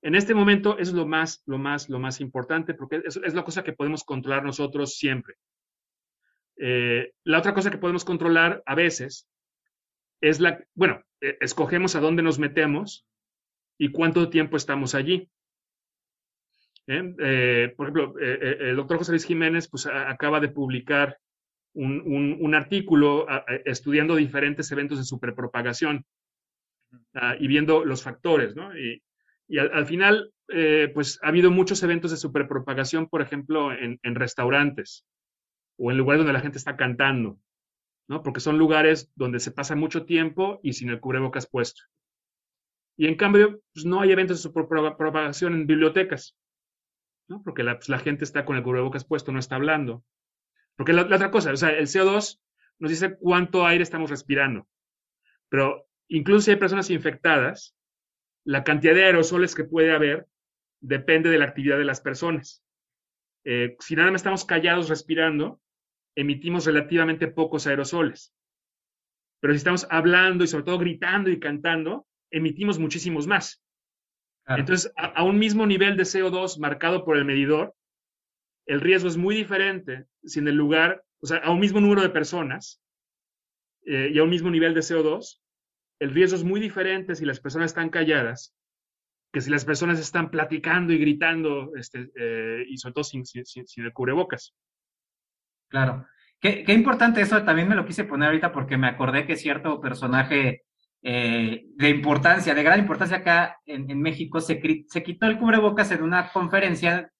En 0.00 0.14
este 0.14 0.34
momento 0.34 0.78
es 0.78 0.94
lo 0.94 1.06
más, 1.06 1.42
lo 1.44 1.58
más, 1.58 1.90
lo 1.90 1.98
más 1.98 2.22
importante 2.22 2.72
porque 2.72 3.02
es, 3.04 3.16
es 3.16 3.34
la 3.34 3.44
cosa 3.44 3.62
que 3.62 3.74
podemos 3.74 4.02
controlar 4.02 4.44
nosotros 4.44 4.96
siempre. 4.96 5.34
Eh, 6.56 7.12
la 7.24 7.38
otra 7.38 7.52
cosa 7.52 7.70
que 7.70 7.78
podemos 7.78 8.04
controlar 8.04 8.62
a 8.64 8.74
veces 8.74 9.28
es 10.20 10.40
la, 10.40 10.64
bueno, 10.74 11.02
eh, 11.20 11.36
escogemos 11.40 11.96
a 11.96 12.00
dónde 12.00 12.22
nos 12.22 12.38
metemos 12.38 13.06
y 13.78 13.90
cuánto 13.90 14.30
tiempo 14.30 14.56
estamos 14.56 14.94
allí. 14.94 15.30
¿Eh? 16.88 17.74
por 17.76 17.86
ejemplo, 17.86 18.14
el 18.20 18.76
doctor 18.76 18.98
José 18.98 19.10
Luis 19.10 19.24
Jiménez 19.24 19.66
pues, 19.68 19.86
acaba 19.86 20.38
de 20.38 20.50
publicar 20.50 21.18
un, 21.76 22.54
artículo 22.54 23.26
estudiando 23.64 24.16
diferentes 24.16 24.70
eventos 24.72 24.98
de 24.98 25.04
superpropagación 25.04 26.04
ah, 27.14 27.36
y 27.38 27.46
viendo 27.48 27.84
los 27.84 28.02
factores, 28.02 28.56
¿no? 28.56 28.76
Y, 28.78 29.02
al, 29.58 29.86
final, 29.86 30.32
eh, 30.48 30.90
pues 30.92 31.20
ha 31.22 31.28
habido 31.28 31.52
muchos 31.52 31.80
eventos 31.82 32.10
de 32.10 32.16
superpropagación, 32.16 33.08
por 33.08 33.22
ejemplo, 33.22 33.70
en, 33.72 33.98
restaurantes 34.02 35.06
o 35.78 35.92
en 35.92 35.98
lugares 35.98 36.18
donde 36.18 36.32
la 36.32 36.40
gente 36.40 36.58
está 36.58 36.76
cantando, 36.76 37.38
¿no? 38.08 38.22
Porque 38.22 38.40
son 38.40 38.58
lugares 38.58 39.10
donde 39.14 39.40
se 39.40 39.50
pasa 39.50 39.74
mucho 39.74 40.04
tiempo 40.04 40.60
y 40.62 40.74
sin 40.74 40.90
el 40.90 41.00
cubrebocas 41.00 41.46
puesto. 41.46 41.82
Y 42.96 43.06
en 43.06 43.16
cambio, 43.16 43.60
pues 43.74 43.84
no 43.84 44.00
hay 44.00 44.12
eventos 44.12 44.38
de 44.38 44.42
superpropagación 44.42 45.54
en 45.54 45.66
bibliotecas, 45.66 46.36
¿no? 47.28 47.42
Porque 47.42 47.62
la, 47.62 47.76
pues, 47.76 47.88
la 47.88 47.98
gente 47.98 48.24
está 48.24 48.44
con 48.44 48.56
el 48.56 48.62
cubrebocas 48.62 49.04
puesto, 49.04 49.32
no 49.32 49.38
está 49.38 49.56
hablando. 49.56 50.04
Porque 50.76 50.92
la, 50.92 51.02
otra 51.02 51.30
cosa, 51.30 51.52
o 51.52 51.56
sea, 51.56 51.70
el 51.70 51.86
CO2 51.86 52.40
nos 52.78 52.90
dice 52.90 53.16
cuánto 53.18 53.66
aire 53.66 53.82
estamos 53.82 54.10
respirando. 54.10 54.66
Pero 55.48 55.86
incluso 56.08 56.42
si 56.42 56.50
hay 56.52 56.56
personas 56.56 56.90
infectadas, 56.90 57.76
la 58.44 58.64
cantidad 58.64 58.94
de 58.94 59.04
aerosoles 59.04 59.54
que 59.54 59.64
puede 59.64 59.92
haber 59.92 60.26
depende 60.80 61.30
de 61.30 61.38
la 61.38 61.46
actividad 61.46 61.78
de 61.78 61.84
las 61.84 62.00
personas. 62.00 62.62
Eh, 63.44 63.76
si 63.80 63.96
nada 63.96 64.10
más 64.10 64.20
estamos 64.20 64.44
callados 64.44 64.88
respirando, 64.88 65.60
emitimos 66.16 66.66
relativamente 66.66 67.28
pocos 67.28 67.66
aerosoles. 67.66 68.34
Pero 69.40 69.52
si 69.52 69.58
estamos 69.58 69.86
hablando 69.90 70.42
y 70.42 70.48
sobre 70.48 70.64
todo 70.64 70.78
gritando 70.78 71.30
y 71.30 71.38
cantando, 71.38 72.06
emitimos 72.30 72.78
muchísimos 72.78 73.26
más. 73.26 73.62
Entonces, 74.48 74.92
a, 74.96 75.22
un 75.24 75.38
mismo 75.38 75.66
nivel 75.66 75.96
de 75.96 76.04
CO2 76.04 76.58
marcado 76.58 77.04
por 77.04 77.16
el 77.16 77.24
medidor, 77.24 77.74
el 78.66 78.80
riesgo 78.80 79.08
es 79.08 79.16
muy 79.16 79.34
diferente 79.34 80.06
si 80.24 80.38
en 80.38 80.48
el 80.48 80.54
lugar, 80.54 81.04
o 81.20 81.26
sea, 81.26 81.38
a 81.38 81.50
un 81.50 81.60
mismo 81.60 81.80
número 81.80 82.02
de 82.02 82.10
personas 82.10 82.80
eh, 83.84 84.10
y 84.12 84.18
a 84.18 84.22
un 84.22 84.30
mismo 84.30 84.50
nivel 84.50 84.72
de 84.74 84.80
CO2, 84.80 85.40
el 86.00 86.10
riesgo 86.10 86.36
es 86.36 86.44
muy 86.44 86.60
diferente 86.60 87.14
si 87.14 87.24
las 87.24 87.40
personas 87.40 87.70
están 87.70 87.90
calladas 87.90 88.56
que 89.36 89.42
si 89.42 89.50
las 89.50 89.66
personas 89.66 89.98
están 89.98 90.30
platicando 90.30 90.94
y 90.94 90.98
gritando, 90.98 91.72
este, 91.76 92.10
eh, 92.16 92.64
y 92.68 92.78
sobre 92.78 92.94
todo 92.94 93.04
sin, 93.04 93.26
sin, 93.26 93.44
sin, 93.44 93.90
cubrebocas. 93.90 94.54
Claro. 95.68 96.06
Qué, 96.40 96.64
qué, 96.64 96.72
importante 96.72 97.20
eso, 97.20 97.42
también 97.42 97.68
me 97.68 97.74
lo 97.74 97.86
quise 97.86 98.04
poner 98.04 98.28
ahorita 98.28 98.52
porque 98.52 98.76
me 98.76 98.88
acordé 98.88 99.26
que 99.26 99.36
cierto 99.36 99.80
personaje 99.80 100.62
eh, 101.02 101.64
de 101.76 101.88
importancia, 101.88 102.54
de 102.54 102.62
gran 102.62 102.78
importancia 102.78 103.18
acá 103.18 103.58
en, 103.64 103.90
en 103.90 104.00
México, 104.00 104.40
se, 104.40 104.60
se, 104.88 105.02
quitó 105.02 105.26
el 105.26 105.38
cubrebocas 105.38 105.90
en 105.92 106.02
una 106.02 106.30
conferencia 106.30 107.10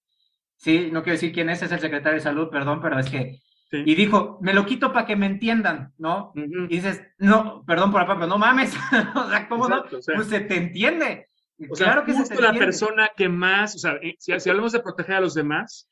sí, 0.56 0.88
no 0.92 1.02
quiero 1.02 1.14
decir 1.14 1.32
quién 1.32 1.50
es, 1.50 1.62
es 1.62 1.72
el 1.72 1.80
secretario 1.80 2.18
de 2.18 2.24
salud, 2.24 2.48
perdón, 2.50 2.80
pero 2.80 2.98
es 2.98 3.08
que, 3.10 3.40
y 3.72 3.94
dijo, 3.94 4.38
me 4.40 4.54
lo 4.54 4.64
quito 4.64 4.92
para 4.92 5.06
que 5.06 5.16
me 5.16 5.26
entiendan, 5.26 5.92
¿no? 5.98 6.32
Y 6.34 6.76
dices, 6.76 7.02
no, 7.18 7.64
perdón 7.66 7.90
por 7.90 8.00
la 8.00 8.14
pero 8.14 8.26
no 8.26 8.38
mames, 8.38 8.74
o 9.14 9.28
sea, 9.28 9.48
¿cómo 9.48 9.68
no? 9.68 9.84
pues 9.88 10.28
se 10.28 10.40
te 10.40 10.56
entiende. 10.56 11.28
O 11.70 11.74
claro 11.74 12.04
que 12.04 12.12
justo 12.12 12.40
la 12.40 12.52
persona 12.52 13.10
que 13.16 13.28
más, 13.28 13.74
o 13.76 13.78
sea, 13.78 13.92
eh, 14.02 14.14
si, 14.18 14.38
si, 14.38 14.50
hablamos 14.50 14.72
de 14.72 14.80
proteger 14.80 15.16
a 15.16 15.20
los 15.20 15.34
demás, 15.34 15.88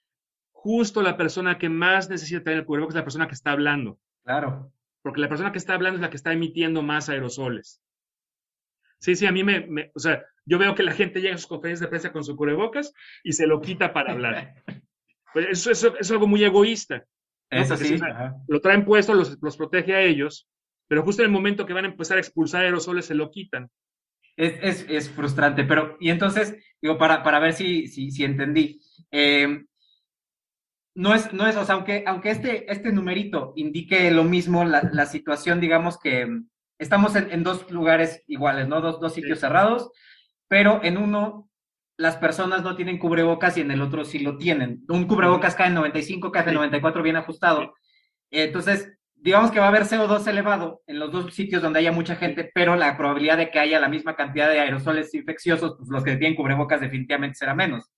justo 0.65 1.03
la 1.03 1.19
persona 1.19 1.59
que 1.59 1.69
más 1.69 2.09
necesita 2.09 2.43
tener 2.43 2.61
el 2.61 2.65
cubrebocas 2.65 2.95
es 2.95 3.01
la 3.01 3.05
persona 3.05 3.29
que 3.29 3.35
está 3.35 3.53
hablando. 3.53 3.99
Claro. 4.25 4.73
Porque 5.03 5.21
la 5.21 5.29
persona 5.29 5.53
que 5.53 5.59
está 5.59 5.75
hablando 5.75 5.97
es 5.97 6.01
la 6.01 6.09
que 6.09 6.17
está 6.17 6.33
emitiendo 6.33 6.81
más 6.81 7.11
aerosoles. 7.11 7.83
Sí, 8.99 9.15
sí, 9.15 9.27
a 9.27 9.33
mí 9.33 9.45
me, 9.45 9.67
me, 9.67 9.93
o 9.95 9.99
sea, 9.99 10.25
yo 10.47 10.59
veo 10.59 10.75
que 10.75 10.83
la 10.83 10.93
gente 10.93 11.21
llega 11.21 11.35
a 11.35 11.39
sus 11.39 11.49
conferencias 11.49 11.81
de 11.81 11.89
prensa 11.89 12.13
con 12.13 12.25
su 12.25 12.35
cubrebocas 12.35 12.95
y 13.23 13.35
se 13.35 13.47
lo 13.47 13.61
quita 13.61 13.93
para 13.93 14.13
hablar. 14.13 14.55
Pues 15.35 15.49
eso, 15.49 15.73
eso, 15.73 15.99
es 15.99 16.09
algo 16.13 16.29
muy 16.29 16.45
egoísta. 16.45 17.05
Eso 17.51 17.77
sí. 17.77 17.97
lo 18.47 18.61
traen 18.61 18.85
puesto, 18.85 19.15
los, 19.15 19.37
los, 19.43 19.57
protege 19.57 19.93
a 19.93 20.01
ellos, 20.01 20.49
pero 20.87 21.03
justo 21.03 21.23
en 21.23 21.27
el 21.27 21.33
momento 21.33 21.67
que 21.67 21.73
van 21.73 21.87
a 21.87 21.89
empezar 21.89 22.19
a 22.19 22.21
expulsar 22.21 22.63
aerosoles 22.63 23.07
se 23.07 23.17
lo 23.17 23.33
quitan. 23.33 23.69
Es, 24.37 24.55
es, 24.63 24.87
es 24.89 25.11
frustrante, 25.11 25.65
pero, 25.65 25.97
y 25.99 26.11
entonces, 26.11 26.55
digo, 26.81 26.97
para, 26.99 27.25
para 27.25 27.41
ver 27.41 27.53
si, 27.53 27.89
si, 27.89 28.13
si 28.13 28.23
entendí, 28.23 28.81
eh, 29.11 29.65
no 30.95 31.15
es, 31.15 31.33
no 31.33 31.47
es, 31.47 31.57
o 31.57 31.65
sea, 31.65 31.75
aunque, 31.75 32.05
aunque 32.07 32.31
este, 32.31 32.71
este 32.73 32.93
numerito 32.93 33.53
indique 33.57 34.11
lo 34.11 34.25
mismo, 34.25 34.65
la, 34.65 34.89
la 34.93 35.07
situación, 35.07 35.61
digamos 35.61 35.99
que 35.99 36.29
estamos 36.79 37.17
en, 37.17 37.43
dos 37.43 37.71
lugares 37.71 38.23
iguales, 38.27 38.69
¿no? 38.69 38.81
Dos, 38.81 39.01
dos 39.01 39.15
sitios 39.15 39.41
cerrados, 39.41 39.91
pero 40.49 40.81
en 40.85 40.97
uno 40.97 41.49
las 41.97 42.17
personas 42.17 42.63
no 42.63 42.77
tienen 42.77 42.99
cubrebocas 42.99 43.57
y 43.57 43.61
en 43.61 43.71
el 43.71 43.81
otro 43.83 44.05
sí 44.05 44.19
lo 44.19 44.37
tienen. 44.37 44.85
Un 44.89 45.07
cubrebocas 45.07 45.55
cae 45.55 45.69
en 45.69 45.75
95, 45.75 46.33
cae 46.33 46.49
en 46.49 46.55
94 46.55 47.03
bien 47.03 47.17
ajustado. 47.17 47.75
Entonces, 48.31 48.93
digamos 49.15 49.51
que 49.51 49.61
va 49.61 49.67
a 49.67 49.69
haber 49.69 49.85
CO2 49.85 50.27
elevado 50.27 50.83
en 50.87 50.99
los 50.99 51.13
dos 51.13 51.33
sitios 51.33 51.63
donde 51.63 51.79
haya 51.79 51.93
mucha 51.93 52.17
gente, 52.17 52.51
pero 52.53 52.75
la 52.77 52.97
probabilidad 52.97 53.39
de 53.39 53.51
que 53.51 53.61
haya 53.61 53.79
la 53.79 53.89
misma 53.89 54.17
cantidad 54.17 54.49
de 54.49 54.61
aerosoles 54.61 55.15
infecciosos, 55.15 55.77
pues 55.79 55.89
los 55.89 56.03
que 56.03 56.17
tienen 56.17 56.37
cubrebocas 56.37 56.81
definitivamente 56.81 57.37
será 57.37 57.55
menos. 57.55 57.91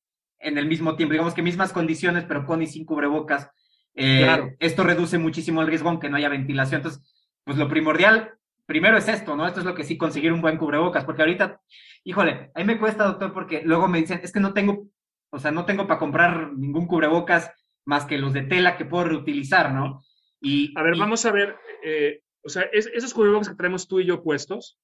En 0.46 0.58
el 0.58 0.66
mismo 0.66 0.96
tiempo, 0.96 1.12
digamos 1.12 1.34
que 1.34 1.42
mismas 1.42 1.72
condiciones, 1.72 2.24
pero 2.24 2.46
con 2.46 2.62
y 2.62 2.66
sin 2.66 2.84
cubrebocas. 2.84 3.50
Eh, 3.94 4.56
esto 4.60 4.84
reduce 4.84 5.18
muchísimo 5.18 5.60
el 5.62 5.68
riesgo 5.68 5.88
aunque 5.88 6.08
no 6.08 6.16
haya 6.16 6.28
ventilación. 6.28 6.80
Entonces, 6.80 7.02
pues 7.44 7.56
lo 7.56 7.68
primordial 7.68 8.36
primero 8.66 8.96
es 8.96 9.08
esto, 9.08 9.36
¿no? 9.36 9.46
Esto 9.46 9.60
es 9.60 9.66
lo 9.66 9.74
que 9.74 9.84
sí, 9.84 9.96
conseguir 9.96 10.32
un 10.32 10.42
buen 10.42 10.58
cubrebocas, 10.58 11.04
porque 11.04 11.22
ahorita, 11.22 11.60
híjole, 12.04 12.50
a 12.54 12.58
mí 12.58 12.64
me 12.64 12.78
cuesta, 12.78 13.04
doctor, 13.04 13.32
porque 13.32 13.62
luego 13.64 13.88
me 13.88 14.00
dicen, 14.00 14.20
es 14.22 14.32
que 14.32 14.40
no 14.40 14.52
tengo, 14.52 14.88
o 15.30 15.38
sea, 15.38 15.52
no 15.52 15.64
tengo 15.64 15.86
para 15.86 16.00
comprar 16.00 16.52
ningún 16.52 16.86
cubrebocas 16.86 17.50
más 17.84 18.04
que 18.04 18.18
los 18.18 18.32
de 18.32 18.42
tela 18.42 18.76
que 18.76 18.84
puedo 18.84 19.04
reutilizar, 19.04 19.72
¿no? 19.72 20.02
Y, 20.40 20.76
a 20.76 20.82
ver, 20.82 20.96
vamos 20.98 21.24
a 21.24 21.32
ver, 21.32 21.56
eh, 21.84 22.20
o 22.42 22.48
sea, 22.48 22.62
esos 22.72 23.14
cubrebocas 23.14 23.48
que 23.48 23.54
traemos 23.54 23.88
tú 23.88 24.00
y 24.00 24.06
yo 24.06 24.22
puestos, 24.22 24.78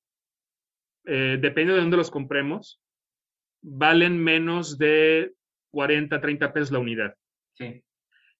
eh, 1.04 1.38
depende 1.40 1.74
de 1.74 1.80
dónde 1.80 1.96
los 1.96 2.10
compremos, 2.10 2.80
valen 3.60 4.22
menos 4.22 4.78
de 4.78 5.34
40, 5.72 6.20
30 6.20 6.52
pesos 6.52 6.70
la 6.70 6.78
unidad. 6.78 7.16
Sí. 7.54 7.82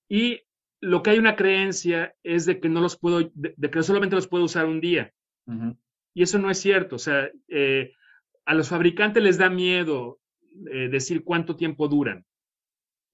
Y 0.08 0.40
lo 0.80 1.02
que 1.02 1.10
hay 1.10 1.18
una 1.18 1.36
creencia 1.36 2.14
es 2.22 2.44
de 2.44 2.60
que 2.60 2.68
no 2.68 2.80
los 2.80 2.98
puedo, 2.98 3.30
de 3.34 3.70
que 3.70 3.82
solamente 3.82 4.16
los 4.16 4.28
puedo 4.28 4.44
usar 4.44 4.66
un 4.66 4.80
día. 4.80 5.12
Y 6.14 6.22
eso 6.22 6.38
no 6.38 6.50
es 6.50 6.58
cierto. 6.58 6.96
O 6.96 6.98
sea, 6.98 7.30
eh, 7.48 7.92
a 8.44 8.54
los 8.54 8.68
fabricantes 8.68 9.22
les 9.22 9.38
da 9.38 9.48
miedo 9.48 10.20
eh, 10.70 10.88
decir 10.88 11.24
cuánto 11.24 11.56
tiempo 11.56 11.88
duran. 11.88 12.24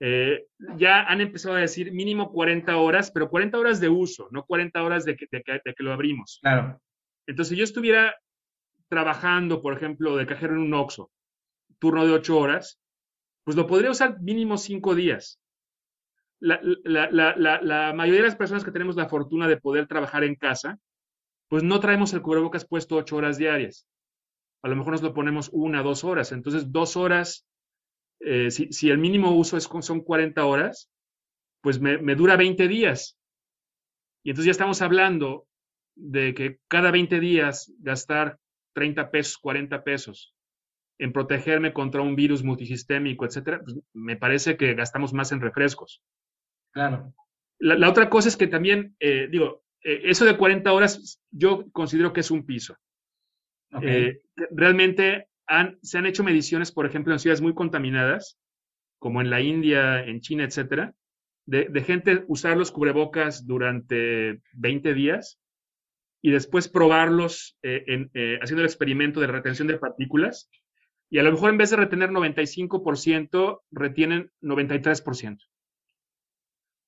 Eh, 0.01 0.47
ya 0.77 1.03
han 1.03 1.21
empezado 1.21 1.57
a 1.57 1.61
decir 1.61 1.93
mínimo 1.93 2.33
40 2.33 2.77
horas, 2.77 3.11
pero 3.11 3.29
40 3.29 3.59
horas 3.59 3.81
de 3.81 3.89
uso, 3.89 4.29
no 4.31 4.45
40 4.45 4.83
horas 4.83 5.05
de 5.05 5.17
que, 5.17 5.27
de 5.31 5.43
que, 5.43 5.83
lo 5.83 5.93
abrimos. 5.93 6.39
Claro. 6.41 6.81
Entonces, 7.27 7.51
si 7.51 7.57
yo 7.57 7.65
estuviera 7.65 8.15
trabajando, 8.89 9.61
por 9.61 9.75
ejemplo, 9.75 10.17
de 10.17 10.27
cajero 10.27 10.55
en 10.55 10.61
un 10.61 10.75
OXO, 10.75 11.11
turno 11.79 12.07
de 12.07 12.13
8 12.13 12.39
horas, 12.39 12.81
pues 13.49 13.57
lo 13.57 13.67
podría 13.67 13.91
usar 13.91 14.21
mínimo 14.21 14.59
5 14.59 14.95
días. 14.95 15.41
La, 16.39 16.61
la, 16.85 17.09
la, 17.11 17.63
la, 17.63 17.95
mayoría 17.95 18.21
de 18.21 18.27
las 18.27 18.37
personas 18.37 18.63
que 18.63 18.71
tenemos 18.71 18.95
la 18.95 19.09
fortuna 19.09 19.49
de 19.49 19.57
poder 19.57 19.87
trabajar 19.87 20.23
en 20.23 20.35
casa, 20.35 20.79
pues 21.49 21.63
no 21.63 21.81
traemos 21.81 22.13
el 22.13 22.21
cubrebocas 22.21 22.67
puesto 22.67 22.97
ocho 22.97 23.17
horas 23.17 23.39
diarias. 23.39 23.87
A 24.63 24.69
lo 24.69 24.77
mejor 24.77 24.93
nos 24.93 25.01
lo 25.01 25.15
ponemos 25.15 25.49
una, 25.51 25.83
dos 25.83 26.05
horas. 26.05 26.31
Entonces, 26.33 26.71
dos 26.73 26.99
horas, 26.99 27.47
eh, 28.21 28.51
si, 28.51 28.91
el 28.91 28.99
mínimo 28.99 29.31
uso 29.31 29.57
es, 29.57 29.65
son 29.81 30.03
40 30.03 30.45
horas, 30.45 30.91
pues 31.63 31.81
me, 31.81 32.15
dura 32.17 32.37
20 32.37 32.69
días. 32.69 33.17
Y 34.25 34.29
entonces 34.29 34.45
ya 34.45 34.53
estamos 34.53 34.83
hablando 34.83 35.47
de 35.95 36.35
que 36.35 36.59
cada 36.69 36.91
20 36.91 37.19
días 37.19 37.73
gastar 37.79 38.39
30 38.75 39.11
pesos, 39.11 39.39
40 39.39 39.85
pesos 39.85 40.35
en 40.99 41.13
protegerme 41.13 41.73
contra 41.73 42.03
un 42.03 42.17
virus 42.17 42.43
multisistémico, 42.43 43.25
etcétera, 43.25 43.61
pues 43.63 43.77
me 43.95 44.17
parece 44.17 44.57
que 44.57 44.75
gastamos 44.75 45.13
más 45.13 45.33
en 45.33 45.41
refrescos. 45.41 46.03
Claro. 46.73 47.15
La, 47.61 47.89
otra 47.89 48.09
cosa 48.09 48.29
es 48.29 48.37
que 48.37 48.47
también, 48.47 48.97
eh, 49.01 49.29
digo, 49.31 49.65
eh, 49.83 50.03
eso 50.05 50.25
de 50.25 50.37
40 50.37 50.73
horas 50.73 51.21
yo 51.31 51.71
considero 51.73 52.13
que 52.13 52.21
es 52.21 52.31
un 52.31 52.47
piso. 52.47 52.77
Eh, 53.83 54.21
realmente 54.51 55.29
se 55.83 55.99
han 55.99 56.07
hecho 56.07 56.25
mediciones, 56.25 56.73
por 56.73 56.87
ejemplo, 56.87 57.13
en 57.13 57.19
ciudades 57.19 57.41
muy 57.41 57.55
contaminadas, 57.55 58.39
como 58.99 59.21
en 59.21 59.31
la 59.31 59.41
India, 59.41 60.05
en 60.05 60.21
China, 60.21 60.45
etcétera, 60.45 60.95
de, 61.47 61.83
gente 61.83 62.25
usar 62.29 62.57
los 62.57 62.71
cubrebocas 62.71 63.47
durante 63.47 64.41
20 64.53 64.95
días 64.95 65.39
y 66.23 66.31
después 66.31 66.69
probarlos 66.69 67.59
haciendo 67.63 68.63
el 68.63 68.67
experimento 68.67 69.21
de 69.21 69.29
retención 69.29 69.69
de 69.69 69.79
partículas. 69.79 70.51
Y 71.11 71.19
a 71.19 71.23
lo 71.23 71.33
mejor 71.33 71.51
en 71.51 71.59
vez 71.59 71.71
de 71.71 71.77
retener 71.77 72.11
95%, 72.11 73.63
retienen 73.71 74.31
93%. 74.43 75.39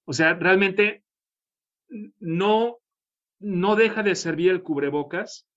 O 0.06 0.12
sea, 0.12 0.34
realmente 0.34 1.04
no 2.18 2.80
no 3.40 3.74
deja 3.74 4.02
de 4.02 4.14
servir 4.14 4.50
el 4.50 4.62
cubrebocas 4.62 5.48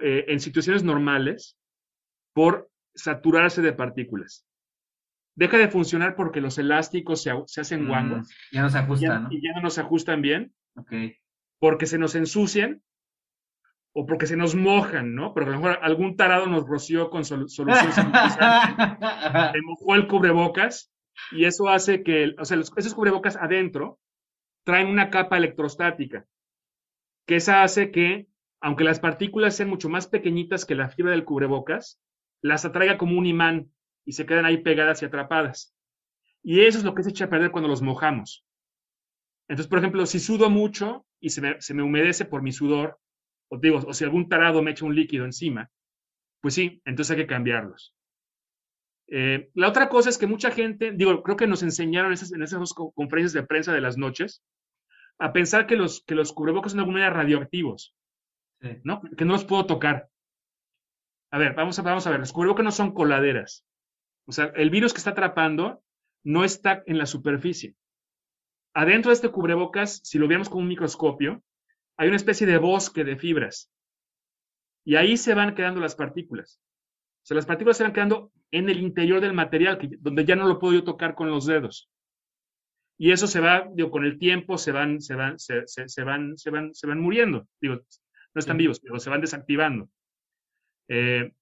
eh, 0.00 0.24
en 0.28 0.40
situaciones 0.40 0.84
normales 0.84 1.58
por 2.32 2.70
saturarse 2.94 3.60
de 3.60 3.72
partículas. 3.72 4.46
Deja 5.34 5.58
de 5.58 5.68
funcionar 5.68 6.14
porque 6.14 6.40
los 6.40 6.58
elásticos 6.58 7.22
se, 7.22 7.60
hacen 7.60 7.84
mm, 7.84 7.88
guangos. 7.88 8.28
ya 8.52 8.62
no 8.62 8.70
se 8.70 8.78
ajustan, 8.78 9.28
Y 9.30 9.42
ya 9.42 9.52
no 9.54 9.62
nos 9.62 9.78
ajustan 9.78 10.22
bien. 10.22 10.54
Ok. 10.76 10.92
Porque 11.58 11.86
se 11.86 11.98
nos 11.98 12.14
ensucian 12.14 12.82
o 13.94 14.06
porque 14.06 14.26
se 14.26 14.36
nos 14.36 14.54
mojan, 14.54 15.14
¿no? 15.14 15.34
Porque 15.34 15.50
a 15.50 15.52
lo 15.52 15.58
mejor 15.58 15.78
algún 15.82 16.16
tarado 16.16 16.46
nos 16.46 16.66
roció 16.66 17.10
con 17.10 17.24
soluciones. 17.24 17.94
se 17.94 19.62
mojó 19.62 19.94
el 19.94 20.08
cubrebocas 20.08 20.92
y 21.30 21.44
eso 21.44 21.68
hace 21.68 22.02
que, 22.02 22.34
o 22.38 22.44
sea, 22.44 22.58
esos 22.58 22.94
cubrebocas 22.94 23.36
adentro 23.36 23.98
traen 24.64 24.88
una 24.88 25.10
capa 25.10 25.36
electrostática 25.36 26.26
que 27.26 27.36
esa 27.36 27.62
hace 27.62 27.90
que, 27.90 28.28
aunque 28.60 28.84
las 28.84 29.00
partículas 29.00 29.56
sean 29.56 29.68
mucho 29.68 29.88
más 29.88 30.06
pequeñitas 30.06 30.64
que 30.64 30.74
la 30.74 30.88
fibra 30.88 31.12
del 31.12 31.24
cubrebocas, 31.24 32.00
las 32.40 32.64
atraiga 32.64 32.98
como 32.98 33.18
un 33.18 33.26
imán 33.26 33.72
y 34.04 34.12
se 34.12 34.26
quedan 34.26 34.44
ahí 34.44 34.58
pegadas 34.58 35.02
y 35.02 35.04
atrapadas. 35.04 35.74
Y 36.42 36.60
eso 36.60 36.78
es 36.78 36.84
lo 36.84 36.94
que 36.94 37.02
se 37.02 37.10
echa 37.10 37.26
a 37.26 37.30
perder 37.30 37.52
cuando 37.52 37.68
los 37.68 37.82
mojamos. 37.82 38.44
Entonces, 39.48 39.68
por 39.68 39.78
ejemplo, 39.78 40.06
si 40.06 40.18
sudo 40.18 40.50
mucho 40.50 41.06
y 41.20 41.30
se 41.30 41.40
me, 41.74 41.82
humedece 41.82 42.24
por 42.24 42.42
mi 42.42 42.52
sudor, 42.52 42.98
o 43.52 43.58
digo, 43.58 43.80
o 43.86 43.92
si 43.92 44.02
algún 44.04 44.30
tarado 44.30 44.62
me 44.62 44.70
echa 44.70 44.86
un 44.86 44.94
líquido 44.94 45.26
encima, 45.26 45.70
pues 46.40 46.54
sí, 46.54 46.80
entonces 46.86 47.10
hay 47.10 47.22
que 47.22 47.26
cambiarlos. 47.26 47.94
Eh, 49.08 49.50
la 49.52 49.68
otra 49.68 49.90
cosa 49.90 50.08
es 50.08 50.16
que 50.16 50.26
mucha 50.26 50.50
gente, 50.50 50.92
digo, 50.92 51.22
creo 51.22 51.36
que 51.36 51.46
nos 51.46 51.62
enseñaron 51.62 52.12
en 52.12 52.14
esas, 52.14 52.32
en 52.32 52.42
esas 52.42 52.72
conferencias 52.72 53.34
de 53.34 53.42
prensa 53.42 53.74
de 53.74 53.82
las 53.82 53.98
noches, 53.98 54.42
a 55.18 55.34
pensar 55.34 55.66
que 55.66 55.76
los, 55.76 56.02
que 56.02 56.14
los 56.14 56.32
cubrebocas 56.32 56.72
son 56.72 56.78
de 56.78 56.80
alguna 56.80 57.00
manera 57.00 57.14
radioactivos, 57.14 57.94
¿no? 58.84 59.02
Que 59.18 59.26
no 59.26 59.34
los 59.34 59.44
puedo 59.44 59.66
tocar. 59.66 60.08
A 61.30 61.36
ver, 61.36 61.52
vamos 61.54 61.78
a, 61.78 61.82
vamos 61.82 62.06
a 62.06 62.10
ver, 62.10 62.20
los 62.20 62.32
cubrebocas 62.32 62.64
no 62.64 62.72
son 62.72 62.94
coladeras. 62.94 63.66
O 64.24 64.32
sea, 64.32 64.46
el 64.56 64.70
virus 64.70 64.94
que 64.94 64.98
está 64.98 65.10
atrapando 65.10 65.82
no 66.24 66.42
está 66.42 66.82
en 66.86 66.96
la 66.96 67.04
superficie. 67.04 67.76
Adentro 68.72 69.10
de 69.10 69.14
este 69.14 69.28
cubrebocas, 69.28 70.00
si 70.04 70.18
lo 70.18 70.26
vemos 70.26 70.48
con 70.48 70.62
un 70.62 70.68
microscopio, 70.68 71.42
hay 71.96 72.08
una 72.08 72.16
especie 72.16 72.46
de 72.46 72.58
bosque 72.58 73.04
de 73.04 73.16
fibras. 73.16 73.70
Y 74.84 74.96
ahí 74.96 75.16
se 75.16 75.34
van 75.34 75.54
quedando 75.54 75.80
las 75.80 75.94
partículas. 75.94 76.60
O 77.22 77.26
sea, 77.26 77.36
las 77.36 77.46
partículas 77.46 77.76
se 77.76 77.84
van 77.84 77.92
quedando 77.92 78.32
en 78.50 78.68
el 78.68 78.80
interior 78.80 79.20
del 79.20 79.32
material, 79.32 79.78
donde 80.00 80.24
ya 80.24 80.34
no 80.34 80.46
lo 80.46 80.58
puedo 80.58 80.74
yo 80.74 80.84
tocar 80.84 81.14
con 81.14 81.30
los 81.30 81.46
dedos. 81.46 81.88
Y 82.98 83.10
eso 83.12 83.26
se 83.26 83.40
va, 83.40 83.68
digo, 83.72 83.90
con 83.90 84.04
el 84.04 84.18
tiempo 84.18 84.58
se 84.58 84.72
van, 84.72 85.00
se 85.00 85.14
van, 85.14 85.38
se, 85.38 85.66
se, 85.66 86.02
van, 86.04 86.36
se 86.36 86.50
van, 86.50 86.74
se 86.74 86.86
van 86.86 87.00
muriendo. 87.00 87.48
Digo, 87.60 87.74
no 87.74 88.38
están 88.38 88.56
vivos, 88.56 88.80
pero 88.80 88.98
se 88.98 89.10
van 89.10 89.20
desactivando. 89.20 89.88
Eh, 90.88 91.32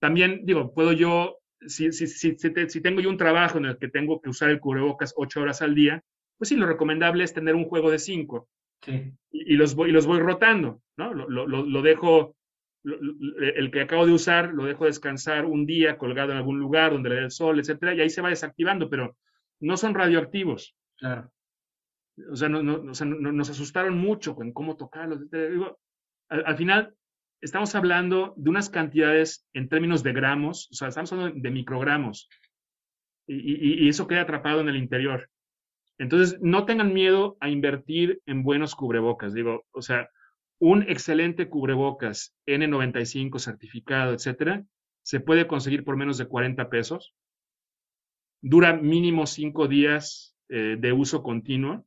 también, 0.00 0.42
digo, 0.44 0.72
puedo 0.74 0.92
yo, 0.92 1.38
si, 1.66 1.92
si, 1.92 2.06
si, 2.06 2.36
si, 2.36 2.80
tengo 2.80 3.00
yo 3.00 3.10
un 3.10 3.16
trabajo 3.16 3.58
en 3.58 3.66
el 3.66 3.78
que 3.78 3.88
tengo 3.88 4.20
que 4.20 4.30
usar 4.30 4.50
el 4.50 4.60
cubrebocas 4.60 5.14
ocho 5.16 5.40
horas 5.40 5.62
al 5.62 5.74
día, 5.74 6.02
pues 6.36 6.48
sí, 6.48 6.56
lo 6.56 6.66
recomendable 6.66 7.24
es 7.24 7.34
tener 7.34 7.54
un 7.54 7.64
juego 7.64 7.90
de 7.90 7.98
cinco. 7.98 8.48
Sí. 8.82 9.12
Y, 9.30 9.56
los 9.56 9.74
voy, 9.74 9.90
y 9.90 9.92
los 9.92 10.06
voy 10.06 10.20
rotando, 10.20 10.82
¿no? 10.96 11.12
Lo, 11.12 11.28
lo, 11.28 11.46
lo 11.46 11.82
dejo, 11.82 12.36
el 12.84 13.70
que 13.70 13.82
acabo 13.82 14.06
de 14.06 14.12
usar, 14.12 14.54
lo 14.54 14.64
dejo 14.64 14.86
descansar 14.86 15.44
un 15.44 15.66
día 15.66 15.98
colgado 15.98 16.32
en 16.32 16.38
algún 16.38 16.58
lugar 16.58 16.92
donde 16.92 17.10
le 17.10 17.16
dé 17.16 17.22
el 17.22 17.30
sol, 17.30 17.58
etcétera, 17.58 17.94
y 17.94 18.00
ahí 18.00 18.10
se 18.10 18.22
va 18.22 18.30
desactivando, 18.30 18.88
pero 18.88 19.16
no 19.60 19.76
son 19.76 19.94
radioactivos. 19.94 20.76
Claro. 20.96 21.30
O 22.30 22.36
sea, 22.36 22.48
no, 22.48 22.62
no, 22.62 22.82
nos 22.82 23.50
asustaron 23.50 23.96
mucho 23.96 24.34
con 24.34 24.52
cómo 24.52 24.76
tocarlos. 24.76 25.20
al, 26.28 26.56
final, 26.56 26.94
estamos 27.40 27.74
hablando 27.74 28.34
de 28.36 28.50
unas 28.50 28.70
cantidades 28.70 29.46
en 29.52 29.68
términos 29.68 30.02
de 30.02 30.12
gramos, 30.12 30.68
o 30.72 30.74
sea, 30.74 30.88
estamos 30.88 31.12
hablando 31.12 31.38
de 31.40 31.50
microgramos. 31.50 32.28
Y, 33.26 33.84
y, 33.84 33.88
eso 33.88 34.06
queda 34.06 34.22
atrapado 34.22 34.62
en 34.62 34.68
el 34.68 34.76
interior. 34.76 35.28
Entonces, 35.98 36.38
no 36.40 36.64
tengan 36.64 36.92
miedo 36.94 37.36
a 37.40 37.50
invertir 37.50 38.22
en 38.26 38.42
buenos 38.42 38.74
cubrebocas. 38.74 39.34
Digo, 39.34 39.64
o 39.72 39.82
sea, 39.82 40.08
un 40.60 40.82
excelente 40.82 41.48
cubrebocas 41.48 42.34
N95 42.46 43.38
certificado, 43.38 44.12
etcétera, 44.12 44.64
se 45.02 45.20
puede 45.20 45.46
conseguir 45.46 45.84
por 45.84 45.96
menos 45.96 46.18
de 46.18 46.26
40 46.26 46.68
pesos. 46.70 47.14
Dura 48.40 48.74
mínimo 48.74 49.26
cinco 49.26 49.66
días 49.66 50.36
eh, 50.48 50.76
de 50.78 50.92
uso 50.92 51.22
continuo, 51.22 51.84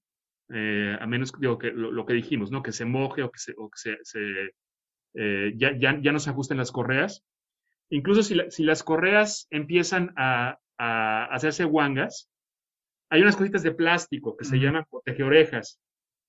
eh, 0.53 0.97
a 0.99 1.07
menos 1.07 1.31
digo, 1.39 1.57
que 1.57 1.71
lo, 1.71 2.05
que 2.05 2.13
dijimos, 2.13 2.51
¿no? 2.51 2.61
que 2.61 2.73
se 2.73 2.83
moje 2.85 3.23
o 3.23 3.31
que 3.31 3.39
se, 3.39 3.97
se, 4.03 4.53
eh, 5.13 5.53
ya, 5.55 5.77
ya, 5.77 5.99
ya, 6.01 6.11
no 6.11 6.19
se 6.19 6.29
ajusten 6.29 6.57
las 6.57 6.71
correas. 6.71 7.23
Incluso 7.89 8.23
si, 8.23 8.37
si 8.49 8.63
las 8.63 8.83
correas 8.83 9.47
empiezan 9.49 10.13
a, 10.17 10.59
a, 10.77 11.25
hacerse 11.25 11.63
guangas, 11.63 12.29
hay 13.11 13.21
unas 13.21 13.35
cositas 13.35 13.61
de 13.61 13.73
plástico 13.73 14.37
que 14.37 14.45
se 14.45 14.57
llaman 14.57 14.85
orejas, 15.23 15.79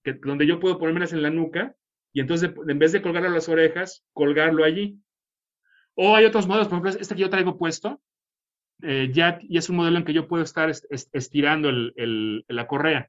que, 0.02 0.14
donde 0.14 0.48
yo 0.48 0.58
puedo 0.58 0.78
ponérmelas 0.78 1.12
en 1.12 1.22
la 1.22 1.30
nuca 1.30 1.76
y 2.12 2.20
entonces 2.20 2.52
en 2.66 2.78
vez 2.78 2.90
de 2.90 3.00
colgarlo 3.00 3.28
a 3.28 3.32
las 3.32 3.48
orejas, 3.48 4.04
colgarlo 4.12 4.64
allí. 4.64 4.98
O 5.94 6.16
hay 6.16 6.24
otros 6.24 6.48
modelos, 6.48 6.66
por 6.66 6.78
ejemplo, 6.78 7.00
este 7.00 7.14
que 7.14 7.20
yo 7.20 7.30
traigo 7.30 7.56
puesto, 7.56 8.02
eh, 8.82 9.10
ya, 9.12 9.38
es 9.48 9.70
un 9.70 9.76
modelo 9.76 9.98
en 9.98 10.04
que 10.04 10.12
yo 10.12 10.26
puedo 10.26 10.42
estar 10.42 10.70
estirando 10.90 11.68
el, 11.68 12.44
la 12.48 12.66
correa 12.66 13.08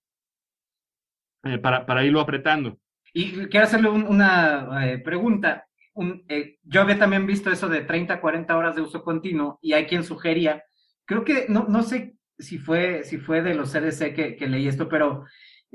eh, 1.44 1.58
para, 1.58 1.88
para, 1.88 2.06
irlo 2.06 2.22
apretando. 2.22 2.78
Y 3.12 3.48
quiero 3.48 3.66
hacerle 3.66 3.90
una 3.90 4.86
eh, 4.86 5.00
pregunta. 5.00 5.66
yo 5.96 6.82
había 6.82 7.00
también 7.00 7.26
visto 7.26 7.50
eso 7.50 7.68
de 7.68 7.82
30, 7.82 8.22
40 8.22 8.56
horas 8.56 8.76
de 8.76 8.82
uso 8.84 9.04
continuo 9.04 9.58
y 9.62 9.74
hay 9.74 9.88
quien 9.88 10.04
sugería, 10.04 10.64
creo 11.06 11.26
que, 11.26 11.48
no, 11.50 11.66
no 11.68 11.82
sé 11.82 12.18
si 12.38 12.58
fue, 12.58 13.04
si 13.04 13.18
fue 13.18 13.42
de 13.42 13.54
los 13.54 13.72
CDC 13.72 14.14
que, 14.14 14.48
leí 14.48 14.68
esto, 14.68 14.90
pero 14.90 15.26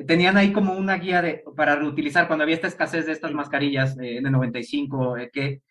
tenían 0.07 0.37
ahí 0.37 0.53
como 0.53 0.75
una 0.75 0.97
guía 0.97 1.23
de, 1.23 1.45
para 1.57 1.77
reutilizar 1.77 2.27
cuando 2.27 2.45
había 2.45 2.57
esta 2.57 2.69
escasez 2.69 3.07
de 3.07 3.13
estas 3.13 3.33
mascarillas 3.33 3.97
de 3.97 4.21
N95, 4.21 5.31
que 5.33 5.63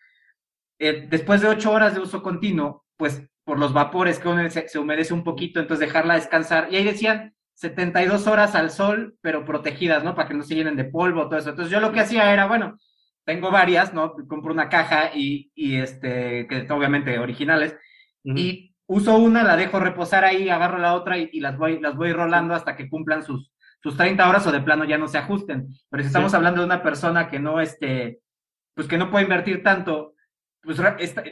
después 0.78 1.40
de 1.40 1.48
ocho 1.48 1.72
horas 1.72 1.94
de 1.94 2.00
uso 2.00 2.22
continuo, 2.22 2.84
pues 2.96 3.22
por 3.44 3.58
los 3.58 3.72
vapores 3.72 4.18
que 4.18 4.68
se, 4.68 4.78
humedece 4.78 5.14
un 5.14 5.24
poquito, 5.24 5.58
entonces 5.58 5.86
dejarla 5.86 6.14
descansar. 6.14 6.68
Y 6.70 6.76
ahí 6.76 6.84
decían 6.84 7.34
72 7.54 8.26
horas 8.26 8.54
al 8.54 8.70
sol, 8.70 9.16
pero 9.22 9.46
protegidas, 9.46 10.04
¿no? 10.04 10.14
Para 10.14 10.28
que 10.28 10.34
no 10.34 10.42
se 10.42 10.54
llenen 10.54 10.76
de 10.76 10.84
polvo, 10.84 11.28
todo 11.28 11.38
eso. 11.38 11.50
Entonces 11.50 11.72
yo 11.72 11.80
lo 11.80 11.90
que 11.90 12.00
hacía 12.00 12.30
era, 12.32 12.46
bueno, 12.46 12.78
tengo 13.24 13.50
varias, 13.50 13.94
¿no? 13.94 14.14
Compro 14.28 14.52
una 14.52 14.68
caja 14.68 15.12
y, 15.14 15.50
y 15.54 15.76
este, 15.76 16.46
que 16.46 16.66
obviamente 16.70 17.18
originales, 17.18 17.74
y 18.22 18.67
uso 18.88 19.16
una, 19.16 19.44
la 19.44 19.56
dejo 19.56 19.78
reposar 19.78 20.24
ahí, 20.24 20.48
agarro 20.48 20.78
la 20.78 20.94
otra 20.94 21.16
y, 21.18 21.28
y, 21.32 21.40
las, 21.40 21.56
voy, 21.56 21.78
las 21.78 21.94
voy 21.94 22.12
rolando 22.12 22.54
hasta 22.54 22.74
que 22.74 22.88
cumplan 22.88 23.22
sus, 23.22 23.52
sus 23.82 23.96
30 23.96 24.28
horas 24.28 24.46
o 24.46 24.52
de 24.52 24.60
plano 24.60 24.84
ya 24.84 24.98
no 24.98 25.08
se 25.08 25.18
ajusten. 25.18 25.68
Pero 25.88 26.02
si 26.02 26.08
estamos 26.08 26.34
hablando 26.34 26.60
de 26.60 26.66
una 26.66 26.82
persona 26.82 27.28
que 27.28 27.38
no, 27.38 27.60
este, 27.60 28.20
pues 28.74 28.88
que 28.88 28.98
no 28.98 29.10
puede 29.10 29.24
invertir 29.24 29.62
tanto, 29.62 30.14
pues 30.62 30.80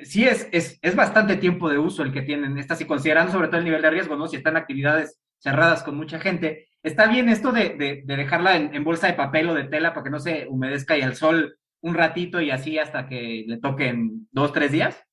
sí 0.05 0.25
es, 0.25 0.49
es, 0.53 0.79
es, 0.81 0.95
bastante 0.95 1.37
tiempo 1.37 1.69
de 1.69 1.79
uso 1.79 2.03
el 2.03 2.13
que 2.13 2.23
tienen 2.23 2.59
estas, 2.59 2.81
y 2.81 2.87
considerando 2.87 3.33
sobre 3.33 3.49
todo 3.49 3.59
el 3.59 3.65
nivel 3.65 3.83
de 3.83 3.91
riesgo, 3.91 4.17
¿no? 4.17 4.29
Si 4.29 4.37
están 4.37 4.57
actividades 4.57 5.21
cerradas 5.39 5.83
con 5.83 5.97
mucha 5.97 6.19
gente, 6.21 6.69
está 6.83 7.07
bien 7.07 7.29
esto 7.29 7.53
de, 7.53 7.71
de, 8.05 8.17
dejarla 8.17 8.57
en, 8.57 8.85
bolsa 8.85 9.09
de 9.09 9.15
papel 9.15 9.49
o 9.49 9.55
de 9.55 9.65
tela 9.65 9.93
para 9.93 10.05
que 10.05 10.11
no 10.11 10.21
se 10.21 10.47
humedezca 10.49 10.97
y 10.97 11.03
al 11.03 11.17
sol 11.17 11.59
un 11.81 11.95
ratito 11.95 12.41
y 12.41 12.51
así 12.51 12.79
hasta 12.79 13.07
que 13.07 13.45
le 13.47 13.59
toquen 13.59 14.29
dos, 14.31 14.53
tres 14.53 14.73
días. 14.73 15.06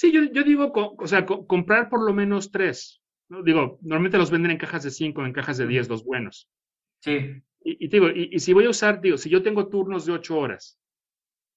Sí, 0.00 0.12
yo, 0.12 0.22
yo 0.32 0.44
digo, 0.44 0.72
o 0.96 1.06
sea, 1.06 1.26
comprar 1.26 1.90
por 1.90 2.02
lo 2.02 2.14
menos 2.14 2.50
tres. 2.50 3.02
¿no? 3.28 3.42
Digo, 3.42 3.78
normalmente 3.82 4.16
los 4.16 4.30
venden 4.30 4.52
en 4.52 4.56
cajas 4.56 4.82
de 4.82 4.90
cinco, 4.90 5.26
en 5.26 5.34
cajas 5.34 5.58
de 5.58 5.66
diez, 5.66 5.90
los 5.90 6.04
buenos. 6.04 6.48
Sí. 7.00 7.42
Y, 7.62 7.86
digo, 7.88 8.08
y, 8.08 8.30
y, 8.32 8.38
si 8.38 8.54
voy 8.54 8.64
a 8.64 8.70
usar, 8.70 9.02
digo, 9.02 9.18
si 9.18 9.28
yo 9.28 9.42
tengo 9.42 9.68
turnos 9.68 10.06
de 10.06 10.12
ocho 10.12 10.38
horas 10.38 10.80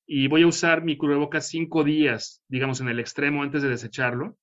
y 0.06 0.28
voy 0.28 0.42
a 0.42 0.48
usar 0.48 0.84
mi 0.84 0.98
cubrebocas 0.98 1.48
cinco 1.48 1.86
días, 1.86 2.44
digamos, 2.50 2.82
en 2.82 2.90
el 2.90 3.00
extremo 3.00 3.44
antes 3.44 3.62
de 3.62 3.70
desecharlo, 3.70 4.38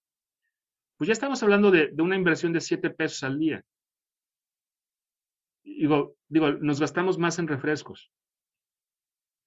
pues 0.96 1.08
ya 1.08 1.12
estamos 1.12 1.42
hablando 1.42 1.70
de, 1.70 1.92
una 1.98 2.16
inversión 2.16 2.54
de 2.54 2.62
siete 2.62 2.88
pesos 2.88 3.22
al 3.22 3.38
día. 3.38 3.62
Digo, 5.62 6.16
digo, 6.26 6.52
nos 6.52 6.80
gastamos 6.80 7.18
más 7.18 7.38
en 7.38 7.48
refrescos. 7.48 8.10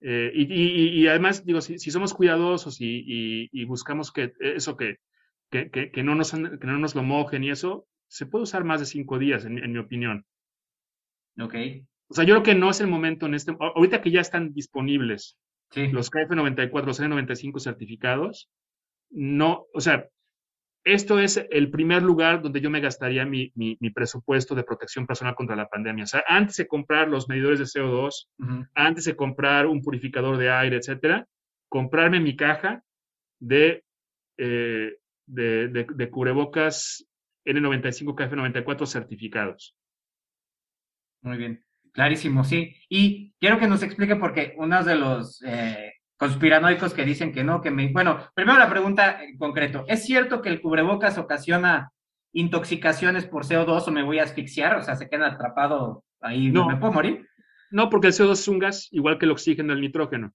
Eh, 0.06 0.32
y, 0.36 1.08
además, 1.08 1.46
digo, 1.46 1.62
si, 1.62 1.80
somos 1.80 2.14
cuidadosos 2.14 2.78
y, 2.80 3.66
buscamos 3.66 4.12
que 4.12 4.34
eso 4.40 4.76
que, 4.76 4.98
que, 5.50 6.04
no 6.04 6.14
nos, 6.14 6.32
que 6.32 6.68
no 6.68 6.78
nos 6.78 6.94
lo 6.94 7.04
mojen 7.04 7.44
y 7.46 7.52
eso, 7.52 7.88
se 8.08 8.26
puede 8.26 8.44
usar 8.44 8.66
más 8.66 8.82
de 8.82 8.86
cinco 8.86 9.18
días, 9.18 9.46
en, 9.46 9.72
mi 9.72 9.80
opinión. 9.80 10.26
Ok. 11.40 11.56
O 12.10 12.14
sea, 12.14 12.26
yo 12.26 12.36
creo 12.36 12.44
que 12.44 12.56
no 12.56 12.70
es 12.70 12.82
el 12.82 12.88
momento 12.88 13.26
en 13.28 13.34
este, 13.34 13.56
ahorita 13.58 14.02
que 14.02 14.12
ya 14.12 14.20
están 14.20 14.54
disponibles 14.54 15.38
los 15.76 16.12
KF94, 16.12 16.86
los 16.86 17.02
N95 17.02 17.60
certificados, 17.60 18.52
no, 19.10 19.66
o 19.74 19.82
sea, 19.82 20.08
esto 20.84 21.20
es 21.20 21.46
el 21.50 21.72
primer 21.72 22.04
lugar 22.04 22.42
donde 22.42 22.60
yo 22.60 22.70
me 22.70 22.82
gastaría 22.82 23.26
mi, 23.26 23.52
mi, 23.56 23.90
presupuesto 23.92 24.54
de 24.54 24.64
protección 24.64 25.08
personal 25.08 25.36
contra 25.36 25.56
la 25.56 25.70
pandemia. 25.70 26.04
O 26.04 26.08
sea, 26.08 26.24
antes 26.28 26.58
de 26.58 26.68
comprar 26.68 27.08
los 27.08 27.30
medidores 27.30 27.60
de 27.60 27.66
CO2, 27.66 28.28
antes 28.74 29.06
de 29.06 29.16
comprar 29.16 29.66
un 29.66 29.82
purificador 29.82 30.38
de 30.38 30.52
aire, 30.52 30.78
etcétera, 30.78 31.26
comprarme 31.70 32.20
mi 32.20 32.36
caja 32.36 32.84
de, 33.40 33.84
eh, 34.38 34.98
de, 35.26 35.68
de, 35.70 35.88
de, 35.94 36.10
cubrebocas 36.10 37.08
N95 37.46 38.16
KF94 38.16 38.86
certificados. 38.86 39.76
Muy 41.22 41.38
bien. 41.38 41.64
Clarísimo, 41.94 42.44
sí. 42.44 42.76
Y 42.90 43.34
quiero 43.40 43.60
que 43.60 43.68
nos 43.68 43.84
explique 43.84 44.16
porque 44.16 44.56
uno 44.58 44.84
de 44.84 44.96
los 44.96 45.42
eh, 45.46 45.93
conspiranoicos 46.18 46.94
que 46.94 47.06
dicen 47.06 47.34
que 47.34 47.44
no, 47.44 47.62
que 47.62 47.72
me... 47.72 47.92
Bueno, 47.92 48.20
primero 48.34 48.58
la 48.58 48.70
pregunta 48.70 49.24
en 49.24 49.38
concreto. 49.38 49.86
¿Es 49.88 50.06
cierto 50.06 50.42
que 50.42 50.50
el 50.50 50.62
cubrebocas 50.62 51.18
ocasiona 51.18 51.92
intoxicaciones 52.34 53.26
por 53.26 53.46
CO2 53.46 53.88
o 53.88 53.92
me 53.92 54.04
voy 54.04 54.20
a 54.20 54.24
asfixiar? 54.24 54.78
O 54.78 54.84
sea, 54.84 54.96
se 54.96 55.10
queda 55.10 55.28
atrapado 55.28 56.04
ahí, 56.22 56.52
no. 56.52 56.68
¿me 56.68 56.78
puedo 56.78 56.94
morir? 56.94 57.28
No, 57.72 57.90
porque 57.90 58.08
el 58.08 58.14
CO2 58.14 58.34
es 58.34 58.48
un 58.48 58.60
gas 58.60 58.88
igual 58.92 59.18
que 59.18 59.26
el 59.26 59.32
oxígeno, 59.32 59.74
el 59.74 59.82
nitrógeno. 59.82 60.34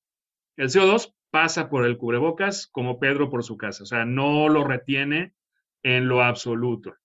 El 0.57 0.69
CO2 0.69 1.15
pasa 1.31 1.71
por 1.71 1.87
el 1.87 1.99
cubrebocas 1.99 2.67
como 2.67 2.99
Pedro 2.99 3.31
por 3.31 3.45
su 3.45 3.57
casa, 3.57 3.85
o 3.85 3.87
sea, 3.87 4.05
no 4.05 4.49
lo 4.49 4.65
retiene 4.65 5.35
en 5.83 6.09
lo 6.09 6.23
absoluto. 6.23 6.97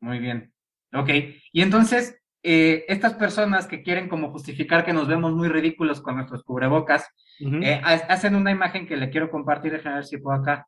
Muy 0.00 0.18
bien. 0.18 0.52
Ok. 0.92 1.08
Y 1.52 1.62
entonces, 1.62 2.19
eh, 2.42 2.86
estas 2.88 3.14
personas 3.14 3.66
que 3.66 3.82
quieren 3.82 4.08
como 4.08 4.30
justificar 4.30 4.84
que 4.84 4.94
nos 4.94 5.06
vemos 5.06 5.32
muy 5.32 5.48
ridículos 5.48 6.00
con 6.00 6.16
nuestros 6.16 6.42
cubrebocas, 6.42 7.06
eh, 7.38 7.80
hacen 7.84 8.34
una 8.34 8.50
imagen 8.50 8.86
que 8.86 8.96
le 8.96 9.10
quiero 9.10 9.30
compartir, 9.30 9.72
déjame 9.72 9.96
ver 9.96 10.04
si 10.04 10.18
puedo 10.18 10.40
acá. 10.40 10.66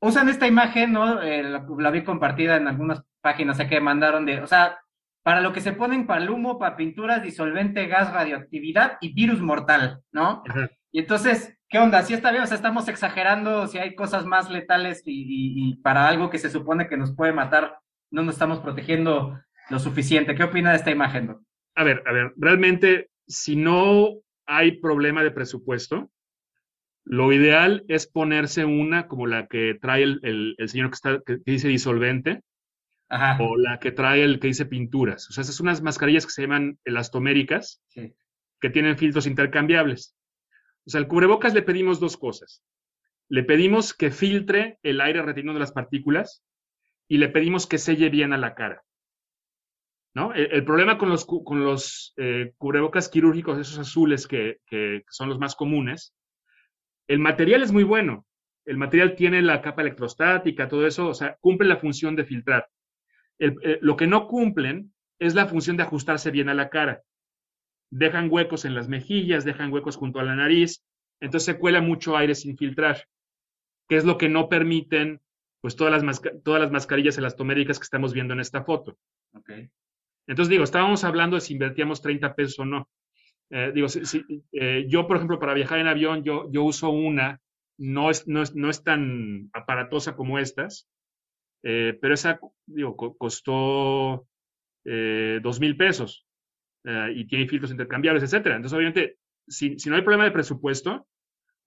Usan 0.00 0.28
esta 0.28 0.46
imagen, 0.46 0.92
¿no? 0.92 1.20
Eh, 1.22 1.42
la, 1.42 1.90
vi 1.90 2.02
compartida 2.02 2.56
en 2.56 2.68
algunas 2.68 3.02
páginas 3.20 3.58
que 3.58 3.80
mandaron 3.80 4.24
de, 4.24 4.40
o 4.40 4.46
sea, 4.46 4.78
para 5.22 5.40
lo 5.40 5.52
que 5.52 5.60
se 5.60 5.72
ponen 5.72 6.06
para 6.06 6.22
el 6.22 6.30
humo, 6.30 6.58
para 6.58 6.76
pinturas, 6.76 7.22
disolvente, 7.22 7.86
gas, 7.88 8.12
radioactividad 8.12 8.96
y 9.00 9.12
virus 9.12 9.40
mortal, 9.40 10.00
¿no? 10.12 10.42
Y 10.92 11.00
entonces, 11.00 11.58
¿qué 11.68 11.78
onda? 11.78 12.02
Si 12.02 12.14
está 12.14 12.30
bien, 12.30 12.44
o 12.44 12.46
sea, 12.46 12.56
estamos 12.56 12.88
exagerando, 12.88 13.66
si 13.66 13.78
hay 13.78 13.94
cosas 13.94 14.24
más 14.24 14.48
letales 14.50 15.02
y, 15.04 15.24
y 15.26 15.76
para 15.78 16.08
algo 16.08 16.30
que 16.30 16.38
se 16.38 16.48
supone 16.48 16.88
que 16.88 16.96
nos 16.96 17.14
puede 17.14 17.32
matar, 17.32 17.78
no 18.10 18.22
nos 18.22 18.34
estamos 18.34 18.60
protegiendo 18.60 19.36
lo 19.68 19.78
suficiente. 19.78 20.34
¿Qué 20.34 20.44
opina 20.44 20.70
de 20.70 20.76
esta 20.76 20.90
imagen? 20.90 21.36
A 21.74 21.84
ver, 21.84 22.02
a 22.06 22.12
ver, 22.12 22.32
realmente, 22.36 23.10
si 23.26 23.56
no 23.56 24.20
hay 24.46 24.80
problema 24.80 25.22
de 25.22 25.30
presupuesto, 25.30 26.10
lo 27.04 27.32
ideal 27.32 27.84
es 27.88 28.06
ponerse 28.06 28.64
una 28.64 29.06
como 29.06 29.26
la 29.26 29.46
que 29.46 29.78
trae 29.80 30.02
el, 30.02 30.54
el, 30.58 30.68
señor 30.68 30.90
que, 30.90 30.94
está, 30.94 31.20
que 31.24 31.38
dice 31.44 31.68
disolvente, 31.68 32.42
o 33.38 33.56
la 33.56 33.78
que 33.78 33.92
trae 33.92 34.24
el 34.24 34.40
que 34.40 34.48
dice 34.48 34.66
pinturas. 34.66 35.28
O 35.30 35.32
sea, 35.32 35.42
esas 35.42 35.54
son 35.54 35.68
unas 35.68 35.82
mascarillas 35.82 36.26
que 36.26 36.32
se 36.32 36.42
llaman 36.42 36.78
elastoméricas, 36.84 37.82
que 37.94 38.70
tienen 38.70 38.98
filtros 38.98 39.26
intercambiables. 39.26 40.16
O 40.86 40.90
sea, 40.90 41.00
al 41.00 41.08
cubrebocas 41.08 41.54
le 41.54 41.62
pedimos 41.62 42.00
dos 42.00 42.16
cosas. 42.16 42.64
Le 43.28 43.42
pedimos 43.42 43.94
que 43.94 44.10
filtre 44.10 44.78
el 44.82 45.00
aire 45.00 45.22
retenido 45.22 45.54
de 45.54 45.60
las 45.60 45.72
partículas 45.72 46.44
y 47.08 47.18
le 47.18 47.28
pedimos 47.28 47.66
que 47.66 47.78
selle 47.78 48.08
bien 48.08 48.32
a 48.32 48.38
la 48.38 48.54
cara. 48.54 48.82
El, 50.34 50.64
problema 50.64 50.96
con 50.96 51.10
los, 51.10 52.14
eh, 52.16 52.54
cubrebocas 52.56 53.10
quirúrgicos, 53.10 53.58
esos 53.58 53.78
azules 53.78 54.26
que, 54.26 54.60
son 55.10 55.28
los 55.28 55.38
más 55.38 55.54
comunes, 55.54 56.14
el 57.06 57.18
material 57.18 57.62
es 57.62 57.70
muy 57.70 57.84
bueno. 57.84 58.24
El 58.64 58.78
material 58.78 59.14
tiene 59.14 59.42
la 59.42 59.60
capa 59.60 59.82
electrostática, 59.82 60.68
todo 60.68 60.86
eso, 60.86 61.08
o 61.08 61.14
sea, 61.14 61.36
cumple 61.40 61.68
la 61.68 61.76
función 61.76 62.16
de 62.16 62.24
filtrar. 62.24 62.66
Eh, 63.38 63.78
lo 63.82 63.96
que 63.96 64.06
no 64.06 64.26
cumplen 64.26 64.92
es 65.18 65.34
la 65.34 65.46
función 65.46 65.76
de 65.76 65.82
ajustarse 65.82 66.30
bien 66.30 66.48
a 66.48 66.54
la 66.54 66.70
cara. 66.70 67.02
Dejan 67.90 68.28
huecos 68.30 68.64
en 68.64 68.74
las 68.74 68.88
mejillas, 68.88 69.44
dejan 69.44 69.70
huecos 69.72 69.96
junto 69.96 70.18
a 70.18 70.24
la 70.24 70.34
nariz, 70.34 70.82
entonces 71.20 71.44
se 71.44 71.58
cuela 71.58 71.82
mucho 71.82 72.16
aire 72.16 72.34
sin 72.34 72.56
filtrar, 72.56 73.06
que 73.88 73.96
es 73.96 74.04
lo 74.04 74.16
que 74.16 74.30
no 74.30 74.48
permiten 74.48 75.20
pues 75.60 75.76
todas 75.76 76.02
las, 76.02 76.22
las 76.44 76.70
mascarillas 76.70 77.18
elastoméricas 77.18 77.78
que 77.78 77.84
estamos 77.84 78.14
viendo 78.14 78.34
en 78.34 78.40
esta 78.40 78.64
foto. 78.64 78.96
Entonces, 80.26 80.50
digo, 80.50 80.64
estábamos 80.64 81.04
hablando 81.04 81.36
de 81.36 81.40
si 81.40 81.52
invertíamos 81.52 82.02
30 82.02 82.34
pesos 82.34 82.58
o 82.58 82.64
no. 82.64 82.88
Eh, 83.50 83.70
digo, 83.74 83.88
si, 83.88 84.24
eh, 84.52 84.86
yo, 84.88 85.06
por 85.06 85.16
ejemplo, 85.16 85.38
para 85.38 85.54
viajar 85.54 85.78
en 85.78 85.86
avión, 85.86 86.24
yo, 86.24 86.50
yo 86.50 86.64
uso 86.64 86.90
una, 86.90 87.40
no 87.78 88.10
es, 88.10 88.26
no, 88.26 88.42
es, 88.42 88.54
no 88.54 88.70
es 88.70 88.82
tan 88.82 89.50
aparatosa 89.52 90.16
como 90.16 90.38
estas, 90.38 90.88
eh, 91.62 91.96
pero 92.00 92.14
esa, 92.14 92.40
digo, 92.66 92.96
costó 92.96 94.26
dos 95.42 95.58
mil 95.58 95.76
pesos 95.76 96.28
y 97.12 97.26
tiene 97.26 97.48
filtros 97.48 97.72
intercambiables, 97.72 98.22
etcétera. 98.22 98.54
Entonces, 98.54 98.76
obviamente, 98.76 99.18
si, 99.48 99.76
si, 99.80 99.90
no 99.90 99.96
hay 99.96 100.02
problema 100.02 100.24
de 100.24 100.30
presupuesto, 100.30 101.08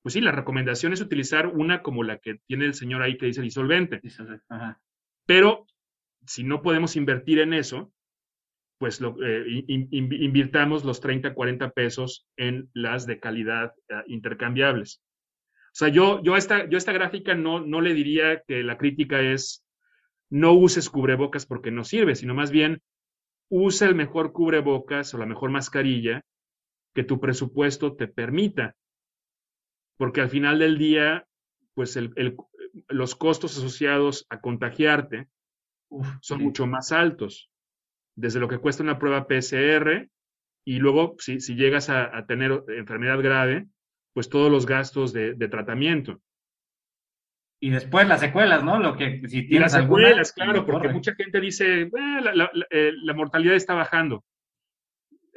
pues 0.01 0.14
sí, 0.14 0.22
la 0.22 0.32
recomendación 0.32 0.93
es 0.93 1.01
utilizar 1.01 1.47
una 1.47 1.82
como 1.82 2.03
la 2.03 2.20
que 2.20 2.36
tiene 2.47 2.66
el 2.66 2.74
señor 2.74 3.01
ahí 3.01 3.18
que 3.18 3.26
dice 3.26 3.41
disolvente. 3.41 4.01
Pero 5.26 5.66
si 6.26 6.45
no 6.45 6.62
podemos 6.62 6.95
invertir 6.95 7.39
en 7.39 7.53
eso, 7.53 7.91
pues 8.80 9.01
lo, 9.01 9.17
eh, 9.21 9.65
invirtamos 9.67 10.86
los 10.86 11.01
30, 11.01 11.34
40 11.34 11.69
pesos 11.71 12.27
en 12.38 12.69
las 12.73 13.05
de 13.05 13.19
calidad 13.19 13.73
eh, 13.89 13.95
intercambiables. 14.07 15.03
O 15.51 15.75
sea, 15.80 15.89
yo, 15.89 16.23
yo, 16.23 16.38
esta, 16.38 16.67
yo 16.67 16.77
esta 16.77 16.93
gráfica 16.93 17.36
no, 17.36 17.59
no 17.59 17.82
le 17.82 17.93
diría 17.93 18.41
que 18.47 18.63
la 18.63 18.77
crítica 18.77 19.21
es 19.21 19.65
no 20.30 20.53
uses 20.53 20.89
cubrebocas 20.89 21.45
porque 21.45 21.71
no 21.71 21.84
sirve, 21.84 22.15
sino 22.15 22.34
más 22.34 22.51
bien 22.51 22.82
usa 23.49 23.88
el 23.88 23.95
mejor 23.95 24.32
cubrebocas 24.32 25.13
o 25.13 25.17
la 25.17 25.25
mejor 25.25 25.51
mascarilla 25.51 26.23
que 26.93 27.03
tu 27.03 27.19
presupuesto 27.19 27.95
te 27.95 28.07
permita. 28.07 28.75
Porque 29.97 30.21
al 30.21 30.30
final 30.30 30.59
del 30.59 30.77
día, 30.77 31.27
pues 31.73 31.97
el, 31.97 32.13
los 32.88 33.15
costos 33.15 33.57
asociados 33.57 34.25
a 34.30 34.39
contagiarte 34.39 35.27
son 36.21 36.41
mucho 36.41 36.65
más 36.65 36.93
altos. 36.93 37.49
Desde 38.16 38.39
lo 38.39 38.47
que 38.47 38.57
cuesta 38.57 38.84
una 38.84 38.99
prueba 38.99 39.28
PCR 39.28 40.10
y 40.66 40.78
luego 40.78 41.16
si, 41.20 41.39
si 41.39 41.55
llegas 41.55 41.89
a, 41.89 42.26
tener 42.28 42.64
enfermedad 42.68 43.22
grave, 43.22 43.68
pues 44.14 44.30
todos 44.30 44.51
los 44.51 44.66
gastos 44.66 45.14
de, 45.14 45.36
tratamiento. 45.49 46.22
Y 47.62 47.72
después 47.72 48.07
las 48.07 48.20
secuelas, 48.20 48.64
¿no? 48.64 48.80
Lo 48.80 48.95
que 48.95 49.22
si 49.28 49.47
tienes 49.47 49.74
las 49.74 49.84
secuelas, 49.84 50.32
claro, 50.32 50.66
porque 50.66 50.89
mucha 50.89 51.14
gente 51.16 51.41
dice, 51.41 51.89
la, 51.91 52.51
eh, 52.70 52.91
la, 53.03 53.14
mortalidad 53.14 53.55
está 53.55 53.74
bajando. 53.74 54.24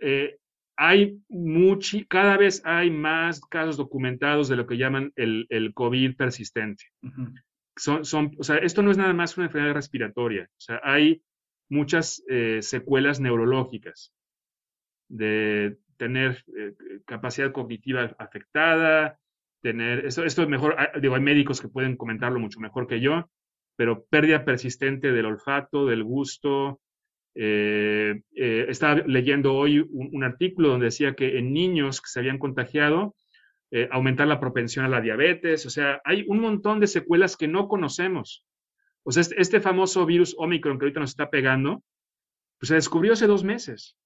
Eh, 0.01 0.37
hay 0.77 1.18
mucho, 1.29 1.99
cada 2.09 2.37
vez 2.37 2.62
hay 2.64 2.91
más 2.91 3.41
casos 3.41 3.77
documentados 3.77 4.49
de 4.49 4.57
lo 4.57 4.66
que 4.66 4.77
llaman 4.77 5.12
el, 5.16 5.47
el 5.49 5.75
COVID 5.75 6.16
persistente. 6.16 6.85
son, 7.77 8.05
son, 8.05 8.33
o 8.39 8.43
sea, 8.45 8.57
esto 8.59 8.83
no 8.83 8.91
es 8.91 8.99
nada 8.99 9.14
más 9.14 9.37
una 9.37 9.47
enfermedad 9.47 9.75
respiratoria. 9.75 10.45
O 10.45 10.61
sea, 10.61 10.81
hay 10.83 11.23
muchas 11.73 12.23
eh, 12.29 12.59
secuelas 12.61 13.18
neurológicas 13.18 14.12
de 15.09 15.79
tener 15.97 16.45
eh, 16.57 16.75
capacidad 17.07 17.51
cognitiva 17.51 18.14
afectada, 18.18 19.18
tener, 19.62 20.05
esto, 20.05 20.25
esto 20.25 20.43
es 20.43 20.49
mejor, 20.49 20.77
ah, 20.79 20.99
digo, 21.01 21.14
hay 21.14 21.23
médicos 21.23 21.61
que 21.61 21.68
pueden 21.68 21.97
comentarlo 21.97 22.39
mucho 22.39 22.61
mejor 22.61 22.87
que 22.87 23.01
yo, 23.01 23.31
pero 23.77 24.05
pérdida 24.05 24.45
persistente 24.45 25.12
del 25.12 25.27
olfato, 25.27 25.87
del 25.87 26.05
gusto, 26.05 26.81
eh, 27.35 28.20
estaba 28.35 28.97
leyendo 29.07 29.55
hoy 29.55 29.79
un, 29.79 30.23
artículo 30.23 30.68
donde 30.68 30.87
decía 30.87 31.14
que 31.14 31.39
en 31.39 31.55
niños 31.55 32.03
que 32.03 32.09
se 32.09 32.20
habían 32.20 32.39
contagiado, 32.39 33.16
aumentar 33.91 34.29
la 34.29 34.39
propensión 34.39 34.85
a 34.85 34.89
la 34.89 35.01
diabetes, 35.01 35.64
o 35.64 35.70
sea, 35.70 36.03
hay 36.05 36.27
un 36.29 36.41
montón 36.41 36.79
de 36.79 36.87
secuelas 36.87 37.39
que 37.39 37.49
no 37.49 37.68
conocemos. 37.68 38.45
O 39.05 39.12
sea, 39.12 39.22
este, 39.22 39.40
este 39.40 39.61
famoso 39.61 40.07
virus 40.07 40.34
Omicron 40.38 40.78
que 40.78 40.84
ahorita 40.84 41.00
nos 41.00 41.11
está 41.11 41.30
pegando, 41.30 41.82
pues 42.59 42.68
se 42.68 42.74
descubrió 42.74 43.14
hace 43.14 43.26
dos 43.26 43.44
meses. 43.44 43.96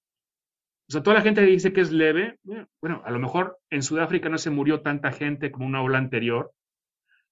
O 0.89 0.93
sea, 0.93 1.03
toda 1.03 1.17
la 1.17 1.21
gente 1.21 1.41
dice 1.41 1.73
que 1.73 1.81
es 1.81 1.91
leve. 1.91 2.39
Bueno, 2.81 3.01
a 3.05 3.11
lo 3.11 3.19
mejor 3.19 3.59
en 3.69 3.83
Sudáfrica 3.83 4.29
no 4.29 4.37
se 4.37 4.49
murió 4.49 4.81
tanta 4.81 5.11
gente 5.11 5.51
como 5.51 5.65
una 5.65 5.81
ola 5.81 5.97
anterior, 5.97 6.51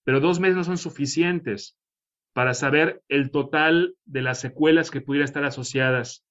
pero 0.04 0.20
dos 0.20 0.40
meses 0.40 0.58
no 0.58 0.64
son 0.64 0.78
suficientes 0.78 1.78
para 2.34 2.54
saber 2.54 3.02
el 3.08 3.32
total 3.32 3.96
de 4.04 4.22
las 4.22 4.42
secuelas 4.42 4.92
que 4.92 5.00
pudieran 5.00 5.26
estar 5.26 5.46
asociadas 5.46 6.26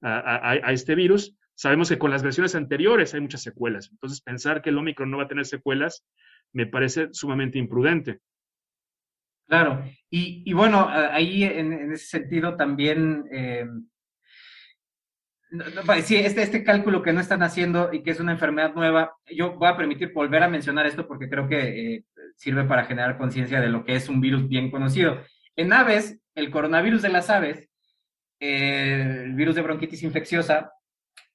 a, 0.00 0.72
este 0.72 0.94
virus. 0.94 1.36
Sabemos 1.54 1.90
que 1.90 1.98
con 1.98 2.10
las 2.10 2.22
versiones 2.22 2.54
anteriores 2.54 3.12
hay 3.12 3.20
muchas 3.20 3.42
secuelas. 3.42 3.90
Entonces, 3.90 4.22
pensar 4.22 4.62
que 4.62 4.70
el 4.70 4.78
Omicron 4.78 5.10
no 5.10 5.18
va 5.18 5.24
a 5.24 5.28
tener 5.28 5.44
secuelas 5.44 6.06
me 6.52 6.66
parece 6.66 7.08
sumamente 7.12 7.58
imprudente. 7.58 8.20
Claro, 9.50 9.82
y, 10.08 10.52
bueno, 10.52 10.88
ahí 10.88 11.42
en, 11.42 11.92
ese 11.92 12.06
sentido 12.06 12.56
también, 12.56 13.24
eh, 13.32 13.66
sí, 16.04 16.14
este, 16.18 16.42
este 16.42 16.62
cálculo 16.62 17.02
que 17.02 17.12
no 17.12 17.18
están 17.18 17.42
haciendo 17.42 17.92
y 17.92 18.04
que 18.04 18.12
es 18.12 18.20
una 18.20 18.30
enfermedad 18.30 18.72
nueva, 18.76 19.16
yo 19.26 19.54
voy 19.54 19.68
a 19.68 19.76
permitir 19.76 20.12
volver 20.12 20.44
a 20.44 20.48
mencionar 20.48 20.86
esto 20.86 21.04
porque 21.08 21.28
creo 21.28 21.48
que 21.48 21.94
eh, 21.94 22.04
sirve 22.36 22.62
para 22.62 22.84
generar 22.84 23.18
conciencia 23.18 23.60
de 23.60 23.70
lo 23.70 23.84
que 23.84 23.96
es 23.96 24.08
un 24.08 24.20
virus 24.20 24.48
bien 24.48 24.70
conocido. 24.70 25.20
En 25.56 25.72
aves, 25.72 26.20
el 26.36 26.52
coronavirus 26.52 27.02
de 27.02 27.08
las 27.08 27.28
aves, 27.28 27.68
eh, 28.38 29.24
el 29.24 29.34
virus 29.34 29.56
de 29.56 29.62
bronquitis 29.62 30.04
infecciosa, 30.04 30.70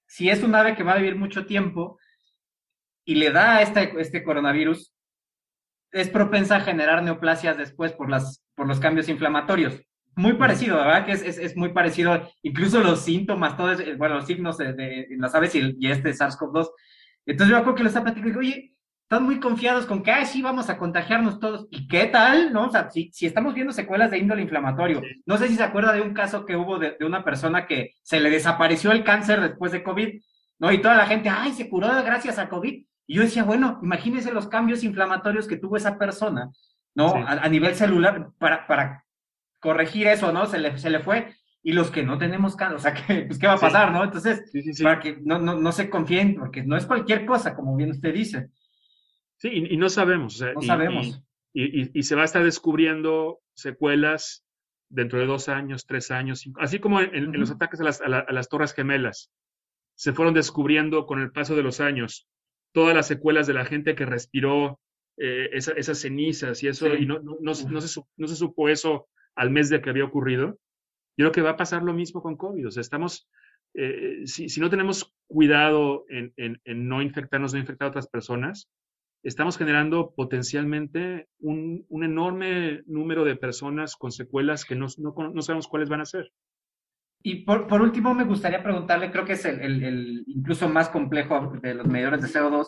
si 0.06 0.30
es 0.30 0.42
un 0.42 0.56
ave 0.56 0.78
que 0.78 0.84
va 0.84 0.94
a 0.94 1.00
vivir 1.00 1.18
mucho 1.18 1.46
tiempo 1.46 2.00
y 3.04 3.16
le 3.16 3.32
da 3.32 3.62
este, 3.62 3.92
este 4.00 4.24
coronavirus, 4.24 4.95
es 5.96 6.10
propensa 6.10 6.58
a 6.58 6.62
generar 6.62 7.02
neoplasias 7.02 7.58
después 7.58 7.94
por, 7.94 8.10
las, 8.10 8.44
por 8.54 8.68
los 8.68 8.82
cambios 8.82 9.08
inflamatorios. 9.08 9.82
Muy 10.18 10.34
parecido, 10.34 10.76
¿verdad? 10.76 11.06
Que 11.06 11.14
es, 11.14 11.24
es, 11.24 11.56
muy 11.56 11.70
parecido, 11.70 12.30
incluso 12.42 12.82
los 12.82 13.00
síntomas, 13.00 13.56
todos, 13.56 13.82
bueno, 13.98 14.16
los 14.16 14.26
signos 14.26 14.58
de, 14.58 15.08
las 15.18 15.34
aves 15.36 15.56
y, 15.56 15.88
este 15.88 16.12
SARS-CoV-2. 16.12 16.68
Entonces 17.26 17.56
yo 17.56 17.64
creo 17.64 17.76
que 17.76 17.84
lo 17.84 17.88
está 17.88 18.04
platicando 18.04 18.40
oye, 18.40 18.76
están 19.04 19.24
muy 19.24 19.40
confiados 19.40 19.86
con 19.86 20.04
que, 20.04 20.12
ay, 20.12 20.26
sí, 20.26 20.42
vamos 20.42 20.70
a 20.70 20.78
contagiarnos 20.78 21.40
todos. 21.40 21.66
¿Y 21.70 21.88
qué 21.88 22.08
tal? 22.08 22.52
¿No? 22.52 22.68
O 22.68 22.70
sea, 22.70 22.90
si, 22.90 23.10
si 23.14 23.26
estamos 23.26 23.54
viendo 23.54 23.72
secuelas 23.72 24.12
de 24.12 24.18
índole 24.18 24.42
inflamatorio. 24.42 25.02
No 25.26 25.38
sé 25.38 25.48
si 25.48 25.56
se 25.56 25.64
acuerda 25.64 25.94
de 25.94 26.02
un 26.02 26.14
caso 26.14 26.46
que 26.46 26.58
hubo 26.58 26.78
de, 26.78 26.98
una 27.06 27.24
persona 27.24 27.68
que 27.68 27.92
se 28.04 28.20
le 28.20 28.30
desapareció 28.30 28.92
el 28.92 29.06
cáncer 29.06 29.40
después 29.40 29.72
de 29.72 29.84
COVID, 29.84 30.22
¿no? 30.60 30.74
Y 30.74 30.82
toda 30.82 30.98
la 30.98 31.06
gente, 31.06 31.30
ay, 31.30 31.54
se 31.54 31.70
curó 31.70 31.88
gracias 32.04 32.38
a 32.38 32.50
COVID. 32.50 32.84
Y 33.08 33.16
yo 33.16 33.22
decía, 33.22 33.44
bueno, 33.44 33.80
imagínense 33.84 34.32
los 34.32 34.48
cambios 34.48 34.84
inflamatorios 34.84 35.48
que 35.48 35.58
tuvo 35.58 35.78
esa 35.78 35.98
persona, 35.98 36.52
¿no? 36.96 37.14
A, 37.16 37.48
nivel 37.50 37.76
celular, 37.76 38.32
para, 38.40 38.66
para 38.68 39.06
corregir 39.60 40.08
eso, 40.08 40.32
¿no? 40.32 40.46
Se 40.46 40.58
le, 40.58 40.78
se 40.78 40.90
le 40.90 41.00
fue. 41.00 41.34
Y 41.62 41.74
los 41.74 41.90
que 41.90 42.04
no 42.04 42.18
tenemos 42.18 42.56
cáncer, 42.56 42.78
o 42.78 42.80
sea, 42.80 42.94
¿qué, 43.08 43.24
pues, 43.24 43.40
¿qué 43.40 43.48
va 43.48 43.54
a 43.54 43.60
pasar, 43.60 43.92
no? 43.92 44.04
Entonces, 44.04 44.52
para 44.82 45.00
que 45.00 45.18
no, 45.24 45.40
no, 45.40 45.56
no 45.60 45.72
se 45.72 45.90
confíen, 45.90 46.36
porque 46.36 46.64
no 46.64 46.78
es 46.78 46.86
cualquier 46.86 47.26
cosa, 47.26 47.56
como 47.56 47.76
bien 47.76 47.92
usted 47.92 48.14
dice. 48.14 48.50
Sí, 49.38 49.50
y, 49.70 49.78
no 49.78 49.90
sabemos. 49.90 50.42
no 50.56 50.62
sabemos. 50.62 51.22
Y, 51.54 52.04
se 52.04 52.16
va 52.16 52.24
a 52.24 52.26
estar 52.26 52.44
descubriendo 52.44 53.40
secuelas 53.54 54.46
dentro 54.90 55.20
de 55.20 55.26
dos 55.26 55.50
años, 55.50 55.86
tres 55.86 56.12
años, 56.12 56.44
así 56.60 56.80
como 56.80 57.02
en, 57.02 57.32
los 57.40 57.52
ataques 57.52 57.80
a 57.80 58.32
las, 58.32 58.50
Torres 58.50 58.74
Gemelas. 58.74 59.32
Se 59.96 60.12
fueron 60.12 60.34
descubriendo 60.34 61.06
con 61.06 61.22
el 61.22 61.32
paso 61.32 61.56
de 61.56 61.64
los 61.64 61.80
años 61.80 62.28
todas 62.76 62.94
las 62.94 63.08
secuelas 63.08 63.48
de 63.48 63.54
la 63.54 63.64
gente 63.64 63.96
que 63.96 64.06
respiró 64.06 64.82
eh, 65.18 65.50
esas 65.54 65.98
cenizas 65.98 66.62
y 66.62 66.68
eso, 66.68 66.94
y 66.94 67.06
no, 67.06 67.20
no, 67.20 67.38
no, 67.40 67.56
se, 67.56 67.70
no, 67.70 67.80
se, 67.80 68.36
supo 68.36 68.68
eso 68.68 69.08
al 69.34 69.50
mes 69.50 69.70
de 69.70 69.82
que 69.82 69.90
había 69.90 70.04
ocurrido. 70.04 70.60
Yo 71.18 71.24
creo 71.24 71.32
que 71.32 71.42
va 71.42 71.52
a 71.52 71.58
pasar 71.58 71.84
lo 71.84 71.94
mismo 71.94 72.22
con 72.22 72.36
COVID. 72.36 72.68
O 72.68 72.72
sea, 72.72 72.82
estamos, 72.82 73.30
eh, 73.76 74.24
si, 74.26 74.50
si, 74.50 74.60
no 74.60 74.70
tenemos 74.70 75.16
cuidado 75.26 76.04
en, 76.10 76.34
en, 76.36 76.60
en, 76.66 76.90
no 76.90 77.02
infectarnos, 77.02 77.54
no 77.54 77.60
infectar 77.60 77.86
a 77.86 77.90
otras 77.92 78.10
personas, 78.10 78.70
estamos 79.24 79.58
generando 79.58 80.14
potencialmente 80.14 81.30
un, 81.40 81.86
enorme 81.90 82.84
número 82.88 83.24
de 83.24 83.38
personas 83.38 83.96
con 83.96 84.12
secuelas 84.12 84.66
que 84.66 84.76
no, 84.76 84.88
no, 84.98 85.42
sabemos 85.42 85.70
cuáles 85.70 85.88
van 85.88 86.02
a 86.02 86.06
ser. 86.06 86.30
Y 87.28 87.38
por, 87.38 87.66
por, 87.66 87.82
último, 87.82 88.14
me 88.14 88.24
gustaría 88.24 88.62
preguntarle, 88.62 89.10
creo 89.10 89.26
que 89.26 89.34
es 89.34 89.44
el, 89.46 89.60
el, 89.60 90.24
incluso 90.28 90.70
más 90.70 90.90
complejo 90.90 91.54
de 91.60 91.74
los 91.74 91.88
medidores 91.88 92.22
de 92.22 92.28
CO2, 92.28 92.68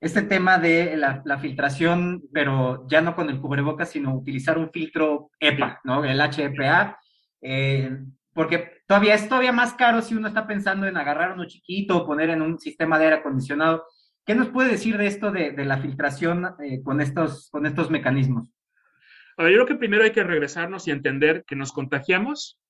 este 0.00 0.22
tema 0.22 0.58
de 0.58 0.96
la, 0.96 1.22
la, 1.24 1.38
filtración, 1.38 2.22
pero 2.32 2.86
ya 2.88 3.00
no 3.00 3.16
con 3.16 3.28
el 3.30 3.40
cubrebocas, 3.40 3.90
sino 3.90 4.14
utilizar 4.14 4.58
un 4.58 4.70
filtro 4.70 5.32
EPA, 5.40 5.80
¿no? 5.82 6.04
El 6.04 6.20
HEPA, 6.20 7.00
eh, 7.42 7.98
porque 8.32 8.74
todavía 8.86 9.14
es 9.14 9.28
todavía 9.28 9.50
más 9.50 9.74
caro 9.74 10.00
si 10.00 10.14
uno 10.14 10.28
está 10.28 10.46
pensando 10.46 10.86
en 10.86 10.96
agarrar 10.96 11.32
uno 11.32 11.48
chiquito 11.48 11.96
o 11.96 12.06
poner 12.06 12.30
en 12.30 12.42
un 12.42 12.60
sistema 12.60 13.00
de 13.00 13.06
aire 13.06 13.16
acondicionado. 13.16 13.86
¿Qué 14.24 14.36
nos 14.36 14.50
puede 14.50 14.70
decir 14.70 14.98
de 14.98 15.08
esto 15.08 15.32
de, 15.32 15.52
la 15.64 15.78
filtración 15.78 16.54
eh, 16.62 16.80
con, 16.84 17.00
estos, 17.00 17.50
con 17.50 17.66
estos 17.66 17.90
mecanismos? 17.90 18.54
A 19.36 19.42
yo 19.42 19.48
creo 19.48 19.66
que 19.66 19.74
primero 19.74 20.04
hay 20.04 20.12
que 20.12 20.22
regresarnos 20.22 20.86
y 20.86 20.92
entender 20.92 21.44
que 21.44 21.56
nos 21.56 21.72
contagiamos 21.72 22.60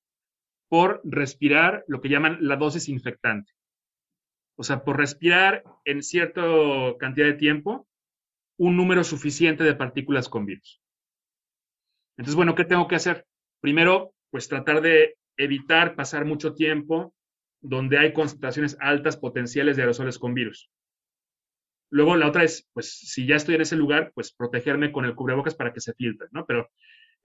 por 0.68 1.00
respirar 1.04 1.84
lo 1.86 2.00
que 2.00 2.08
llaman 2.08 2.38
la 2.40 2.56
dosis 2.56 2.88
infectante. 2.88 3.52
O 4.56 4.62
sea, 4.62 4.84
por 4.84 4.96
respirar 4.96 5.62
en 5.84 6.02
cierta 6.02 6.42
cantidad 6.98 7.26
de 7.26 7.34
tiempo 7.34 7.86
un 8.58 8.76
número 8.76 9.04
suficiente 9.04 9.64
de 9.64 9.74
partículas 9.74 10.28
con 10.28 10.46
virus. 10.46 10.80
Entonces, 12.16 12.34
bueno, 12.34 12.54
¿qué 12.54 12.64
tengo 12.64 12.88
que 12.88 12.96
hacer? 12.96 13.26
Primero, 13.60 14.14
pues 14.30 14.48
tratar 14.48 14.80
de 14.80 15.16
evitar 15.36 15.94
pasar 15.94 16.24
mucho 16.24 16.54
tiempo 16.54 17.14
donde 17.60 17.98
hay 17.98 18.12
concentraciones 18.12 18.76
altas 18.80 19.16
potenciales 19.16 19.76
de 19.76 19.82
aerosoles 19.82 20.18
con 20.18 20.34
virus. 20.34 20.70
Luego 21.90 22.16
la 22.16 22.26
otra 22.26 22.44
es, 22.44 22.68
pues 22.72 22.90
si 22.90 23.26
ya 23.26 23.36
estoy 23.36 23.56
en 23.56 23.60
ese 23.60 23.76
lugar, 23.76 24.12
pues 24.14 24.32
protegerme 24.32 24.92
con 24.92 25.04
el 25.04 25.14
cubrebocas 25.14 25.54
para 25.54 25.72
que 25.72 25.80
se 25.80 25.94
filtre, 25.94 26.28
¿no? 26.32 26.46
Pero 26.46 26.70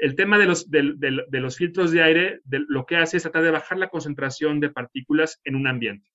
el 0.02 0.16
tema 0.16 0.40
de 0.40 0.48
los, 0.48 1.58
filtros 1.58 1.92
de 1.92 2.02
aire, 2.02 2.42
lo 2.50 2.88
que 2.88 2.98
hace 2.98 3.18
es 3.18 3.24
tratar 3.24 3.44
de 3.44 3.52
bajar 3.52 3.78
la 3.78 3.90
concentración 3.90 4.60
de 4.60 4.72
partículas 4.72 5.40
en 5.44 5.56
un 5.56 5.68
ambiente. 5.68 6.10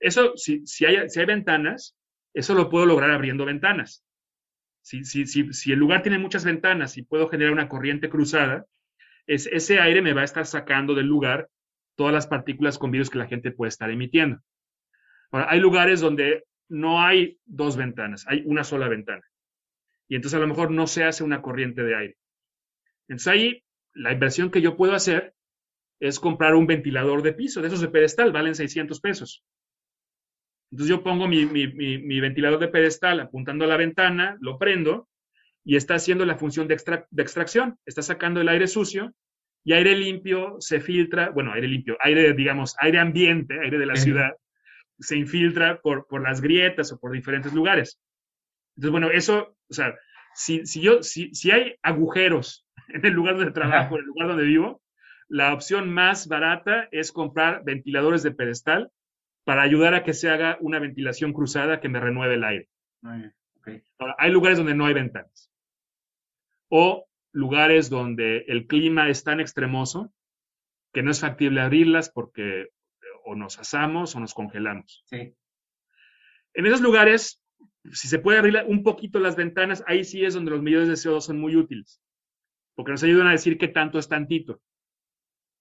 Eso, 0.00 0.32
si, 0.36 0.64
hay, 0.84 1.06
ventanas, 1.24 1.96
eso 2.34 2.54
lo 2.54 2.68
puedo 2.68 2.86
lograr 2.86 3.12
abriendo 3.12 3.44
ventanas. 3.44 4.04
Si, 4.82 5.72
el 5.72 5.78
lugar 5.78 6.02
tiene 6.02 6.18
muchas 6.18 6.44
ventanas 6.44 6.98
y 6.98 7.02
puedo 7.02 7.28
generar 7.28 7.52
una 7.52 7.68
corriente 7.68 8.10
cruzada, 8.10 8.66
es, 9.28 9.46
ese 9.46 9.78
aire 9.78 10.02
me 10.02 10.12
va 10.12 10.22
a 10.22 10.24
estar 10.24 10.44
sacando 10.44 10.96
del 10.96 11.06
lugar 11.06 11.48
todas 11.94 12.12
las 12.12 12.26
partículas 12.26 12.78
con 12.78 12.90
virus 12.90 13.10
que 13.10 13.18
la 13.18 13.28
gente 13.28 13.52
puede 13.52 13.68
estar 13.68 13.88
emitiendo. 13.92 14.40
Ahora, 15.30 15.46
hay 15.50 15.60
lugares 15.60 16.00
donde 16.00 16.46
no 16.68 17.00
hay 17.00 17.38
dos 17.44 17.76
ventanas, 17.76 18.26
hay 18.26 18.42
una 18.44 18.64
sola 18.64 18.88
ventana. 18.88 19.22
Y 20.08 20.16
entonces 20.16 20.36
a 20.36 20.40
lo 20.40 20.48
mejor 20.48 20.72
no 20.72 20.88
se 20.88 21.04
hace 21.04 21.22
una 21.22 21.42
corriente 21.42 21.84
de 21.84 21.94
aire. 21.94 22.16
Entonces 23.08 23.26
ahí 23.28 23.64
la 23.94 24.12
inversión 24.12 24.50
que 24.50 24.60
yo 24.60 24.76
puedo 24.76 24.94
hacer 24.94 25.34
es 26.00 26.20
comprar 26.20 26.54
un 26.54 26.66
ventilador 26.66 27.22
de 27.22 27.32
piso, 27.32 27.60
de 27.60 27.68
esos 27.68 27.80
de 27.80 27.88
pedestal, 27.88 28.32
valen 28.32 28.54
600 28.54 29.00
pesos. 29.00 29.44
Entonces 30.70 30.90
yo 30.90 31.02
pongo 31.02 31.26
mi, 31.26 31.46
mi, 31.46 32.20
ventilador 32.20 32.60
de 32.60 32.68
pedestal 32.68 33.20
apuntando 33.20 33.64
a 33.64 33.68
la 33.68 33.76
ventana, 33.76 34.36
lo 34.40 34.58
prendo 34.58 35.08
y 35.64 35.76
está 35.76 35.94
haciendo 35.94 36.24
la 36.24 36.36
función 36.36 36.68
de, 36.68 36.76
de, 37.10 37.22
extracción, 37.22 37.78
está 37.86 38.02
sacando 38.02 38.40
el 38.40 38.48
aire 38.48 38.66
sucio 38.66 39.14
y 39.64 39.72
aire 39.72 39.96
limpio 39.96 40.56
se 40.60 40.80
filtra, 40.80 41.30
bueno, 41.30 41.52
aire 41.52 41.68
limpio, 41.68 41.96
aire, 42.00 42.32
digamos, 42.34 42.76
aire 42.80 42.98
ambiente, 42.98 43.58
aire 43.60 43.78
de 43.78 43.86
la 43.86 43.96
ciudad, 43.96 44.30
se 44.98 45.16
infiltra 45.16 45.80
por, 45.80 46.06
por 46.06 46.22
las 46.22 46.40
grietas 46.40 46.92
o 46.92 46.98
por 46.98 47.12
diferentes 47.12 47.52
lugares. 47.52 47.98
Entonces, 48.76 48.92
bueno, 48.92 49.10
eso, 49.10 49.56
o 49.68 49.74
sea, 49.74 49.94
si, 50.34 50.64
si 50.66 50.80
yo, 50.80 51.02
si, 51.02 51.34
si 51.34 51.50
hay 51.50 51.74
agujeros 51.82 52.67
en 52.88 53.04
el 53.04 53.12
lugar 53.12 53.36
donde 53.36 53.52
trabajo, 53.52 53.94
en 53.94 54.00
el 54.00 54.06
lugar 54.06 54.28
donde 54.28 54.44
vivo, 54.44 54.82
la 55.28 55.52
opción 55.52 55.92
más 55.92 56.26
barata 56.26 56.88
es 56.90 57.12
comprar 57.12 57.62
ventiladores 57.64 58.22
de 58.22 58.30
pedestal 58.30 58.90
para 59.44 59.62
ayudar 59.62 59.94
a 59.94 60.02
que 60.02 60.14
se 60.14 60.30
haga 60.30 60.58
una 60.60 60.78
ventilación 60.78 61.32
cruzada 61.32 61.80
que 61.80 61.88
me 61.88 62.00
renueve 62.00 62.34
el 62.34 62.44
aire. 62.44 62.68
hay 64.18 64.30
lugares 64.30 64.58
donde 64.58 64.74
no 64.74 64.86
hay 64.86 64.94
ventanas. 64.94 65.50
O 66.70 67.06
lugares 67.32 67.90
donde 67.90 68.44
el 68.48 68.66
clima 68.66 69.08
es 69.08 69.24
tan 69.24 69.40
extremoso 69.40 70.12
que 70.92 71.02
no 71.02 71.10
es 71.10 71.20
factible 71.20 71.60
abrirlas 71.60 72.10
porque 72.10 72.68
o 73.24 73.34
nos 73.34 73.58
asamos 73.58 74.16
o 74.16 74.20
nos 74.20 74.32
congelamos. 74.32 75.04
En 75.10 76.66
esos 76.66 76.80
lugares, 76.80 77.42
si 77.92 78.08
se 78.08 78.18
puede 78.18 78.38
abrir 78.38 78.64
un 78.66 78.82
poquito 78.82 79.20
las 79.20 79.36
ventanas, 79.36 79.84
ahí 79.86 80.04
sí 80.04 80.24
es 80.24 80.34
donde 80.34 80.50
los 80.50 80.62
medidores 80.62 80.88
de 80.88 80.94
CO2 80.94 81.20
son 81.20 81.38
muy 81.38 81.54
útiles, 81.54 82.00
porque 82.78 82.92
nos 82.92 83.02
ayudan 83.02 83.26
a 83.26 83.32
decir 83.32 83.58
qué 83.58 83.66
tanto 83.66 83.98
es 83.98 84.06
tantito. 84.06 84.62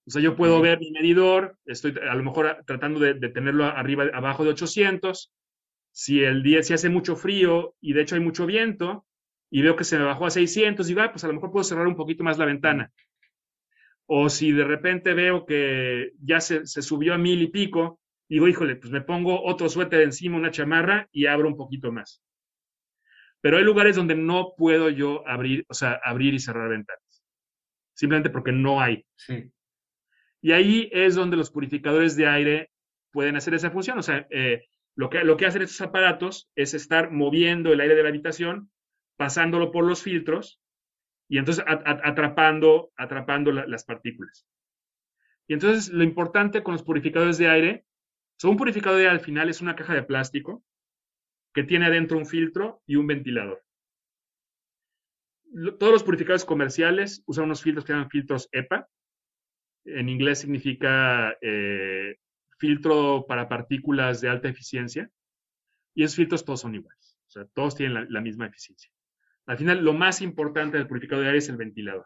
O 0.05 0.11
sea, 0.11 0.21
yo 0.21 0.35
puedo 0.35 0.61
ver 0.61 0.79
mi 0.79 0.91
medidor, 0.91 1.57
estoy 1.65 1.95
a 2.07 2.13
lo 2.13 2.23
mejor 2.23 2.63
tratando 2.67 2.99
de, 2.99 3.15
tenerlo 3.31 3.65
arriba, 3.65 4.05
abajo 4.13 4.43
de 4.43 4.51
800. 4.51 5.33
Si 5.91 6.21
el 6.21 6.43
día, 6.43 6.61
si 6.61 6.75
hace 6.75 6.89
mucho 6.89 7.15
frío 7.15 7.73
y 7.81 7.93
de 7.93 8.03
hecho 8.03 8.13
hay 8.13 8.21
mucho 8.21 8.45
viento 8.45 9.07
y 9.49 9.63
veo 9.63 9.75
que 9.75 9.83
se 9.83 9.97
me 9.97 10.03
bajó 10.03 10.27
a 10.27 10.29
600, 10.29 10.85
digo, 10.85 11.01
ah, 11.01 11.11
pues 11.11 11.23
a 11.23 11.27
lo 11.27 11.33
mejor 11.33 11.51
puedo 11.51 11.63
cerrar 11.63 11.87
un 11.87 11.95
poquito 11.95 12.23
más 12.23 12.37
la 12.37 12.45
ventana. 12.45 12.91
O 14.05 14.29
si 14.29 14.51
de 14.51 14.65
repente 14.65 15.15
veo 15.15 15.43
que 15.43 16.11
ya 16.21 16.39
se, 16.39 16.67
se 16.67 16.83
subió 16.83 17.15
a 17.15 17.17
mil 17.17 17.41
y 17.41 17.47
pico, 17.47 17.99
digo, 18.29 18.47
híjole, 18.47 18.75
pues 18.75 18.93
me 18.93 19.01
pongo 19.01 19.43
otro 19.43 19.69
suéter 19.69 20.01
encima, 20.01 20.37
una 20.37 20.51
chamarra 20.51 21.09
y 21.11 21.25
abro 21.25 21.47
un 21.47 21.57
poquito 21.57 21.91
más. 21.91 22.21
Pero 23.41 23.57
hay 23.57 23.63
lugares 23.63 23.95
donde 23.95 24.13
no 24.13 24.53
puedo 24.55 24.91
yo 24.91 25.27
abrir, 25.27 25.65
o 25.67 25.73
sea, 25.73 25.99
abrir 26.03 26.35
y 26.35 26.39
cerrar 26.39 26.69
ventanas. 26.69 27.06
Simplemente 27.97 28.29
porque 28.29 28.51
no 28.51 28.79
hay. 28.79 29.03
Sí. 29.15 29.51
Y 30.39 30.51
ahí 30.51 30.87
es 30.93 31.15
donde 31.15 31.35
los 31.35 31.49
purificadores 31.49 32.15
de 32.15 32.27
aire 32.27 32.71
pueden 33.11 33.35
hacer 33.35 33.55
esa 33.55 33.71
función. 33.71 33.97
O 33.97 34.03
sea, 34.03 34.27
eh, 34.29 34.65
lo, 34.95 35.09
que, 35.09 35.23
lo 35.23 35.35
que 35.35 35.47
hacen 35.47 35.63
estos 35.63 35.81
aparatos 35.81 36.47
es 36.55 36.75
estar 36.75 37.11
moviendo 37.11 37.73
el 37.73 37.81
aire 37.81 37.95
de 37.95 38.03
la 38.03 38.09
habitación, 38.09 38.69
pasándolo 39.17 39.71
por 39.71 39.83
los 39.83 40.03
filtros 40.03 40.61
y 41.27 41.39
entonces 41.39 41.65
atrapando, 41.67 42.91
atrapando 42.95 43.51
las 43.51 43.83
partículas. 43.83 44.47
Y 45.47 45.53
entonces 45.53 45.89
lo 45.91 46.03
importante 46.03 46.61
con 46.61 46.73
los 46.73 46.83
purificadores 46.83 47.39
de 47.39 47.49
aire, 47.49 47.85
son 48.37 48.51
un 48.51 48.57
purificador 48.57 48.99
de 48.99 49.05
aire 49.05 49.17
al 49.17 49.25
final 49.25 49.49
es 49.49 49.59
una 49.59 49.75
caja 49.75 49.95
de 49.95 50.03
plástico 50.03 50.63
que 51.51 51.63
tiene 51.63 51.87
adentro 51.87 52.19
un 52.19 52.27
filtro 52.27 52.83
y 52.85 52.95
un 52.95 53.07
ventilador. 53.07 53.63
Todos 55.79 55.93
los 55.93 56.03
purificadores 56.03 56.45
comerciales 56.45 57.23
usan 57.25 57.45
unos 57.45 57.61
filtros 57.61 57.85
que 57.85 57.93
llaman 57.93 58.09
filtros 58.09 58.49
EPA, 58.51 58.87
en 59.85 60.09
inglés 60.09 60.39
significa 60.39 61.35
eh, 61.41 62.17
filtro 62.57 63.25
para 63.27 63.47
partículas 63.47 64.21
de 64.21 64.29
alta 64.29 64.49
eficiencia, 64.49 65.09
y 65.95 66.03
esos 66.03 66.15
filtros 66.15 66.45
todos 66.45 66.61
son 66.61 66.75
iguales, 66.75 67.17
o 67.27 67.31
sea, 67.31 67.45
todos 67.53 67.75
tienen 67.75 68.07
la, 68.09 68.21
misma 68.21 68.47
eficiencia. 68.47 68.91
Al 69.45 69.57
final, 69.57 69.83
lo 69.83 69.93
más 69.93 70.21
importante 70.21 70.77
del 70.77 70.87
purificador 70.87 71.23
de 71.23 71.29
aire 71.29 71.39
es 71.39 71.49
el 71.49 71.57
ventilador. 71.57 72.05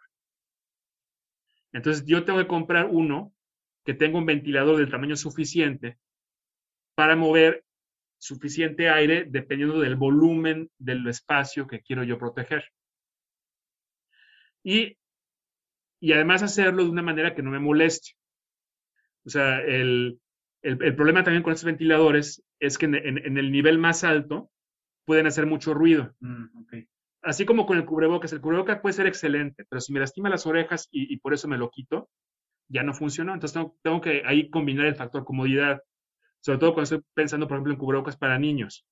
Entonces, 1.74 2.06
yo 2.06 2.24
tengo 2.24 2.40
que 2.40 2.48
comprar 2.48 2.88
uno 2.92 3.34
que 3.84 3.94
tenga 3.94 4.20
un 4.20 4.26
ventilador 4.26 4.78
del 4.78 4.92
tamaño 4.92 5.16
suficiente 5.16 5.98
para 6.96 7.16
mover 7.16 7.66
suficiente 8.20 8.90
aire 8.90 9.26
dependiendo 9.28 9.80
del 9.80 9.96
volumen 9.96 10.70
del 10.78 11.08
espacio 11.08 11.66
que 11.66 11.82
quiero 11.82 12.04
yo 12.04 12.20
proteger. 12.20 12.64
Y 14.64 14.98
y 16.02 16.14
además 16.14 16.42
hacerlo 16.42 16.84
de 16.84 16.90
una 16.90 17.04
manera 17.04 17.36
que 17.36 17.44
no 17.44 17.52
me 17.52 17.60
moleste. 17.60 18.14
O 19.24 19.30
sea, 19.30 19.62
el, 19.62 20.20
problema 20.62 21.24
también 21.24 21.44
con 21.44 21.54
estos 21.54 21.66
ventiladores 21.66 22.44
es 22.60 22.78
que 22.80 22.88
en, 22.88 23.38
el 23.38 23.52
nivel 23.52 23.78
más 23.78 24.04
alto 24.04 24.52
pueden 25.06 25.28
hacer 25.28 25.46
mucho 25.46 25.74
ruido. 25.74 26.14
Mm, 26.20 26.46
Así 27.24 27.46
como 27.46 27.68
con 27.68 27.78
el 27.78 27.86
cubrebocas. 27.86 28.34
El 28.34 28.42
cubrebocas 28.42 28.80
puede 28.80 28.94
ser 28.94 29.06
excelente, 29.06 29.64
pero 29.70 29.80
si 29.80 29.94
me 29.94 30.00
lastima 30.00 30.28
las 30.28 30.48
orejas 30.48 30.90
y, 30.92 31.16
por 31.18 31.36
eso 31.36 31.48
me 31.48 31.60
lo 31.60 31.70
quito, 31.70 32.10
ya 32.68 32.82
no 32.82 32.96
funcionó. 32.96 33.36
Entonces 33.36 33.64
tengo, 33.84 34.02
que 34.02 34.24
ahí 34.26 34.50
combinar 34.50 34.88
el 34.88 34.96
factor 34.96 35.24
comodidad, 35.24 35.84
sobre 36.40 36.58
todo 36.58 36.74
cuando 36.74 36.96
estoy 36.96 37.04
pensando, 37.14 37.48
por 37.48 37.58
ejemplo, 37.58 37.74
en 37.74 37.80
cubrebocas 37.80 38.18
para 38.18 38.40
niños. 38.40 38.88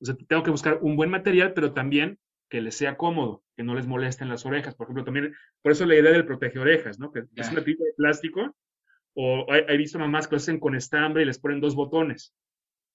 O 0.00 0.04
sea, 0.04 0.16
tengo 0.28 0.42
que 0.42 0.50
buscar 0.50 0.80
un 0.82 0.96
buen 0.96 1.10
material, 1.10 1.54
pero 1.54 1.72
también 1.72 2.18
que 2.48 2.60
les 2.60 2.76
sea 2.76 2.96
cómodo, 2.96 3.42
que 3.56 3.62
no 3.62 3.74
les 3.74 3.86
molesten 3.86 4.28
las 4.28 4.46
orejas. 4.46 4.74
Por 4.74 4.86
ejemplo, 4.86 5.04
también, 5.04 5.34
por 5.62 5.72
eso 5.72 5.86
la 5.86 5.94
idea 5.94 6.12
del 6.12 6.26
protege 6.26 6.58
orejas, 6.58 6.98
¿no? 6.98 7.12
Que 7.12 7.24
es 7.36 7.50
una 7.50 7.62
tirita 7.62 7.84
de 7.84 7.92
plástico, 7.96 8.56
o 9.14 9.46
he, 9.52 9.76
visto 9.76 9.98
mamás 9.98 10.28
que 10.28 10.36
lo 10.36 10.38
hacen 10.38 10.60
con 10.60 10.74
estambre 10.74 11.22
y 11.22 11.26
les 11.26 11.38
ponen 11.38 11.60
dos 11.60 11.74
botones. 11.74 12.34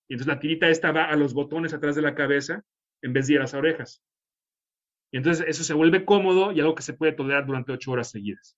Y 0.08 0.14
entonces 0.14 0.34
la 0.34 0.40
tirita 0.40 0.70
esta 0.70 0.92
va 0.92 1.06
a 1.06 1.16
los 1.16 1.34
botones 1.34 1.74
atrás 1.74 1.96
de 1.96 2.02
la 2.02 2.16
cabeza 2.16 2.64
en 3.02 3.14
vez 3.14 3.28
de 3.28 3.34
ir 3.34 3.40
a 3.40 3.44
las 3.44 3.54
orejas. 3.54 4.02
Y 5.12 5.18
entonces 5.18 5.46
eso 5.48 5.64
se 5.64 5.74
vuelve 5.74 6.06
cómodo 6.06 6.52
y 6.52 6.60
algo 6.60 6.76
que 6.76 6.82
se 6.82 6.94
puede 6.94 7.12
tolerar 7.12 7.46
durante 7.46 7.72
ocho 7.72 7.92
horas 7.92 8.10
seguidas. 8.10 8.58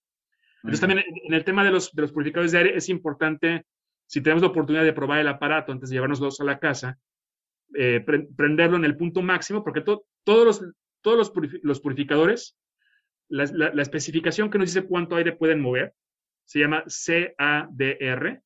Entonces 0.57 0.79
también 0.79 1.03
en 1.23 1.33
el 1.33 1.43
tema 1.43 1.63
de 1.63 1.71
los, 1.71 1.91
de 1.91 2.03
los 2.03 2.11
purificadores 2.11 2.51
de 2.51 2.57
aire 2.59 2.77
es 2.77 2.87
importante, 2.89 3.65
si 4.07 4.21
tenemos 4.21 4.41
la 4.41 4.49
oportunidad 4.49 4.83
de 4.83 4.93
probar 4.93 5.19
el 5.19 5.27
aparato 5.27 5.71
antes 5.71 5.89
de 5.89 5.95
llevarnos 5.95 6.19
dos 6.19 6.39
a 6.39 6.43
la 6.43 6.59
casa, 6.59 6.97
eh, 7.73 8.03
prenderlo 8.35 8.77
en 8.77 8.85
el 8.85 8.95
punto 8.95 9.21
máximo, 9.21 9.63
porque 9.63 9.81
todos 9.81 10.45
los 10.45 10.65
todos 11.05 11.31
los, 11.61 11.79
purificadores, 11.81 12.57
la, 13.29 13.79
especificación 13.79 14.49
que 14.49 14.57
nos 14.57 14.73
dice 14.73 14.87
cuánto 14.87 15.15
aire 15.15 15.33
pueden 15.33 15.61
mover 15.61 15.93
se 16.45 16.59
llama 16.59 16.83
CADR, 16.83 18.41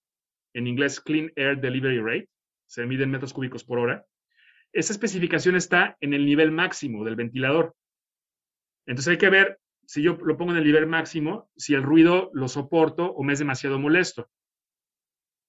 en 0.53 0.67
inglés 0.67 0.99
Clean 0.99 1.31
Air 1.37 1.61
Delivery 1.61 1.99
Rate, 1.99 2.29
se 2.65 2.85
mide 2.85 3.03
en 3.03 3.11
metros 3.11 3.31
cúbicos 3.31 3.63
por 3.63 3.79
hora. 3.79 4.05
Esa 4.73 4.91
especificación 4.91 5.55
está 5.55 5.95
en 6.01 6.13
el 6.13 6.25
nivel 6.25 6.51
máximo 6.51 7.05
del 7.05 7.15
ventilador. 7.15 7.75
Entonces 8.85 9.11
hay 9.11 9.17
que 9.17 9.29
ver 9.29 9.57
si 9.85 10.01
yo 10.01 10.17
lo 10.21 10.35
pongo 10.35 10.51
en 10.51 10.57
el 10.57 10.65
nivel 10.65 10.85
máximo, 10.85 11.49
si 11.55 11.75
el 11.75 11.83
ruido 11.83 12.29
lo 12.33 12.49
soporto 12.49 13.05
o 13.05 13.23
me 13.23 13.31
es 13.31 13.39
demasiado 13.39 13.79
molesto. 13.79 14.29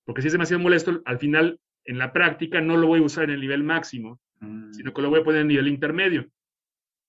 Porque 0.04 0.22
si 0.22 0.28
es 0.28 0.32
demasiado 0.32 0.62
molesto, 0.62 1.02
al 1.04 1.18
final, 1.18 1.58
en 1.84 1.98
la 1.98 2.12
práctica, 2.12 2.60
no 2.60 2.76
lo 2.76 2.86
voy 2.86 3.00
a 3.00 3.04
usar 3.04 3.24
en 3.24 3.30
el 3.30 3.40
nivel 3.40 3.64
máximo, 3.64 4.20
mm. 4.38 4.74
sino 4.74 4.92
que 4.92 5.02
lo 5.02 5.10
voy 5.10 5.20
a 5.20 5.24
poner 5.24 5.40
en 5.40 5.46
el 5.46 5.48
nivel 5.48 5.68
intermedio. 5.68 6.30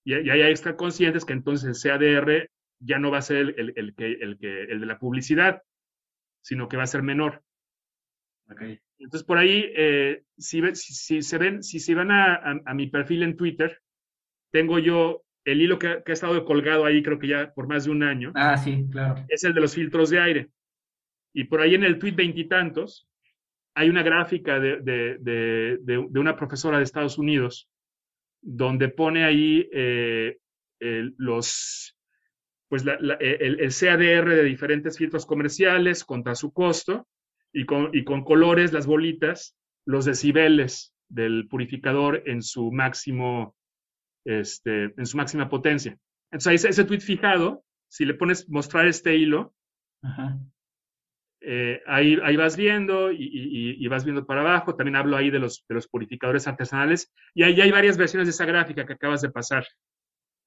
Y, 0.03 0.15
y 0.15 0.29
hay 0.29 0.51
estar 0.51 0.75
conscientes 0.75 1.25
que 1.25 1.33
entonces 1.33 1.83
el 1.83 1.91
CADR 1.91 2.49
ya 2.79 2.99
no 2.99 3.11
va 3.11 3.19
a 3.19 3.21
ser 3.21 3.53
el, 3.57 3.73
el, 3.75 3.95
que, 3.95 4.13
el, 4.13 4.37
que, 4.37 4.63
el 4.63 4.79
de 4.79 4.85
la 4.85 4.99
publicidad, 4.99 5.61
sino 6.41 6.67
que 6.67 6.77
va 6.77 6.83
a 6.83 6.87
ser 6.87 7.03
menor. 7.03 7.43
Entonces, 8.99 9.23
por 9.23 9.37
ahí, 9.37 9.71
eh, 9.75 10.23
si, 10.37 10.61
si, 10.75 11.21
se 11.21 11.37
ven, 11.37 11.63
si 11.63 11.79
se 11.79 11.95
van 11.95 12.11
a, 12.11 12.61
a, 12.65 12.73
mi 12.73 12.87
perfil 12.87 13.23
en 13.23 13.37
Twitter, 13.37 13.81
tengo 14.51 14.79
yo 14.79 15.23
el 15.45 15.61
hilo 15.61 15.79
que, 15.79 15.87
ha 15.87 16.11
estado 16.11 16.43
colgado 16.45 16.85
ahí, 16.85 17.01
creo 17.01 17.17
que 17.17 17.27
ya 17.27 17.53
por 17.53 17.67
más 17.67 17.85
de 17.85 17.91
un 17.91 18.03
año. 18.03 18.31
Ah, 18.35 18.57
sí, 18.57 18.85
claro. 18.91 19.23
Es 19.29 19.43
el 19.43 19.53
de 19.53 19.61
los 19.61 19.73
filtros 19.73 20.09
de 20.09 20.19
aire. 20.19 20.49
Y 21.33 21.45
por 21.45 21.61
ahí 21.61 21.75
en 21.75 21.83
el 21.83 21.97
tweet 21.97 22.13
veintitantos 22.13 23.07
hay 23.73 23.89
una 23.89 24.03
gráfica 24.03 24.59
de, 24.59 24.81
de, 24.81 25.17
de, 25.19 25.77
de, 25.81 26.19
una 26.19 26.35
profesora 26.35 26.77
de 26.77 26.83
Estados 26.83 27.17
Unidos 27.17 27.69
donde 28.41 28.89
pone 28.89 29.23
ahí 29.23 29.69
eh, 29.71 30.37
los, 31.17 31.97
pues 32.67 32.85
e, 32.85 33.37
el, 33.39 33.73
CADR 33.73 34.29
de 34.29 34.43
diferentes 34.43 34.97
filtros 34.97 35.25
comerciales 35.25 36.03
contra 36.03 36.35
su 36.35 36.51
costo 36.51 37.07
y 37.53 37.65
con, 37.65 37.89
y 37.93 38.03
con 38.03 38.23
colores, 38.23 38.73
las 38.73 38.87
bolitas, 38.87 39.55
los 39.85 40.05
decibeles 40.05 40.93
del 41.09 41.47
purificador 41.47 42.23
en 42.25 42.41
su 42.41 42.71
máximo, 42.71 43.55
este, 44.25 44.93
en 44.97 45.05
su 45.05 45.17
máxima 45.17 45.49
potencia. 45.49 45.97
Entonces, 46.31 46.61
ese, 46.61 46.69
ese 46.69 46.85
tweet 46.85 47.01
fijado, 47.01 47.63
si 47.89 48.05
le 48.05 48.13
pones 48.13 48.49
mostrar 48.49 48.87
este 48.87 49.15
hilo, 49.17 49.53
eh, 51.43 51.81
ahí, 51.87 52.19
ahí, 52.23 52.35
vas 52.35 52.55
viendo 52.55 53.11
y, 53.11 53.23
y, 53.23 53.83
y, 53.83 53.87
vas 53.87 54.03
viendo 54.03 54.25
para 54.25 54.41
abajo. 54.41 54.75
También 54.75 54.95
hablo 54.95 55.17
ahí 55.17 55.31
de 55.31 55.39
los, 55.39 55.65
de 55.67 55.75
los 55.75 55.87
purificadores 55.87 56.47
artesanales. 56.47 57.11
Y 57.33 57.43
ahí 57.43 57.59
hay 57.59 57.71
varias 57.71 57.97
versiones 57.97 58.27
de 58.27 58.31
esa 58.31 58.45
gráfica 58.45 58.85
que 58.85 58.93
acabas 58.93 59.21
de 59.21 59.31
pasar. 59.31 59.65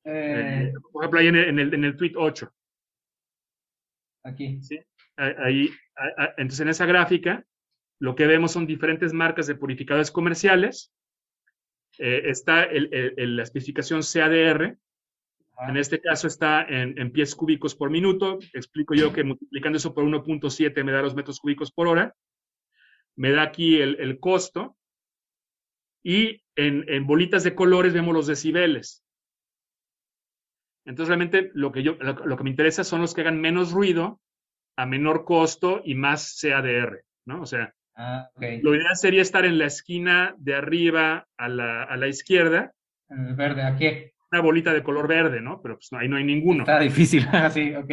Eh, 0.04 0.70
eh, 0.70 0.72
por 0.92 1.02
ejemplo, 1.02 1.20
ahí 1.20 1.26
en 1.26 1.36
el, 1.36 1.48
en 1.48 1.58
el, 1.58 1.74
en 1.74 1.84
el 1.84 1.96
tweet 1.96 2.12
8. 2.16 2.48
Aquí. 4.22 4.62
¿Sí? 4.62 4.78
Ahí, 5.16 5.34
ahí, 5.38 5.70
entonces, 6.36 6.60
en 6.60 6.68
esa 6.68 6.86
gráfica, 6.86 7.44
lo 7.98 8.14
que 8.14 8.26
vemos 8.26 8.52
son 8.52 8.66
diferentes 8.66 9.12
marcas 9.12 9.48
de 9.48 9.56
purificadores 9.56 10.12
comerciales. 10.12 10.92
Está 11.98 12.64
el, 12.64 13.36
la 13.36 13.42
especificación 13.42 14.00
CADR. 14.00 14.76
En 15.60 15.76
este 15.76 16.00
caso 16.00 16.26
está 16.26 16.62
en, 16.62 16.98
en, 16.98 17.12
pies 17.12 17.34
cúbicos 17.34 17.74
por 17.74 17.90
minuto. 17.90 18.38
Explico 18.52 18.94
yo 18.94 19.12
que 19.12 19.22
multiplicando 19.22 19.76
eso 19.76 19.94
por 19.94 20.04
1.7 20.04 20.82
me 20.84 20.92
da 20.92 21.02
los 21.02 21.14
metros 21.14 21.38
cúbicos 21.38 21.70
por 21.70 21.86
hora. 21.86 22.14
Me 23.16 23.30
da 23.30 23.42
aquí 23.42 23.80
el, 23.80 23.96
el 24.00 24.18
costo. 24.18 24.76
Y 26.02 26.42
en, 26.56 26.84
en, 26.88 27.06
bolitas 27.06 27.44
de 27.44 27.54
colores 27.54 27.94
vemos 27.94 28.12
los 28.12 28.26
decibeles. 28.26 29.04
Entonces 30.84 31.08
realmente 31.08 31.50
lo 31.54 31.72
que, 31.72 31.82
yo, 31.82 31.96
lo, 32.00 32.12
lo, 32.12 32.36
que 32.36 32.44
me 32.44 32.50
interesa 32.50 32.84
son 32.84 33.00
los 33.00 33.14
que 33.14 33.22
hagan 33.22 33.40
menos 33.40 33.72
ruido, 33.72 34.20
a 34.76 34.84
menor 34.84 35.24
costo 35.24 35.80
y 35.84 35.94
más 35.94 36.38
CADR, 36.38 37.04
¿no? 37.24 37.40
O 37.40 37.46
sea, 37.46 37.72
ah, 37.94 38.28
okay. 38.34 38.60
lo 38.60 38.74
ideal 38.74 38.96
sería 38.96 39.22
estar 39.22 39.46
en 39.46 39.56
la 39.56 39.66
esquina 39.66 40.34
de 40.36 40.54
arriba 40.56 41.26
a 41.38 41.48
la, 41.48 41.84
a 41.84 41.96
la 41.96 42.08
izquierda. 42.08 42.72
En 43.08 43.28
el 43.28 43.34
verde, 43.34 43.62
aquí 43.62 44.13
una 44.34 44.42
bolita 44.42 44.72
de 44.72 44.82
color 44.82 45.06
verde, 45.06 45.40
¿no? 45.40 45.62
Pero 45.62 45.76
pues 45.76 45.92
no, 45.92 45.98
ahí 45.98 46.08
no 46.08 46.16
hay 46.16 46.24
ninguno. 46.24 46.64
Está 46.64 46.80
difícil, 46.80 47.22
sí, 47.52 47.74
ok. 47.74 47.90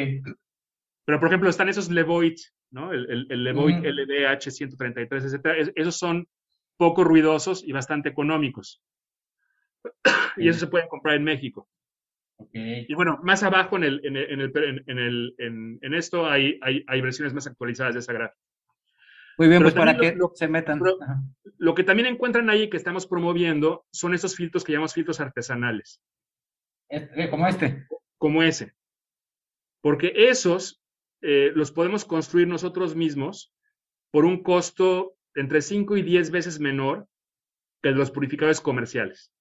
Pero 1.05 1.19
por 1.19 1.27
ejemplo 1.27 1.49
están 1.49 1.69
esos 1.69 1.89
Levoit, 1.89 2.39
¿no? 2.71 2.91
El, 2.91 3.09
el, 3.09 3.27
el 3.29 3.43
Levoit 3.43 3.77
mm. 3.77 3.85
LDH 3.85 4.51
133, 4.51 5.25
etcétera. 5.25 5.57
Es, 5.57 5.71
esos 5.75 5.97
son 5.97 6.27
poco 6.77 7.03
ruidosos 7.03 7.63
y 7.63 7.71
bastante 7.71 8.09
económicos. 8.09 8.81
y 10.37 10.49
eso 10.49 10.59
se 10.59 10.67
pueden 10.67 10.87
comprar 10.87 11.15
en 11.15 11.23
México. 11.23 11.67
Okay. 12.37 12.87
Y 12.89 12.95
bueno, 12.95 13.19
más 13.21 13.43
abajo 13.43 13.77
en, 13.77 13.83
el, 13.83 14.01
en, 14.03 14.17
el, 14.17 14.51
en, 14.87 14.97
el, 14.97 15.35
en, 15.37 15.79
en, 15.79 15.93
esto 15.93 16.27
hay, 16.27 16.57
hay, 16.63 16.83
hay, 16.87 17.01
versiones 17.01 17.35
más 17.35 17.45
actualizadas 17.45 17.93
de 17.93 17.99
esa 17.99 18.13
gráfica. 18.13 18.39
Muy 19.37 19.47
bien, 19.47 19.59
pero 19.59 19.71
pues 19.71 19.75
para 19.75 19.95
que 19.95 20.15
lo, 20.15 20.31
se 20.33 20.47
metan. 20.47 20.81
Lo 21.57 21.75
que 21.75 21.83
también 21.83 22.07
encuentran 22.07 22.49
ahí 22.49 22.67
que 22.67 22.77
estamos 22.77 23.05
promoviendo 23.05 23.85
son 23.91 24.15
esos 24.15 24.35
filtros 24.35 24.63
que 24.63 24.71
llamamos 24.71 24.95
filtros 24.95 25.19
artesanales. 25.19 26.01
Este, 26.91 27.29
como 27.29 27.47
este. 27.47 27.87
Como 28.17 28.43
ese. 28.43 28.73
Porque 29.81 30.13
esos 30.13 30.83
eh, 31.21 31.51
los 31.55 31.71
podemos 31.71 32.05
construir 32.05 32.47
nosotros 32.47 32.95
mismos 32.95 33.53
por 34.11 34.25
un 34.25 34.43
costo 34.43 35.15
entre 35.33 35.61
5 35.61 35.97
y 35.97 36.03
10 36.03 36.31
veces 36.31 36.59
menor 36.59 37.07
que 37.81 37.91
los 37.91 38.11
purificadores 38.11 38.59
comerciales. 38.59 39.31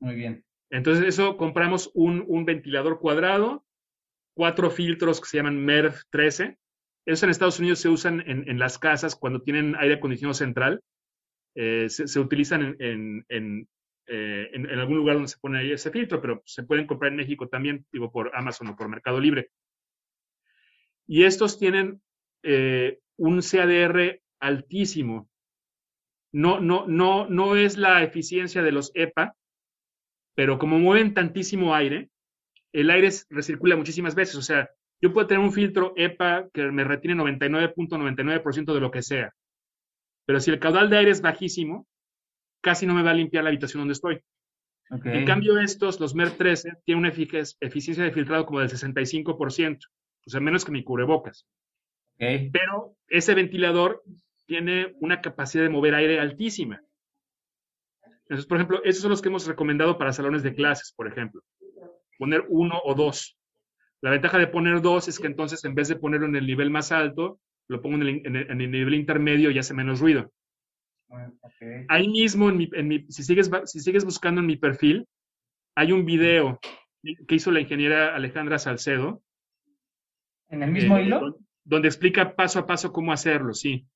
Muy 0.00 0.14
bien. 0.14 0.44
Entonces, 0.70 1.04
eso 1.04 1.36
compramos 1.36 1.90
un, 1.94 2.24
un 2.28 2.44
ventilador 2.44 3.00
cuadrado, 3.00 3.66
cuatro 4.34 4.70
filtros 4.70 5.20
que 5.20 5.26
se 5.26 5.38
llaman 5.38 5.62
MERV 5.64 5.94
13. 6.10 6.58
Esos 7.06 7.22
en 7.24 7.30
Estados 7.30 7.58
Unidos 7.58 7.80
se 7.80 7.88
usan 7.88 8.20
en, 8.20 8.48
en 8.48 8.58
las 8.58 8.78
casas 8.78 9.16
cuando 9.16 9.42
tienen 9.42 9.74
aire 9.76 9.94
acondicionado 9.94 10.34
central. 10.34 10.80
Eh, 11.56 11.88
se, 11.88 12.06
se, 12.06 12.20
utilizan 12.20 12.62
en, 12.62 12.76
en, 12.78 13.26
en, 13.28 13.68
eh, 14.06 14.50
en, 14.52 14.66
algún 14.78 14.96
lugar 14.96 15.16
donde 15.16 15.28
se 15.28 15.38
pone 15.38 15.58
ahí 15.58 15.72
ese 15.72 15.90
filtro, 15.90 16.20
pero 16.20 16.42
se 16.44 16.64
pueden 16.64 16.86
comprar 16.86 17.12
en 17.12 17.18
México 17.18 17.48
también, 17.48 17.86
digo, 17.92 18.10
por 18.10 18.34
Amazon 18.34 18.68
o 18.68 18.76
por 18.76 18.88
Mercado 18.88 19.20
Libre. 19.20 19.50
Y 21.06 21.24
estos 21.24 21.58
tienen 21.58 22.00
eh, 22.42 22.98
un 23.16 23.40
CADR 23.40 24.20
altísimo. 24.40 25.28
No, 26.32 26.60
no, 26.60 26.86
no, 26.86 27.28
no 27.28 27.56
es 27.56 27.76
la 27.76 28.02
eficiencia 28.02 28.62
de 28.62 28.72
los 28.72 28.92
EPA, 28.94 29.34
pero 30.34 30.58
como 30.58 30.78
mueven 30.78 31.14
tantísimo 31.14 31.74
aire, 31.74 32.10
el 32.72 32.90
aire 32.90 33.10
recircula 33.28 33.76
muchísimas 33.76 34.14
veces. 34.14 34.36
O 34.36 34.42
sea, 34.42 34.70
yo 35.00 35.12
puedo 35.12 35.26
tener 35.26 35.42
un 35.42 35.52
filtro 35.52 35.92
EPA 35.96 36.48
que 36.52 36.70
me 36.70 36.84
retiene 36.84 37.20
99.99% 37.22 37.74
.99 37.74 38.74
de 38.74 38.80
lo 38.80 38.90
que 38.90 39.02
sea. 39.02 39.34
Pero 40.26 40.40
si 40.40 40.50
el 40.50 40.60
caudal 40.60 40.90
de 40.90 40.98
aire 40.98 41.10
es 41.10 41.22
bajísimo, 41.22 41.86
casi 42.60 42.86
no 42.86 42.94
me 42.94 43.02
va 43.02 43.10
a 43.10 43.14
limpiar 43.14 43.44
la 43.44 43.50
habitación 43.50 43.82
donde 43.82 43.92
estoy. 43.92 44.20
Okay. 44.90 45.18
En 45.18 45.24
cambio, 45.24 45.58
estos, 45.60 46.00
los 46.00 46.14
MER 46.14 46.30
13, 46.30 46.72
tienen 46.84 47.04
una 47.04 47.08
eficiencia 47.10 48.02
de 48.02 48.10
filtrado 48.10 48.44
como 48.44 48.60
del 48.60 48.70
65%, 48.70 49.78
o 50.26 50.30
sea, 50.30 50.40
menos 50.40 50.64
que 50.64 50.72
mi 50.72 50.82
cubrebocas. 50.82 51.46
Okay. 52.16 52.50
Pero 52.50 52.96
ese 53.08 53.34
ventilador 53.34 54.02
tiene 54.46 54.94
una 55.00 55.20
capacidad 55.20 55.62
de 55.62 55.70
mover 55.70 55.94
aire 55.94 56.18
altísima. 56.18 56.82
Entonces, 58.22 58.46
por 58.46 58.58
ejemplo, 58.58 58.82
esos 58.84 59.02
son 59.02 59.10
los 59.10 59.22
que 59.22 59.28
hemos 59.28 59.46
recomendado 59.46 59.96
para 59.96 60.12
salones 60.12 60.42
de 60.42 60.54
clases, 60.54 60.92
por 60.96 61.06
ejemplo. 61.06 61.42
Poner 62.18 62.44
uno 62.48 62.80
o 62.84 62.94
dos. 62.94 63.38
La 64.02 64.10
ventaja 64.10 64.38
de 64.38 64.48
poner 64.48 64.80
dos 64.80 65.08
es 65.08 65.18
que 65.18 65.26
entonces, 65.26 65.64
en 65.64 65.74
vez 65.74 65.88
de 65.88 65.96
ponerlo 65.96 66.26
en 66.26 66.36
el 66.36 66.46
nivel 66.46 66.70
más 66.70 66.90
alto, 66.90 67.40
lo 67.68 67.80
pongo 67.80 67.96
en 67.96 68.02
el, 68.02 68.08
en 68.26 68.36
el, 68.36 68.50
en 68.50 68.60
el 68.60 68.70
nivel 68.70 68.94
intermedio 68.94 69.50
y 69.50 69.58
hace 69.58 69.74
menos 69.74 70.00
ruido. 70.00 70.32
Okay. 71.10 71.86
Ahí 71.88 72.08
mismo, 72.08 72.48
en 72.50 72.56
mi, 72.56 72.70
en 72.72 72.88
mi, 72.88 73.06
si, 73.08 73.24
sigues, 73.24 73.50
si 73.64 73.80
sigues 73.80 74.04
buscando 74.04 74.40
en 74.40 74.46
mi 74.46 74.56
perfil, 74.56 75.06
hay 75.74 75.92
un 75.92 76.04
video 76.04 76.60
que 77.26 77.34
hizo 77.34 77.50
la 77.50 77.60
ingeniera 77.60 78.14
Alejandra 78.14 78.58
Salcedo. 78.58 79.22
¿En 80.48 80.62
el 80.62 80.70
mismo 80.70 80.96
eh, 80.98 81.04
hilo? 81.04 81.38
Donde 81.64 81.88
explica 81.88 82.34
paso 82.34 82.60
a 82.60 82.66
paso 82.66 82.92
cómo 82.92 83.12
hacerlo, 83.12 83.54
sí. 83.54 83.86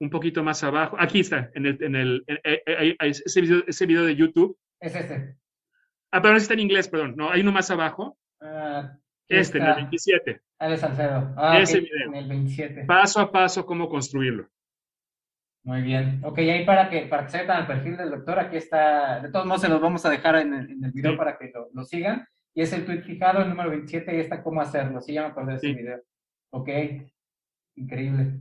Un 0.00 0.10
poquito 0.10 0.42
más 0.42 0.62
abajo. 0.64 0.96
Aquí 0.98 1.20
está, 1.20 1.50
en 1.54 1.66
el, 1.66 1.82
en 1.82 1.96
el 1.96 2.24
en, 2.26 2.38
en, 2.44 2.60
en, 2.66 2.96
ese, 3.00 3.40
video, 3.40 3.62
ese 3.66 3.86
video 3.86 4.04
de 4.04 4.16
YouTube. 4.16 4.58
Es 4.80 4.94
este. 4.94 5.36
Ah, 6.10 6.22
pero 6.22 6.32
no 6.32 6.38
está 6.38 6.54
en 6.54 6.60
inglés, 6.60 6.88
perdón. 6.88 7.14
No, 7.16 7.30
hay 7.30 7.40
uno 7.40 7.52
más 7.52 7.70
abajo. 7.70 8.16
Uh, 8.40 8.88
este, 9.28 9.58
está. 9.58 9.58
en 9.58 9.64
el 9.66 9.74
27. 9.76 10.40
Ah, 10.58 10.68
de 10.68 10.76
Salcedo. 10.76 11.34
Ah, 11.36 11.58
ese 11.58 11.78
okay. 11.78 11.90
video. 11.90 12.08
En 12.08 12.14
el 12.14 12.28
27. 12.28 12.84
Paso 12.84 13.20
a 13.20 13.30
paso 13.30 13.66
cómo 13.66 13.88
construirlo. 13.88 14.48
Muy 15.68 15.82
bien. 15.82 16.22
Ok, 16.24 16.38
ahí 16.38 16.64
para 16.64 16.88
que, 16.88 17.02
para 17.02 17.26
que 17.26 17.30
se 17.30 17.38
metan 17.40 17.58
al 17.58 17.66
perfil 17.66 17.98
del 17.98 18.08
doctor, 18.08 18.38
aquí 18.38 18.56
está, 18.56 19.20
de 19.20 19.30
todos 19.30 19.44
modos 19.44 19.60
se 19.60 19.68
los 19.68 19.82
vamos 19.82 20.02
a 20.06 20.08
dejar 20.08 20.36
en 20.36 20.54
el, 20.54 20.70
en 20.70 20.82
el 20.82 20.92
video 20.92 21.10
sí. 21.10 21.18
para 21.18 21.36
que 21.36 21.52
lo, 21.54 21.68
lo, 21.74 21.84
sigan. 21.84 22.26
Y 22.54 22.62
es 22.62 22.72
el 22.72 22.86
tweet 22.86 23.02
fijado, 23.02 23.42
el 23.42 23.50
número 23.50 23.68
27, 23.68 24.16
y 24.16 24.20
está 24.20 24.42
cómo 24.42 24.62
hacerlo. 24.62 25.02
Sí, 25.02 25.12
ya 25.12 25.24
me 25.24 25.28
acordé 25.28 25.50
de 25.50 25.56
ese 25.58 25.66
sí. 25.66 25.74
video. 25.74 26.00
Ok, 26.52 26.70
increíble. 27.76 28.40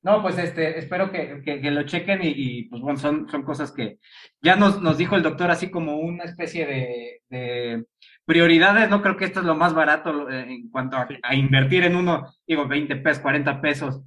No, 0.00 0.22
pues 0.22 0.38
este, 0.38 0.78
espero 0.78 1.10
que, 1.10 1.42
que, 1.44 1.60
que 1.60 1.70
lo 1.72 1.82
chequen 1.82 2.22
y, 2.22 2.28
y, 2.28 2.68
pues 2.68 2.80
bueno, 2.80 2.96
son, 2.96 3.28
son 3.28 3.42
cosas 3.42 3.72
que 3.72 3.98
ya 4.40 4.54
nos, 4.54 4.80
nos 4.80 4.98
dijo 4.98 5.16
el 5.16 5.24
doctor 5.24 5.50
así 5.50 5.68
como 5.68 5.96
una 5.96 6.22
especie 6.22 6.64
de, 6.64 7.22
de 7.28 7.84
prioridades, 8.24 8.88
no 8.88 9.02
creo 9.02 9.16
que 9.16 9.24
esto 9.24 9.40
es 9.40 9.46
lo 9.46 9.56
más 9.56 9.74
barato 9.74 10.30
eh, 10.30 10.44
en 10.48 10.70
cuanto 10.70 10.96
a, 10.96 11.08
a 11.24 11.34
invertir 11.34 11.82
en 11.82 11.96
uno, 11.96 12.32
digo, 12.46 12.68
20 12.68 12.94
pesos, 12.98 13.20
40 13.20 13.60
pesos 13.60 14.00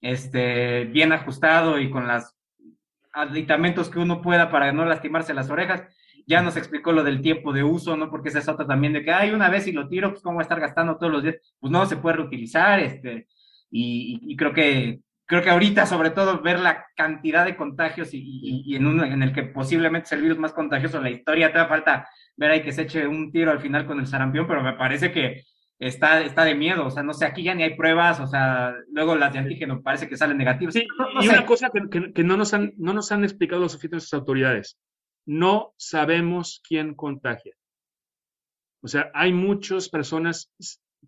este, 0.00 0.84
bien 0.86 1.12
ajustado 1.12 1.78
y 1.78 1.90
con 1.90 2.06
los 2.06 2.36
aditamentos 3.12 3.88
que 3.88 3.98
uno 3.98 4.20
pueda 4.20 4.50
para 4.50 4.72
no 4.72 4.84
lastimarse 4.84 5.34
las 5.34 5.50
orejas. 5.50 5.82
Ya 6.26 6.42
nos 6.42 6.56
explicó 6.56 6.92
lo 6.92 7.04
del 7.04 7.22
tiempo 7.22 7.52
de 7.52 7.62
uso, 7.62 7.96
¿no? 7.96 8.10
Porque 8.10 8.28
esa 8.28 8.40
es 8.40 8.48
otra 8.48 8.66
también 8.66 8.92
de 8.92 9.04
que, 9.04 9.12
ay, 9.12 9.30
una 9.30 9.48
vez 9.48 9.66
y 9.66 9.72
lo 9.72 9.88
tiro, 9.88 10.10
pues 10.10 10.22
cómo 10.22 10.36
va 10.36 10.42
a 10.42 10.44
estar 10.44 10.60
gastando 10.60 10.96
todos 10.96 11.12
los 11.12 11.22
días. 11.22 11.36
Pues 11.60 11.70
no, 11.70 11.86
se 11.86 11.96
puede 11.96 12.16
reutilizar, 12.16 12.80
este, 12.80 13.28
y, 13.70 14.36
creo 14.36 14.52
que, 14.52 15.00
creo 15.24 15.42
que 15.42 15.50
ahorita, 15.50 15.86
sobre 15.86 16.10
todo, 16.10 16.40
ver 16.42 16.58
la 16.60 16.86
cantidad 16.96 17.44
de 17.44 17.56
contagios 17.56 18.10
y, 18.12 18.74
en 18.74 18.86
uno 18.86 19.04
en 19.04 19.22
el 19.22 19.32
que 19.32 19.44
posiblemente 19.44 20.06
es 20.06 20.12
el 20.12 20.22
virus 20.22 20.38
más 20.38 20.52
contagioso, 20.52 21.00
la 21.00 21.10
historia, 21.10 21.52
te 21.52 21.58
da 21.58 21.68
falta 21.68 22.08
ver 22.36 22.50
ahí 22.50 22.62
que 22.62 22.72
se 22.72 22.82
eche 22.82 23.06
un 23.06 23.30
tiro 23.32 23.50
al 23.50 23.60
final 23.60 23.86
con 23.86 24.00
el 24.00 24.06
sarampión, 24.06 24.46
pero 24.46 24.62
me 24.62 24.74
parece 24.74 25.12
que 25.12 25.44
está, 25.78 26.22
está 26.22 26.44
de 26.44 26.54
miedo, 26.54 26.86
o 26.86 26.90
sea, 26.90 27.02
no 27.02 27.12
sé, 27.12 27.26
aquí 27.26 27.42
ya 27.42 27.54
ni 27.54 27.62
hay 27.62 27.76
pruebas, 27.76 28.20
o 28.20 28.26
sea, 28.26 28.74
luego 28.90 29.14
las 29.16 29.32
de 29.32 29.40
antígeno 29.40 29.82
parece 29.82 30.08
que 30.08 30.16
salen 30.16 30.38
negativas. 30.38 30.74
Sí, 30.74 30.86
no, 30.98 31.12
no 31.12 31.20
y 31.20 31.26
sé. 31.26 31.32
una 31.32 31.46
cosa 31.46 31.70
que, 31.70 31.88
que, 31.90 32.12
que, 32.12 32.24
no, 32.24 32.36
nos 32.36 32.54
han, 32.54 32.72
no 32.76 32.92
nos 32.92 33.12
han 33.12 33.24
explicado 33.24 33.60
lo 33.60 33.68
suficiente 33.68 33.96
nuestras 33.96 34.20
autoridades, 34.20 34.78
no 35.26 35.74
sabemos 35.76 36.62
quién 36.66 36.94
contagia. 36.94 37.54
O 38.80 38.88
sea, 38.88 39.10
hay 39.14 39.32
muchas 39.32 39.88
personas 39.88 40.52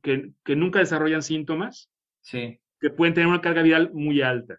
que, 0.02 0.32
que 0.44 0.56
nunca 0.56 0.80
desarrollan 0.80 1.22
síntomas, 1.22 1.90
sí. 2.20 2.60
que 2.80 2.90
pueden 2.90 3.14
tener 3.14 3.28
una 3.28 3.40
carga 3.40 3.62
viral 3.62 3.92
muy 3.92 4.20
alta. 4.22 4.58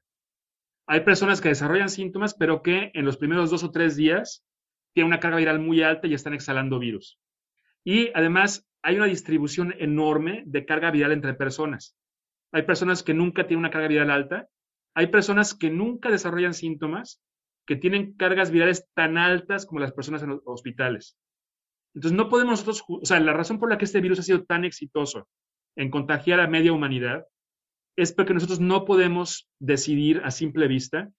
Hay 0.87 1.01
personas 1.01 1.41
que 1.41 1.49
desarrollan 1.49 1.89
síntomas, 1.89 2.33
pero 2.33 2.63
que 2.63 2.91
en 2.93 3.05
los 3.05 3.17
primeros 3.17 3.51
dos 3.51 3.63
o 3.63 3.71
tres 3.71 3.95
días 3.95 4.43
tienen 4.93 5.07
una 5.07 5.19
carga 5.19 5.37
viral 5.37 5.59
muy 5.59 5.83
alta 5.83 6.07
y 6.07 6.13
están 6.13 6.33
exhalando 6.33 6.79
virus. 6.79 7.19
Y 7.83 8.09
además 8.15 8.68
hay 8.81 8.95
una 8.95 9.05
distribución 9.05 9.73
enorme 9.77 10.43
de 10.45 10.65
carga 10.65 10.91
viral 10.91 11.11
entre 11.11 11.33
personas. 11.33 11.95
Hay 12.51 12.63
personas 12.63 13.03
que 13.03 13.13
nunca 13.13 13.47
tienen 13.47 13.59
una 13.59 13.71
carga 13.71 13.87
viral 13.87 14.11
alta, 14.11 14.47
hay 14.95 15.07
personas 15.07 15.53
que 15.53 15.69
nunca 15.69 16.09
desarrollan 16.09 16.53
síntomas, 16.53 17.21
que 17.65 17.75
tienen 17.75 18.13
cargas 18.13 18.51
virales 18.51 18.87
tan 18.95 19.17
altas 19.17 19.65
como 19.65 19.79
las 19.79 19.93
personas 19.93 20.23
en 20.23 20.29
los 20.29 20.41
hospitales. 20.45 21.17
Entonces, 21.93 22.17
no 22.17 22.29
podemos 22.29 22.51
nosotros, 22.51 22.83
o 22.87 23.05
sea, 23.05 23.19
la 23.19 23.33
razón 23.33 23.59
por 23.59 23.69
la 23.69 23.77
que 23.77 23.85
este 23.85 24.01
virus 24.01 24.19
ha 24.19 24.23
sido 24.23 24.43
tan 24.43 24.65
exitoso 24.65 25.27
en 25.75 25.89
contagiar 25.89 26.39
a 26.39 26.47
media 26.47 26.73
humanidad 26.73 27.25
es 27.95 28.13
porque 28.13 28.33
nosotros 28.33 28.59
no 28.59 28.85
podemos 28.85 29.49
decidir 29.59 30.21
a 30.23 30.31
simple 30.31 30.67
vista 30.67 31.09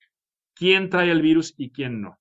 quién 0.55 0.91
trae 0.91 1.11
el 1.11 1.23
virus 1.23 1.55
y 1.57 1.71
quién 1.71 2.01
no. 2.01 2.20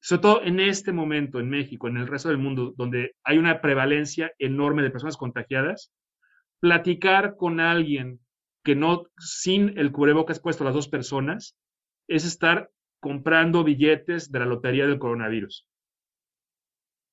Sobre 0.00 0.22
todo 0.22 0.42
en 0.42 0.60
este 0.60 0.92
momento 0.92 1.40
en 1.40 1.50
México, 1.50 1.86
en 1.88 1.98
el 1.98 2.06
resto 2.06 2.28
del 2.28 2.38
mundo, 2.38 2.72
donde 2.76 3.16
hay 3.22 3.38
una 3.38 3.60
prevalencia 3.60 4.32
enorme 4.38 4.82
de 4.82 4.90
personas 4.90 5.16
contagiadas, 5.16 5.92
platicar 6.58 7.36
con 7.36 7.60
alguien 7.60 8.20
que 8.64 8.74
no, 8.74 9.04
sin 9.18 9.78
el 9.78 9.92
cubrebocas 9.92 10.40
puesto 10.40 10.64
las 10.64 10.74
dos 10.74 10.88
personas, 10.88 11.56
es 12.08 12.24
estar 12.24 12.70
comprando 13.00 13.64
billetes 13.64 14.30
de 14.30 14.38
la 14.38 14.46
lotería 14.46 14.86
del 14.86 14.98
coronavirus. 14.98 15.66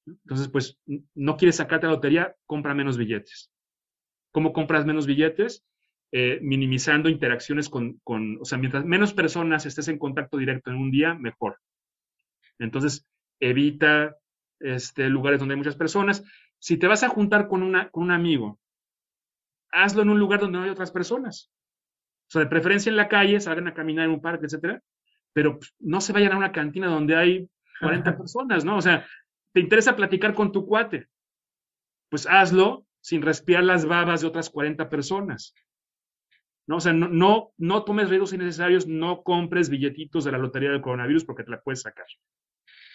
Entonces, 0.05 0.47
pues, 0.49 0.79
no 1.15 1.37
quieres 1.37 1.57
sacarte 1.57 1.87
la 1.87 1.93
lotería, 1.93 2.35
compra 2.45 2.73
menos 2.73 2.97
billetes. 2.97 3.51
¿Cómo 4.31 4.53
compras 4.53 4.85
menos 4.85 5.05
billetes? 5.05 5.65
Eh, 6.11 6.39
minimizando 6.41 7.09
interacciones 7.09 7.67
con, 7.69 7.99
con, 8.03 8.37
o 8.41 8.45
sea, 8.45 8.57
mientras 8.57 8.85
menos 8.85 9.13
personas 9.13 9.65
estés 9.65 9.89
en 9.89 9.97
contacto 9.97 10.37
directo 10.37 10.69
en 10.69 10.77
un 10.77 10.91
día, 10.91 11.13
mejor. 11.13 11.57
Entonces, 12.59 13.07
evita 13.39 14.17
este, 14.59 15.09
lugares 15.09 15.39
donde 15.39 15.53
hay 15.53 15.57
muchas 15.57 15.75
personas. 15.75 16.23
Si 16.59 16.77
te 16.77 16.87
vas 16.87 17.03
a 17.03 17.09
juntar 17.09 17.47
con, 17.47 17.63
una, 17.63 17.89
con 17.89 18.03
un 18.03 18.11
amigo, 18.11 18.59
hazlo 19.71 20.01
en 20.01 20.09
un 20.09 20.19
lugar 20.19 20.39
donde 20.39 20.57
no 20.57 20.63
hay 20.63 20.69
otras 20.69 20.91
personas. 20.91 21.51
O 22.27 22.31
sea, 22.31 22.41
de 22.41 22.47
preferencia 22.47 22.89
en 22.89 22.97
la 22.97 23.07
calle, 23.07 23.39
salgan 23.39 23.67
a 23.67 23.73
caminar 23.73 24.05
en 24.05 24.11
un 24.11 24.21
parque, 24.21 24.45
etcétera, 24.45 24.81
pero 25.33 25.59
pues, 25.59 25.73
no 25.79 26.01
se 26.01 26.13
vayan 26.13 26.33
a 26.33 26.37
una 26.37 26.51
cantina 26.51 26.87
donde 26.87 27.15
hay 27.15 27.49
40 27.79 28.17
personas, 28.17 28.65
¿no? 28.65 28.77
O 28.77 28.81
sea, 28.81 29.07
te 29.53 29.59
interesa 29.59 29.95
platicar 29.95 30.33
con 30.33 30.51
tu 30.51 30.65
cuate, 30.65 31.07
pues 32.09 32.27
hazlo 32.27 32.85
sin 33.01 33.21
respirar 33.21 33.63
las 33.63 33.85
babas 33.85 34.21
de 34.21 34.27
otras 34.27 34.49
40 34.49 34.89
personas. 34.89 35.53
¿no? 36.67 36.77
O 36.77 36.79
sea, 36.79 36.93
no, 36.93 37.07
no, 37.07 37.53
no 37.57 37.83
tomes 37.83 38.09
riesgos 38.09 38.33
innecesarios, 38.33 38.87
no 38.87 39.23
compres 39.23 39.69
billetitos 39.69 40.25
de 40.25 40.33
la 40.33 40.37
lotería 40.37 40.71
del 40.71 40.81
coronavirus 40.81 41.23
porque 41.23 41.43
te 41.43 41.51
la 41.51 41.61
puedes 41.61 41.81
sacar. 41.81 42.05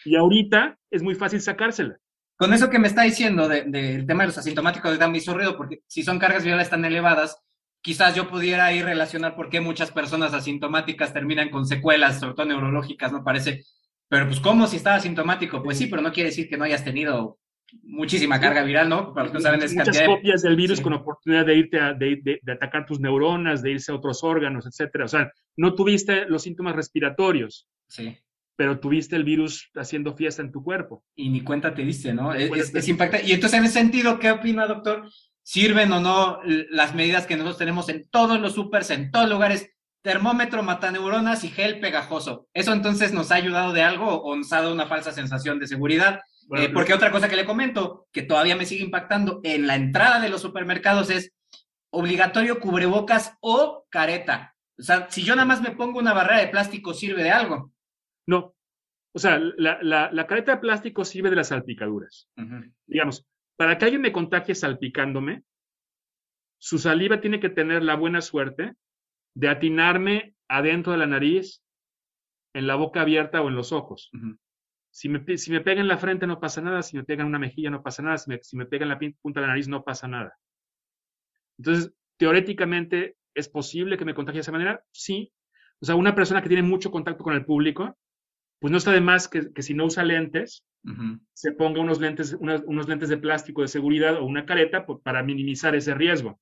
Y 0.04 0.16
ahorita 0.16 0.78
es 0.90 1.02
muy 1.02 1.14
fácil 1.14 1.40
sacársela. 1.40 1.98
Con 2.36 2.52
eso 2.52 2.70
que 2.70 2.78
me 2.78 2.88
está 2.88 3.02
diciendo 3.02 3.48
del 3.48 4.04
tema 4.06 4.24
de 4.24 4.28
los 4.28 4.38
asintomáticos 4.38 4.98
da 4.98 5.08
mucho 5.08 5.32
ruido, 5.32 5.56
porque 5.56 5.82
si 5.86 6.02
son 6.02 6.18
cargas 6.18 6.42
virales 6.42 6.70
tan 6.70 6.84
elevadas, 6.84 7.40
quizás 7.80 8.16
yo 8.16 8.28
pudiera 8.28 8.66
ahí 8.66 8.82
relacionar 8.82 9.36
por 9.36 9.48
qué 9.48 9.60
muchas 9.60 9.92
personas 9.92 10.34
asintomáticas 10.34 11.12
terminan 11.12 11.50
con 11.50 11.66
secuelas, 11.66 12.18
sobre 12.18 12.34
todo 12.34 12.46
neurológicas, 12.46 13.12
me 13.12 13.22
parece. 13.22 13.64
Pero 14.08 14.26
pues, 14.26 14.40
¿cómo 14.40 14.66
si 14.66 14.76
estás 14.76 14.98
asintomático? 14.98 15.62
Pues 15.62 15.78
sí, 15.78 15.86
pero 15.86 16.02
no 16.02 16.12
quiere 16.12 16.30
decir 16.30 16.48
que 16.48 16.56
no 16.56 16.64
hayas 16.64 16.84
tenido 16.84 17.38
muchísima 17.84 18.40
carga 18.40 18.64
viral, 18.64 18.88
¿no? 18.88 19.14
Para 19.14 19.26
los 19.26 19.32
que 19.32 19.38
no 19.38 19.42
saben, 19.42 19.62
es 19.62 19.74
Muchas 19.74 20.02
copias 20.02 20.42
del 20.42 20.56
virus 20.56 20.80
con 20.80 20.94
oportunidad 20.94 21.46
de 21.46 21.54
irte 21.54 21.80
a, 21.80 21.94
de, 21.94 22.20
de, 22.22 22.52
atacar 22.52 22.84
tus 22.86 22.98
neuronas, 22.98 23.62
de 23.62 23.70
irse 23.70 23.92
a 23.92 23.94
otros 23.94 24.24
órganos, 24.24 24.66
etcétera. 24.66 25.04
O 25.04 25.08
sea, 25.08 25.32
no 25.56 25.74
tuviste 25.74 26.26
los 26.26 26.42
síntomas 26.42 26.74
respiratorios. 26.74 27.68
Sí 27.86 28.18
pero 28.56 28.80
tuviste 28.80 29.16
el 29.16 29.24
virus 29.24 29.70
haciendo 29.74 30.14
fiesta 30.14 30.42
en 30.42 30.52
tu 30.52 30.62
cuerpo. 30.62 31.04
Y 31.14 31.30
ni 31.30 31.42
cuenta 31.42 31.74
te 31.74 31.82
diste, 31.82 32.12
¿no? 32.12 32.34
Es, 32.34 32.74
es, 32.74 32.88
impactante. 32.88 33.26
Y 33.26 33.32
entonces, 33.32 33.58
en 33.58 33.64
ese 33.64 33.74
sentido, 33.74 34.18
¿qué 34.18 34.30
opina, 34.30 34.66
doctor? 34.66 35.08
¿Sirven 35.42 35.92
o 35.92 36.00
no 36.00 36.40
las 36.44 36.94
medidas 36.94 37.26
que 37.26 37.36
nosotros 37.36 37.58
tenemos 37.58 37.88
en 37.88 38.08
todos 38.08 38.40
los 38.40 38.54
supers, 38.54 38.90
en 38.90 39.10
todos 39.10 39.28
lugares? 39.28 39.70
Termómetro, 40.02 40.62
mataneuronas 40.62 41.44
y 41.44 41.48
gel 41.48 41.80
pegajoso. 41.80 42.48
¿Eso 42.54 42.72
entonces 42.72 43.12
nos 43.12 43.30
ha 43.30 43.36
ayudado 43.36 43.72
de 43.72 43.82
algo 43.82 44.22
o 44.22 44.36
nos 44.36 44.52
ha 44.52 44.60
dado 44.60 44.72
una 44.72 44.86
falsa 44.86 45.12
sensación 45.12 45.58
de 45.58 45.68
seguridad? 45.68 46.20
Eh, 46.56 46.68
porque 46.68 46.92
otra 46.92 47.10
cosa 47.10 47.28
que 47.28 47.36
le 47.36 47.44
comento, 47.44 48.08
que 48.12 48.22
todavía 48.22 48.56
me 48.56 48.66
sigue 48.66 48.84
impactando 48.84 49.40
en 49.44 49.66
la 49.66 49.76
entrada 49.76 50.20
de 50.20 50.28
los 50.28 50.42
supermercados 50.42 51.08
es 51.10 51.32
obligatorio 51.90 52.58
cubrebocas 52.58 53.36
o 53.40 53.86
careta. 53.90 54.54
O 54.78 54.82
sea, 54.82 55.08
si 55.10 55.22
yo 55.22 55.36
nada 55.36 55.46
más 55.46 55.62
me 55.62 55.70
pongo 55.70 55.98
una 55.98 56.12
barrera 56.12 56.40
de 56.40 56.48
plástico, 56.48 56.94
¿sirve 56.94 57.22
de 57.22 57.30
algo? 57.30 57.70
No. 58.26 58.54
O 59.14 59.18
sea, 59.18 59.38
la, 59.38 60.26
careta 60.26 60.52
de 60.52 60.60
plástico 60.60 61.04
sirve 61.04 61.30
de 61.30 61.36
las 61.36 61.48
salpicaduras. 61.48 62.28
Digamos, 62.86 63.26
para 63.56 63.76
que 63.76 63.84
alguien 63.84 64.02
me 64.02 64.12
contagie 64.12 64.54
salpicándome, 64.54 65.44
su 66.58 66.78
saliva 66.78 67.20
tiene 67.20 67.40
que 67.40 67.50
tener 67.50 67.82
la 67.82 67.96
buena 67.96 68.20
suerte 68.20 68.74
de 69.34 69.48
atinarme 69.48 70.34
adentro 70.48 70.92
de 70.92 70.98
la 70.98 71.06
nariz, 71.06 71.62
en 72.54 72.66
la 72.66 72.74
boca 72.74 73.00
abierta 73.00 73.42
o 73.42 73.48
en 73.48 73.56
los 73.56 73.72
ojos. 73.72 74.10
si, 74.90 75.08
me, 75.08 75.36
si 75.36 75.50
me 75.50 75.60
pega 75.60 75.80
en 75.80 75.88
la 75.88 75.98
frente 75.98 76.26
no 76.26 76.40
pasa 76.40 76.60
nada, 76.60 76.82
si 76.82 76.96
me 76.96 77.04
pega 77.04 77.22
en 77.22 77.28
una 77.28 77.38
mejilla 77.38 77.70
no 77.70 77.82
pasa 77.82 78.02
nada, 78.02 78.18
si 78.18 78.30
me, 78.30 78.42
si 78.42 78.56
me 78.56 78.66
pega 78.66 78.84
en 78.84 78.90
la 78.90 78.98
punta 78.98 79.40
de 79.40 79.46
la 79.46 79.52
nariz 79.52 79.68
no 79.68 79.84
pasa 79.84 80.06
nada. 80.08 80.38
Entonces, 81.58 81.92
teóricamente, 82.16 83.16
¿es 83.34 83.48
posible 83.48 83.96
que 83.96 84.04
me 84.04 84.14
contagie 84.14 84.38
de 84.38 84.42
esa 84.42 84.52
manera? 84.52 84.84
Sí. 84.90 85.32
O 85.80 85.84
sea, 85.86 85.94
una 85.94 86.14
persona 86.14 86.42
que 86.42 86.48
tiene 86.48 86.62
mucho 86.62 86.90
contacto 86.90 87.24
con 87.24 87.34
el 87.34 87.44
público, 87.44 87.98
pues 88.62 88.70
no 88.70 88.78
está 88.78 88.92
de 88.92 89.00
más 89.00 89.26
que, 89.26 89.50
si 89.60 89.74
no 89.74 89.86
usa 89.86 90.04
lentes, 90.04 90.64
se 91.32 91.50
ponga 91.50 91.80
unos 91.80 92.00
lentes, 92.00 92.32
unos 92.38 92.88
lentes 92.88 93.08
de 93.08 93.16
plástico 93.16 93.62
de 93.62 93.66
seguridad 93.66 94.16
o 94.18 94.24
una 94.24 94.46
careta 94.46 94.86
para 94.86 95.24
minimizar 95.24 95.74
ese 95.74 95.94
riesgo. 95.94 96.38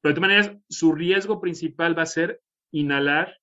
Pero 0.00 0.14
de 0.14 0.20
todas 0.20 0.28
maneras, 0.28 0.56
su 0.68 0.92
riesgo 0.92 1.40
principal 1.40 1.96
va 1.96 2.02
a 2.02 2.06
ser 2.06 2.40
inhalar 2.72 3.38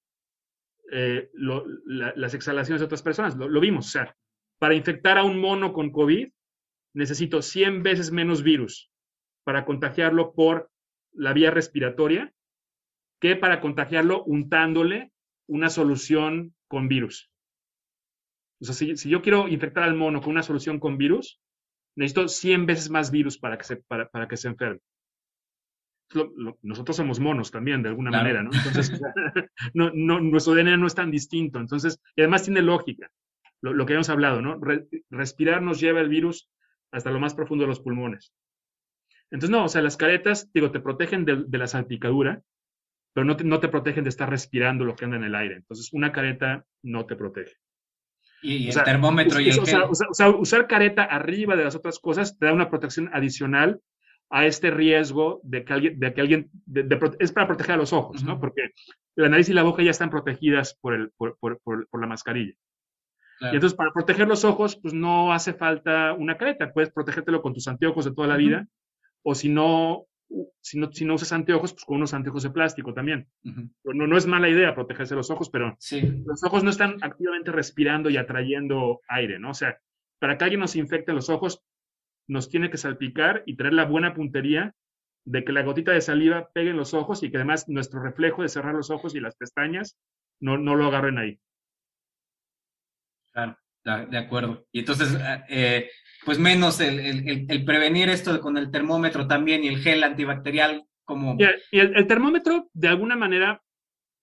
eh, 0.92 1.30
las 1.36 2.34
exhalaciones 2.34 2.82
de 2.82 2.86
otras 2.86 3.02
personas. 3.02 3.38
Lo, 3.38 3.48
lo, 3.48 3.62
vimos. 3.62 3.86
O 3.88 3.90
sea, 3.90 4.14
para 4.60 4.76
infectar 4.76 5.18
a 5.18 5.24
un 5.24 5.40
mono 5.40 5.72
con 5.72 5.90
COVID, 5.90 6.28
necesito 6.96 7.42
100 7.42 7.82
veces 7.82 8.12
menos 8.12 8.44
virus 8.44 8.92
para 9.46 9.64
contagiarlo 9.64 10.34
por 10.34 10.70
la 11.14 11.32
vía 11.32 11.50
respiratoria 11.50 12.34
que 13.22 13.38
para 13.38 13.62
contagiarlo 13.62 14.22
untándole 14.26 15.14
una 15.48 15.70
solución 15.70 16.54
con 16.68 16.90
virus. 16.90 17.32
O 18.62 18.66
sea, 18.66 18.74
si, 18.74 19.10
yo 19.10 19.22
quiero 19.22 19.48
infectar 19.48 19.84
al 19.84 19.96
mono 19.96 20.22
con 20.22 20.32
una 20.32 20.44
solución 20.44 20.80
con 20.80 20.98
virus, 20.98 21.40
necesito 21.96 22.28
100 22.28 22.66
veces 22.66 22.90
más 22.90 23.12
virus 23.12 23.38
para 23.38 23.58
que 23.58 23.64
se, 23.64 23.78
para, 23.78 24.28
que 24.28 24.38
se 24.38 24.48
enferme. 24.48 24.80
nosotros 26.62 26.96
somos 26.96 27.20
monos 27.20 27.52
también, 27.52 27.84
de 27.84 27.90
alguna 27.90 28.12
manera, 28.12 28.44
¿no? 28.44 28.52
Entonces, 28.54 28.92
no, 29.74 29.92
nuestro 29.92 30.54
DNA 30.54 30.78
no 30.78 30.88
es 30.88 30.96
tan 30.96 31.12
distinto. 31.12 31.60
Entonces, 31.60 32.00
y 32.16 32.22
además 32.22 32.44
tiene 32.44 32.62
lógica, 32.62 33.10
lo, 33.62 33.86
que 33.86 33.94
hemos 33.94 34.10
hablado, 34.10 34.42
¿no? 34.42 34.60
respirar 35.10 35.62
nos 35.62 35.80
lleva 35.80 36.02
el 36.02 36.10
virus 36.10 36.50
hasta 36.92 37.12
lo 37.12 37.20
más 37.20 37.34
profundo 37.34 37.64
de 37.64 37.70
los 37.70 37.80
pulmones. 37.80 38.34
Entonces, 39.32 39.50
no, 39.50 39.66
o 39.66 39.70
sea, 39.70 39.82
las 39.82 39.98
caretas, 39.98 40.50
digo, 40.54 40.72
te 40.72 40.80
protegen 40.80 41.26
de, 41.26 41.58
la 41.58 41.68
salpicadura, 41.68 42.42
pero 43.14 43.26
no 43.26 43.36
no 43.44 43.60
te 43.60 43.70
protegen 43.70 44.04
de 44.04 44.10
estar 44.10 44.30
respirando 44.30 44.86
lo 44.86 44.96
que 44.96 45.06
anda 45.06 45.18
en 45.18 45.24
el 45.24 45.36
aire. 45.36 45.56
Entonces, 45.56 45.92
una 45.94 46.12
careta 46.12 46.66
no 46.84 47.06
te 47.06 47.16
protege. 47.16 47.56
Y, 48.46 48.70
el 48.70 48.84
termómetro 48.84 49.40
y 49.40 49.50
el 49.50 49.60
usar 50.38 50.68
careta 50.68 51.04
arriba 51.04 51.56
de 51.56 51.64
las 51.64 51.76
otras 51.76 52.00
cosas 52.00 52.38
te 52.38 52.46
da 52.46 52.54
una 52.54 52.70
protección 52.70 53.10
adicional 53.12 53.82
a 54.30 54.46
este 54.46 54.70
riesgo 54.72 55.40
de 55.44 55.64
que 55.64 55.74
alguien, 55.74 56.00
de 56.00 56.14
que 56.14 56.22
alguien 56.22 56.52
es 57.20 57.32
para 57.32 57.48
proteger 57.48 57.76
a 57.76 57.78
los 57.78 57.94
ojos, 57.94 58.24
¿no? 58.24 58.40
Porque 58.40 58.72
la 59.16 59.30
nariz 59.30 59.50
y 59.50 59.54
la 59.54 59.64
boca 59.64 59.82
ya 59.82 59.92
están 59.92 60.10
protegidas 60.10 60.78
por, 60.80 60.94
el, 60.94 61.12
por, 61.18 61.38
por, 61.40 61.60
por, 61.62 62.02
la 62.02 62.08
mascarilla. 62.08 62.54
Y 63.42 63.56
entonces, 63.56 63.76
para 63.76 63.92
proteger 63.92 64.28
los 64.28 64.46
ojos, 64.46 64.78
pues 64.78 64.94
no 64.94 65.34
hace 65.34 65.54
falta 65.54 66.14
una 66.14 66.38
careta, 66.38 66.72
puedes 66.72 66.92
protegértelo 66.92 67.42
con 67.42 67.54
tus 67.54 67.68
anteojos 67.68 68.06
de 68.06 68.14
toda 68.14 68.28
la 68.28 68.38
vida, 68.38 68.68
o 69.24 69.36
si 69.36 69.50
no, 69.50 70.06
si 70.62 70.80
no, 70.80 70.92
si 70.92 71.06
no 71.06 71.16
usas 71.16 71.32
anteojos, 71.32 71.74
pues 71.74 71.86
con 71.86 71.98
unos 71.98 72.14
anteojos 72.14 72.44
de 72.44 72.50
plástico 72.50 72.94
también. 72.94 73.28
no, 73.44 74.08
no 74.08 74.18
es 74.18 74.26
mala 74.26 74.50
idea 74.50 74.76
protegerse 74.76 75.16
los 75.16 75.30
ojos, 75.30 75.50
pero 75.50 75.78
los 76.26 76.44
ojos 76.44 76.64
no 76.64 76.70
están 76.70 76.98
activamente 77.02 77.52
respirando 77.52 78.10
y 78.10 78.18
atrayendo 78.18 79.02
aire, 79.08 79.40
¿no? 79.40 79.52
O 79.52 79.54
sea, 79.54 79.80
para 80.20 80.38
que 80.38 80.44
alguien 80.44 80.62
nos 80.62 80.76
infecte 80.76 81.14
los 81.14 81.30
ojos, 81.30 81.64
nos 82.28 82.50
tiene 82.50 82.70
que 82.70 82.78
salpicar 82.78 83.44
y 83.46 83.56
tener 83.56 83.74
la 83.74 83.86
buena 83.86 84.14
puntería 84.14 84.76
de 85.26 85.44
que 85.44 85.52
la 85.52 85.64
gotita 85.64 85.92
de 85.92 86.02
saliva 86.02 86.50
pegue 86.54 86.72
en 86.72 86.78
los 86.78 86.94
ojos 86.94 87.24
y 87.24 87.32
que 87.32 87.38
además 87.38 87.68
nuestro 87.68 88.02
reflejo 88.02 88.42
de 88.42 88.50
cerrar 88.50 88.76
los 88.76 88.90
ojos 88.90 89.16
y 89.16 89.20
las 89.20 89.36
pestañas 89.36 89.98
no, 90.40 90.58
no 90.58 90.76
lo 90.76 90.86
agarren 90.86 91.18
ahí. 91.18 91.40
Claro, 93.32 93.58
de 93.86 94.18
acuerdo. 94.18 94.66
Y 94.72 94.80
entonces, 94.80 95.16
eh, 95.48 95.90
pues 96.26 96.40
menos 96.40 96.80
el, 96.82 97.64
prevenir 97.66 98.10
esto 98.10 98.42
con 98.42 98.58
el 98.58 98.72
termómetro 98.72 99.28
también 99.28 99.64
y 99.64 99.68
el 99.68 99.78
gel 99.78 100.04
antibacterial 100.04 100.86
como... 101.04 101.38
Y, 101.38 101.80
el, 101.80 102.08
termómetro 102.08 102.70
de 102.74 102.88
alguna 102.88 103.16
manera 103.16 103.62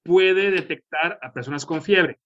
puede 0.02 0.50
detectar 0.50 1.18
a 1.22 1.32
personas 1.32 1.64
con 1.64 1.82
fiebre. 1.82 2.18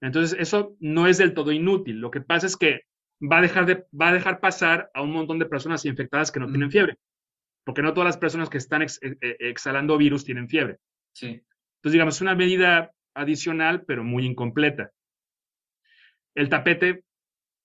Entonces, 0.00 0.38
eso 0.40 0.74
no 0.80 1.06
es 1.06 1.18
del 1.18 1.34
todo 1.34 1.52
inútil. 1.52 2.00
Lo 2.00 2.10
que 2.10 2.22
pasa 2.22 2.46
es 2.46 2.56
que 2.56 2.82
va 3.20 3.38
a 3.38 3.42
dejar, 3.42 3.66
de, 3.66 3.84
va 4.00 4.08
a 4.08 4.14
dejar 4.14 4.40
pasar 4.40 4.90
a 4.94 5.02
un 5.02 5.12
montón 5.12 5.38
de 5.38 5.46
personas 5.46 5.84
infectadas 5.84 6.32
que 6.32 6.40
no 6.40 6.48
tienen 6.48 6.70
fiebre. 6.70 6.96
Porque 7.64 7.82
no 7.82 7.92
todas 7.92 8.06
las 8.06 8.16
personas 8.16 8.48
que 8.48 8.56
están 8.56 8.80
eh, 8.82 8.86
eh, 9.02 9.36
exhalando 9.40 9.98
virus 9.98 10.24
tienen 10.24 10.48
fiebre. 10.48 10.78
Sí. 11.12 11.26
Entonces, 11.26 11.92
digamos, 11.92 12.14
es 12.14 12.22
una 12.22 12.34
medida 12.34 12.92
adicional, 13.14 13.84
pero 13.84 14.02
muy 14.02 14.24
incompleta. 14.24 14.92
El 16.38 16.48
tapete, 16.48 17.02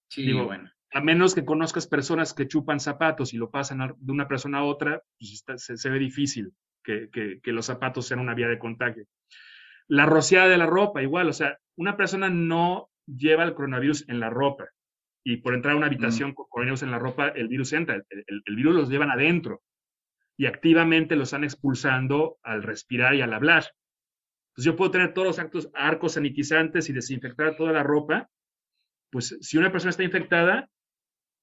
Sí, 0.09 0.24
Digo, 0.24 0.45
bueno. 0.45 0.69
a 0.91 1.01
menos 1.01 1.34
que 1.36 1.45
conozcas 1.45 1.88
personas 1.88 2.34
que 2.34 2.47
chupan 2.47 2.80
zapatos 2.80 3.34
y 3.34 3.38
lo 3.38 3.49
pasan 3.49 3.95
de 3.97 4.11
una 4.11 4.28
persona 4.28 4.59
a 4.59 4.63
otra, 4.63 5.01
pues 5.19 5.34
está- 5.34 5.57
se, 5.57 5.78
se 5.78 5.89
ve 5.89 5.97
difícil 5.99 6.53
que, 6.84 7.09
que- 7.11 7.39
que 7.41 7.51
los 7.51 7.65
zapatos 7.65 8.07
sean 8.07 8.19
una 8.19 8.34
vía 8.36 8.47
de 8.47 8.59
contagio. 8.59 9.05
La 9.88 10.05
rociada 10.05 10.47
de 10.49 10.57
la 10.57 10.65
ropa, 10.65 11.01
igual, 11.01 11.30
o 11.30 11.34
sea, 11.34 11.57
una 11.78 11.97
persona 11.97 12.30
no 12.30 12.89
lleva 13.05 13.43
el 13.43 13.53
coronavirus 13.53 14.07
en 14.09 14.19
la 14.19 14.30
ropa 14.30 14.65
y 15.24 15.38
por 15.38 15.53
entrar 15.55 15.74
a 15.74 15.78
una 15.78 15.88
habitación 15.88 16.34
con 16.34 16.45
coronavirus 16.49 16.84
en 16.84 16.91
la 16.91 16.99
ropa, 16.99 17.28
el 17.30 17.47
virus 17.47 17.74
entra, 17.74 17.95
el, 17.95 18.03
el- 18.28 18.41
el 18.45 18.55
virus 18.55 18.76
los 18.76 18.89
llevan 18.89 19.09
adentro 19.11 19.61
y 20.38 20.45
activamente 20.47 21.15
los 21.15 21.30
están 21.30 21.43
expulsando 21.43 22.38
al 22.43 22.63
respirar 22.63 23.13
y 23.15 23.21
al 23.21 23.34
hablar. 23.34 23.65
Entonces 24.51 24.65
yo 24.65 24.76
puedo 24.76 24.91
tener 24.91 25.13
todos 25.13 25.28
los 25.28 25.39
actos, 25.39 25.69
arcos 25.74 26.13
sanitizantes 26.13 26.89
y 26.89 26.93
desinfectar 26.93 27.55
toda 27.55 27.71
la 27.71 27.82
ropa, 27.84 28.30
pues 29.14 29.38
si 29.41 29.57
una 29.59 29.72
persona 29.72 29.91
está 29.91 30.03
infectada, 30.03 30.68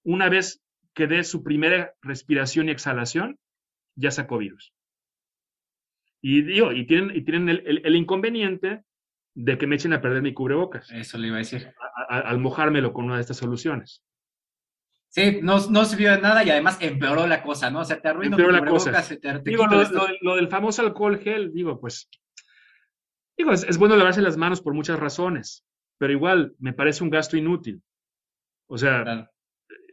una 0.04 0.28
vez 0.28 0.60
que 0.92 1.06
dé 1.06 1.22
su 1.24 1.42
primera 1.44 1.94
respiración 2.02 2.68
y 2.68 2.72
exhalación, 2.72 3.38
ya 3.94 4.10
sacó 4.10 4.38
virus. 4.38 4.74
Y 6.20 6.42
digo, 6.42 6.72
y 6.72 6.84
tienen, 6.86 7.16
y 7.16 7.22
tienen 7.24 7.48
el, 7.48 7.62
el- 7.66 7.82
el 7.86 7.96
inconveniente 7.96 8.82
de 9.34 9.56
que 9.56 9.66
me 9.68 9.76
echen 9.76 9.92
a 9.92 10.00
perder 10.00 10.20
mi 10.22 10.34
cubrebocas 10.34 10.90
Eso 10.90 11.16
le 11.16 11.28
iba 11.28 11.36
a 11.36 11.38
decir. 11.38 11.72
a- 12.08 12.16
a- 12.16 12.20
al 12.28 12.38
mojármelo 12.40 12.92
con 12.92 13.04
una 13.04 13.14
de 13.14 13.20
estas 13.22 13.36
soluciones. 13.38 14.02
Sí, 15.08 15.38
no, 15.42 15.58
no 15.70 15.84
sirvió 15.84 16.10
de 16.12 16.20
nada 16.20 16.44
y 16.44 16.50
además 16.50 16.76
empeoró 16.80 17.26
la 17.26 17.42
cosa, 17.42 17.70
¿no? 17.70 17.80
O 17.80 17.84
sea, 17.84 18.00
te 18.00 18.08
arruinó 18.08 18.36
tu 18.36 18.42
Empeoró 18.42 18.52
la 18.52 18.58
cubrebocas, 18.58 18.84
cosa. 18.84 19.02
se 19.02 19.16
te, 19.16 19.32
te 19.40 19.50
Digo, 19.50 19.64
lo 20.20 20.36
del 20.36 20.48
famoso 20.48 20.82
alcohol 20.82 21.18
gel, 21.20 21.52
digo, 21.52 21.80
pues, 21.80 22.08
digo, 23.36 23.52
es, 23.52 23.64
es 23.64 23.78
bueno 23.78 23.96
lavarse 23.96 24.22
las 24.22 24.36
manos 24.36 24.60
por 24.60 24.74
muchas 24.74 24.98
razones, 25.00 25.64
pero 26.01 26.14
igual 26.14 26.55
me 26.59 26.72
parece 26.72 27.05
un 27.05 27.11
gasto 27.11 27.36
inútil. 27.36 27.82
O 28.68 28.78
sea, 28.78 29.03
Claro. 29.05 29.30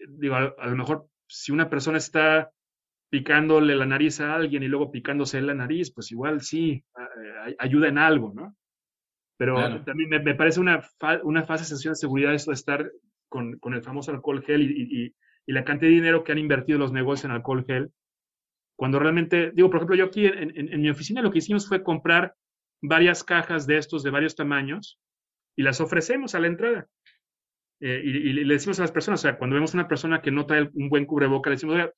digo, 0.09 0.35
a, 0.35 0.55
a 0.57 0.67
lo 0.67 0.75
mejor 0.77 1.07
si 1.27 1.51
una 1.51 1.69
persona 1.69 1.97
está 1.97 2.51
picándole 3.09 3.75
la 3.75 3.85
nariz 3.85 4.21
a 4.21 4.35
alguien 4.35 4.63
y 4.63 4.67
luego 4.69 4.91
picándose 4.91 5.41
la 5.41 5.53
nariz, 5.53 5.91
pues 5.93 6.11
igual 6.11 6.41
sí, 6.41 6.83
a- 6.95 7.03
a- 7.49 7.55
ayuda 7.59 7.89
en 7.89 7.97
algo, 7.97 8.33
¿no? 8.33 8.55
Pero 9.37 9.55
Claro. 9.55 9.83
también 9.85 10.09
me, 10.09 10.19
me 10.19 10.35
parece 10.35 10.59
una, 10.61 10.81
fa- 10.81 11.21
una 11.23 11.43
falsa 11.45 11.65
sensación 11.65 11.93
de 11.93 11.97
seguridad 11.99 12.33
esto 12.33 12.51
de 12.51 12.55
estar 12.55 12.91
con, 13.29 13.59
con 13.59 13.73
el 13.73 13.83
famoso 13.83 14.11
alcohol 14.11 14.43
gel 14.43 14.61
y, 14.63 15.05
y- 15.07 15.15
la 15.53 15.63
cantidad 15.65 15.89
de 15.89 15.95
dinero 15.95 16.23
que 16.25 16.33
han 16.33 16.39
invertido 16.39 16.79
los 16.79 16.91
negocios 16.93 17.25
en 17.25 17.31
alcohol 17.31 17.65
gel, 17.65 17.91
cuando 18.77 18.99
realmente, 18.99 19.51
digo, 19.53 19.69
por 19.69 19.77
ejemplo, 19.77 19.95
yo 19.95 20.05
aquí 20.05 20.25
en, 20.27 20.57
en- 20.57 20.73
en 20.73 20.81
mi 20.81 20.89
oficina 20.89 21.21
lo 21.21 21.31
que 21.31 21.39
hicimos 21.39 21.67
fue 21.67 21.83
comprar 21.83 22.35
varias 22.81 23.23
cajas 23.23 23.67
de 23.67 23.77
estos 23.77 24.03
de 24.03 24.11
varios 24.11 24.35
tamaños 24.35 24.99
y 25.57 25.63
las 25.63 25.81
ofrecemos 25.81 26.35
a 26.35 26.39
la 26.39 26.47
entrada. 26.47 26.87
Eh, 27.81 28.01
y, 28.03 28.09
y 28.29 28.33
le 28.33 28.53
decimos 28.53 28.79
a 28.79 28.83
las 28.83 28.91
personas, 28.91 29.19
o 29.19 29.23
sea, 29.23 29.37
cuando 29.37 29.55
vemos 29.55 29.73
una 29.73 29.87
persona 29.87 30.21
que 30.21 30.31
no 30.31 30.45
trae 30.45 30.69
un 30.73 30.87
buen 30.89 31.05
cubreboca, 31.05 31.49
le 31.49 31.57
decimos, 31.57 31.75
oiga, 31.75 31.91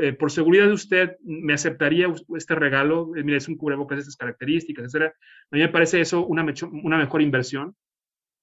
eh, 0.00 0.12
por 0.12 0.30
seguridad 0.32 0.66
de 0.66 0.72
usted, 0.72 1.16
¿me 1.22 1.54
aceptaría 1.54 2.12
este 2.36 2.54
regalo? 2.56 3.14
Eh, 3.16 3.22
mira, 3.22 3.38
es 3.38 3.46
un 3.48 3.56
cubrebocas 3.56 3.96
de 3.96 4.00
estas 4.00 4.16
características, 4.16 4.86
etcétera. 4.86 5.14
A 5.50 5.56
mí 5.56 5.60
me 5.60 5.68
parece 5.68 6.00
eso 6.00 6.26
una, 6.26 6.42
mecho- 6.42 6.68
una 6.82 6.98
mejor 6.98 7.22
inversión 7.22 7.76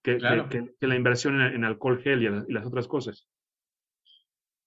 que, 0.03 0.13
que- 0.13 0.17
Claro. 0.19 0.47
que- 0.49 0.71
que 0.79 0.87
la 0.87 0.95
inversión 0.95 1.41
en, 1.41 1.53
en 1.55 1.63
alcohol 1.65 2.01
gel 2.01 2.23
y, 2.23 2.27
a- 2.27 2.45
y 2.47 2.53
las 2.53 2.65
otras 2.65 2.87
cosas. 2.87 3.27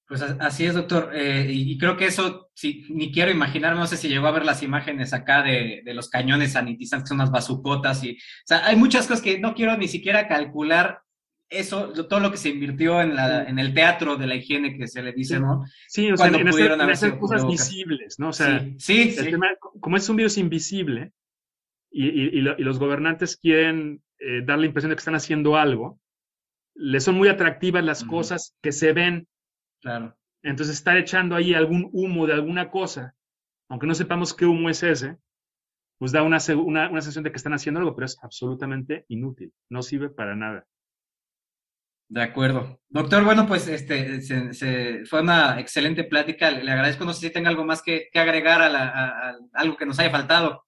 Pues 0.06 0.20
así 0.22 0.66
es, 0.66 0.74
doctor. 0.74 1.10
Eh, 1.14 1.46
y, 1.50 1.78
creo 1.78 1.96
que 1.96 2.04
eso, 2.06 2.50
sí, 2.54 2.84
ni 2.90 3.10
quiero 3.10 3.30
imaginar, 3.30 3.74
no 3.74 3.86
sé 3.86 3.96
si 3.96 4.08
llegó 4.08 4.26
a 4.26 4.32
ver 4.32 4.44
las 4.44 4.62
imágenes 4.62 5.12
acá 5.14 5.42
de, 5.42 5.80
de 5.84 5.94
los 5.94 6.10
cañones 6.10 6.52
sanitizantes, 6.52 7.04
que 7.04 7.08
son 7.08 7.16
unas 7.18 7.30
bazucotas 7.30 8.04
y, 8.04 8.12
o 8.12 8.16
sea, 8.46 8.66
hay 8.66 8.76
muchas 8.76 9.06
cosas 9.06 9.22
que 9.22 9.38
no 9.38 9.54
quiero 9.54 9.76
ni 9.78 9.88
siquiera 9.88 10.28
calcular 10.28 11.00
eso, 11.48 11.92
todo 11.92 12.20
lo 12.20 12.30
que 12.30 12.36
se 12.36 12.48
invirtió 12.50 13.00
en, 13.00 13.14
la, 13.14 13.44
en 13.44 13.58
el 13.58 13.72
teatro 13.74 14.16
de 14.16 14.26
la 14.26 14.34
higiene 14.34 14.76
que 14.76 14.88
se 14.88 15.02
le 15.02 15.12
dice, 15.12 15.38
¿no? 15.40 15.62
Sí, 15.88 16.10
o 16.10 16.16
sea, 16.16 16.24
Cuando 16.28 16.38
hacer, 16.38 16.50
pudieron 16.50 16.74
en 16.78 16.80
haber 16.82 16.94
hacer 16.94 17.18
cosas 17.18 17.46
visibles, 17.46 18.18
¿no? 18.18 18.28
O 18.30 18.32
sea, 18.32 18.60
sí, 18.60 18.76
sí, 18.78 19.02
el 19.18 19.24
sí. 19.26 19.30
tema- 19.30 19.48
como 19.80 19.96
es 19.96 20.08
un 20.08 20.16
virus 20.16 20.36
invisible 20.36 21.12
y, 21.90 22.08
y- 22.08 22.28
y 22.38 22.40
lo- 22.40 22.58
y 22.58 22.62
los 22.62 22.78
gobernantes 22.78 23.36
quieren 23.36 24.02
eh, 24.18 24.42
dar 24.44 24.58
la 24.58 24.66
impresión 24.66 24.90
de 24.90 24.96
que 24.96 25.00
están 25.00 25.14
haciendo 25.14 25.56
algo, 25.56 26.00
les 26.74 27.04
son 27.04 27.14
muy 27.14 27.28
atractivas 27.28 27.84
las 27.84 28.02
cosas 28.04 28.54
que 28.62 28.72
se 28.72 28.92
ven 28.92 29.28
claro. 29.84 30.16
Entonces, 30.42 30.76
estar 30.76 30.96
echando 30.98 31.36
ahí 31.36 31.54
algún 31.54 31.88
humo 31.92 32.26
de 32.26 32.34
alguna 32.34 32.70
cosa, 32.70 33.14
aunque 33.70 33.86
no 33.86 33.94
sepamos 33.94 34.34
qué 34.34 34.44
humo 34.44 34.68
es 34.68 34.82
ese, 34.82 35.16
pues 35.98 36.12
da 36.12 36.22
una, 36.22 36.38
una, 36.56 36.90
una 36.90 37.00
sensación 37.00 37.24
de 37.24 37.30
que 37.30 37.36
están 37.38 37.54
haciendo 37.54 37.80
algo, 37.80 37.94
pero 37.94 38.06
es 38.06 38.18
absolutamente 38.22 39.04
inútil. 39.08 39.52
No 39.70 39.80
sirve 39.82 40.10
para 40.10 40.34
nada. 40.36 40.66
De 42.10 42.22
acuerdo. 42.22 42.80
Doctor, 42.90 43.24
bueno, 43.24 43.46
pues 43.46 43.66
este 43.68 44.20
se- 44.20 44.52
se- 44.52 45.04
fue 45.06 45.22
una 45.22 45.58
excelente 45.58 46.04
plática. 46.04 46.50
Le, 46.50 46.62
le 46.62 46.70
agradezco. 46.72 47.04
No 47.04 47.12
sé 47.14 47.28
si 47.28 47.32
tenga 47.32 47.48
algo 47.48 47.64
más 47.64 47.80
que, 47.82 48.08
que 48.12 48.18
agregar 48.18 48.60
a, 48.60 48.68
la- 48.68 48.88
a- 48.88 49.30
a 49.30 49.36
algo 49.54 49.76
que 49.76 49.86
nos 49.86 49.98
haya 49.98 50.10
faltado. 50.10 50.64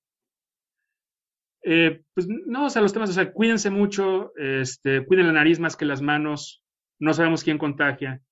Eh, 1.62 2.02
pues 2.14 2.26
no, 2.28 2.66
o 2.66 2.70
sea, 2.70 2.80
los 2.80 2.92
temas, 2.92 3.10
o 3.10 3.12
sea, 3.12 3.32
cuídense 3.32 3.70
mucho, 3.70 4.32
este, 4.36 5.04
cuiden 5.04 5.26
la 5.26 5.32
nariz 5.32 5.58
más 5.58 5.76
que 5.76 5.84
las 5.84 6.00
manos, 6.00 6.62
no 7.00 7.12
sabemos 7.12 7.42
quién 7.44 7.58
contagia. 7.58 8.22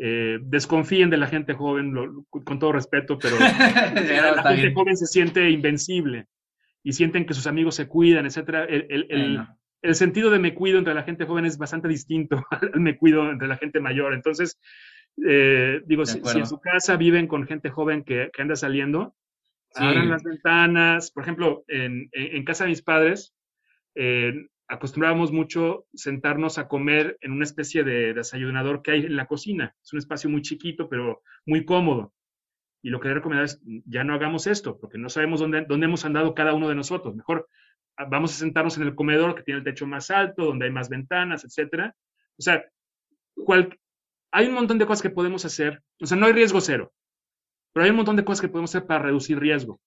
Eh, 0.00 0.38
desconfíen 0.42 1.10
de 1.10 1.16
la 1.16 1.26
gente 1.26 1.54
joven, 1.54 1.92
lo- 1.92 2.24
con 2.30 2.58
todo 2.60 2.70
respeto, 2.72 3.18
pero 3.18 3.36
la 3.38 3.48
está 3.48 4.42
gente 4.50 4.62
bien. 4.62 4.74
joven 4.74 4.96
se 4.96 5.06
siente 5.06 5.50
invencible 5.50 6.26
y 6.84 6.92
sienten 6.92 7.26
que 7.26 7.34
sus 7.34 7.46
amigos 7.48 7.74
se 7.74 7.88
cuidan, 7.88 8.24
etcétera. 8.26 8.64
El, 8.64 8.86
el- 8.90 9.06
el- 9.10 9.46
el 9.82 9.94
sentido 9.94 10.30
de 10.30 10.38
me 10.38 10.54
cuido 10.54 10.78
entre 10.78 10.94
la 10.94 11.02
gente 11.02 11.24
joven 11.24 11.44
es 11.46 11.58
bastante 11.58 11.88
distinto 11.88 12.42
al 12.50 12.80
me 12.80 12.96
cuido 12.96 13.28
entre 13.30 13.48
la 13.48 13.56
gente 13.56 13.80
mayor. 13.80 14.14
Entonces, 14.14 14.60
eh, 15.26 15.80
digo, 15.86 16.06
si, 16.06 16.20
si 16.24 16.38
en 16.38 16.46
su 16.46 16.60
casa 16.60 16.96
viven 16.96 17.26
con 17.26 17.46
gente 17.46 17.68
joven 17.70 18.04
que, 18.04 18.30
que 18.32 18.42
anda 18.42 18.56
saliendo, 18.56 19.14
Sí. 19.70 19.84
abran 19.84 20.08
las 20.08 20.22
ventanas. 20.22 21.10
Por 21.10 21.24
ejemplo, 21.24 21.64
en, 21.68 22.08
en- 22.12 22.36
en 22.36 22.44
casa 22.44 22.64
de 22.64 22.70
mis 22.70 22.82
padres, 22.82 23.34
eh, 23.96 24.32
acostumbrábamos 24.68 25.32
mucho 25.32 25.86
sentarnos 25.94 26.58
a 26.58 26.68
comer 26.68 27.16
en 27.22 27.32
una 27.32 27.44
especie 27.44 27.84
de 27.84 28.14
desayunador 28.14 28.82
que 28.82 28.92
hay 28.92 29.06
en 29.06 29.16
la 29.16 29.26
cocina. 29.26 29.74
Es 29.82 29.92
un 29.92 29.98
espacio 29.98 30.28
muy 30.30 30.42
chiquito, 30.42 30.88
pero 30.88 31.22
muy 31.46 31.64
cómodo. 31.64 32.14
Y 32.82 32.90
lo 32.90 33.00
que 33.00 33.08
le 33.08 33.14
recomendar 33.14 33.46
es, 33.46 33.60
ya 33.86 34.04
no 34.04 34.14
hagamos 34.14 34.46
esto, 34.46 34.78
porque 34.78 34.98
no 34.98 35.08
sabemos 35.08 35.40
dónde, 35.40 35.64
dónde 35.66 35.86
hemos 35.86 36.04
andado 36.04 36.34
cada 36.34 36.52
uno 36.54 36.68
de 36.68 36.74
nosotros. 36.74 37.16
Mejor 37.16 37.48
ah, 37.96 38.04
vamos 38.04 38.32
a 38.32 38.38
sentarnos 38.38 38.76
en 38.76 38.84
el 38.84 38.94
comedor 38.94 39.34
que 39.34 39.42
tiene 39.42 39.58
el 39.58 39.64
techo 39.64 39.86
más 39.86 40.10
alto, 40.10 40.44
donde 40.44 40.66
hay 40.66 40.70
más 40.72 40.88
ventanas, 40.88 41.44
etcétera. 41.44 41.96
O 42.38 42.42
sea, 42.42 42.64
cual- 43.34 43.78
hay 44.30 44.46
un 44.48 44.54
montón 44.54 44.78
de 44.78 44.86
cosas 44.86 45.02
que 45.02 45.10
podemos 45.10 45.44
hacer. 45.46 45.82
O 46.00 46.06
sea, 46.06 46.16
no 46.18 46.26
hay 46.26 46.32
riesgo 46.32 46.60
cero, 46.60 46.92
pero 47.72 47.84
hay 47.84 47.90
un 47.90 47.96
montón 47.96 48.16
de 48.16 48.24
cosas 48.24 48.42
que 48.42 48.48
podemos 48.48 48.70
hacer 48.74 48.86
para 48.86 49.04
reducir 49.04 49.38
riesgo. 49.40 49.80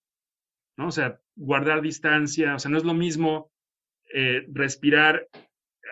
¿no? 0.76 0.88
O 0.88 0.90
sea, 0.90 1.20
guardar 1.36 1.80
distancia. 1.82 2.56
O 2.56 2.58
sea, 2.58 2.70
no 2.70 2.78
es 2.78 2.84
lo 2.84 2.94
mismo 2.94 3.51
eh, 4.14 4.46
respirar 4.52 5.28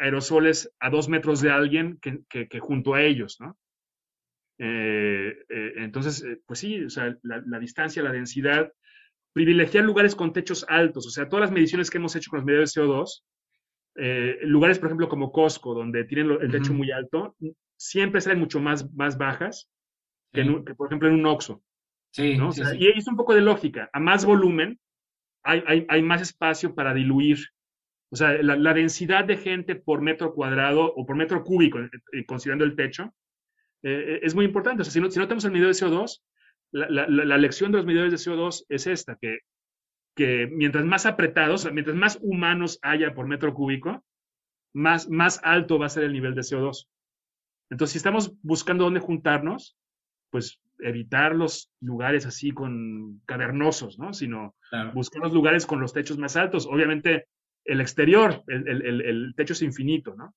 aerosoles 0.01 0.73
a 0.81 0.91
dos 0.91 1.09
metros 1.09 1.41
de 1.43 1.51
alguien 1.51 1.99
que, 2.01 2.21
que- 2.29 2.49
que 2.49 2.61
junto 2.61 2.95
a 2.95 3.03
ellos, 3.03 3.39
¿no? 3.41 3.59
Eh, 4.59 5.35
eh, 5.49 5.73
entonces, 5.77 6.25
pues 6.47 6.59
sí, 6.59 6.85
o 6.85 6.91
sea, 6.91 7.16
la, 7.23 7.43
la 7.47 7.59
distancia, 7.59 8.03
la 8.03 8.12
densidad, 8.12 8.73
privilegiar 9.33 9.85
lugares 9.85 10.14
con 10.14 10.33
techos 10.33 10.66
altos, 10.68 11.07
o 11.07 11.11
sea, 11.11 11.29
todas 11.29 11.43
las 11.45 11.53
mediciones 11.53 11.91
que 11.91 11.99
hemos 11.99 12.14
hecho 12.16 12.31
con 12.31 12.39
los 12.39 12.47
medidores 12.47 12.75
de 12.75 12.83
CO2, 12.83 13.25
eh, 13.97 14.39
lugares, 14.43 14.79
por 14.79 14.89
ejemplo, 14.89 15.09
como 15.09 15.33
Costco, 15.33 15.75
donde 15.75 16.05
tienen 16.05 16.31
el 16.41 16.51
techo 16.51 16.75
muy 16.75 16.91
alto, 16.91 17.37
siempre 17.77 18.21
salen 18.21 18.39
mucho 18.41 18.61
más, 18.61 18.93
más 18.95 19.16
bajas 19.18 19.71
que, 20.33 20.43
en 20.43 20.49
Sí. 20.49 20.55
un- 20.55 20.64
que, 20.64 20.75
por 20.75 20.89
ejemplo, 20.89 21.09
en 21.09 21.14
un 21.14 21.27
Oxxo, 21.27 21.62
sí, 22.12 22.37
¿no? 22.37 22.49
O 22.51 22.53
sí, 22.53 22.62
sea, 22.62 22.71
sí. 22.73 22.79
Y 22.81 22.89
es 22.99 23.07
un 23.09 23.16
poco 23.16 23.35
de 23.35 23.41
lógica. 23.41 23.89
A 23.93 24.01
más 24.01 24.25
volumen, 24.27 24.79
hay, 25.45 25.62
hay, 25.66 25.87
hay 25.89 26.03
más 26.03 26.23
espacio 26.23 26.75
para 26.75 26.95
diluir. 26.95 27.39
O 28.13 28.17
sea, 28.17 28.33
la, 28.43 28.57
la 28.57 28.75
densidad 28.75 29.25
de 29.25 29.37
gente 29.37 29.77
por 29.77 30.01
metro 30.03 30.35
cuadrado 30.35 30.93
o 30.95 31.07
por 31.07 31.17
metro 31.17 31.45
cúbico, 31.45 31.79
eh, 31.79 31.91
eh, 32.13 32.25
considerando 32.27 32.65
el 32.65 32.75
techo, 32.75 33.15
eh, 33.83 34.21
es 34.23 34.35
muy 34.35 34.45
importante. 34.45 34.83
O 34.83 34.85
sea, 34.85 34.93
si 34.93 35.01
no, 35.01 35.11
si 35.11 35.19
no 35.19 35.27
tenemos 35.27 35.45
el 35.45 35.53
medidor 35.53 35.73
de 35.75 35.79
CO2, 35.81 36.23
la, 36.73 36.89
la- 37.09 37.39
lección 37.39 37.73
de 37.73 37.79
los 37.79 37.87
medidores 37.87 38.13
de 38.13 38.19
CO2 38.19 38.65
es 38.69 38.87
esta, 38.87 39.17
que, 39.21 39.39
que 40.17 40.49
mientras 40.51 40.85
más 40.85 41.07
apretados, 41.07 41.71
mientras 41.73 41.97
más 41.97 42.19
humanos 42.21 42.79
haya 42.83 43.15
por 43.15 43.27
metro 43.27 43.55
cúbico, 43.55 44.05
más, 44.73 45.09
más 45.09 45.41
alto 45.43 45.79
va 45.79 45.87
a 45.87 45.91
ser 45.91 46.05
el 46.05 46.13
nivel 46.13 46.35
de 46.35 46.43
CO2. 46.43 46.89
Entonces, 47.71 47.93
si 47.93 47.99
estamos 47.99 48.33
buscando 48.43 48.85
dónde 48.85 49.01
juntarnos, 49.01 49.77
pues 50.31 50.61
evitar 50.81 51.35
los 51.35 51.73
lugares 51.81 52.25
así 52.27 52.51
con 52.53 53.21
cavernosos, 53.27 53.99
¿no? 53.99 54.13
Sino 54.13 54.55
Claro. 54.71 54.93
buscar 54.93 55.23
los 55.23 55.33
lugares 55.33 55.67
con 55.67 55.81
los 55.81 55.93
techos 55.93 56.19
más 56.19 56.37
altos. 56.37 56.67
Obviamente, 56.67 57.27
el 57.71 57.81
exterior, 57.81 58.43
el, 58.49 59.33
techo 59.37 59.53
es 59.53 59.62
infinito, 59.62 60.14
¿no? 60.16 60.35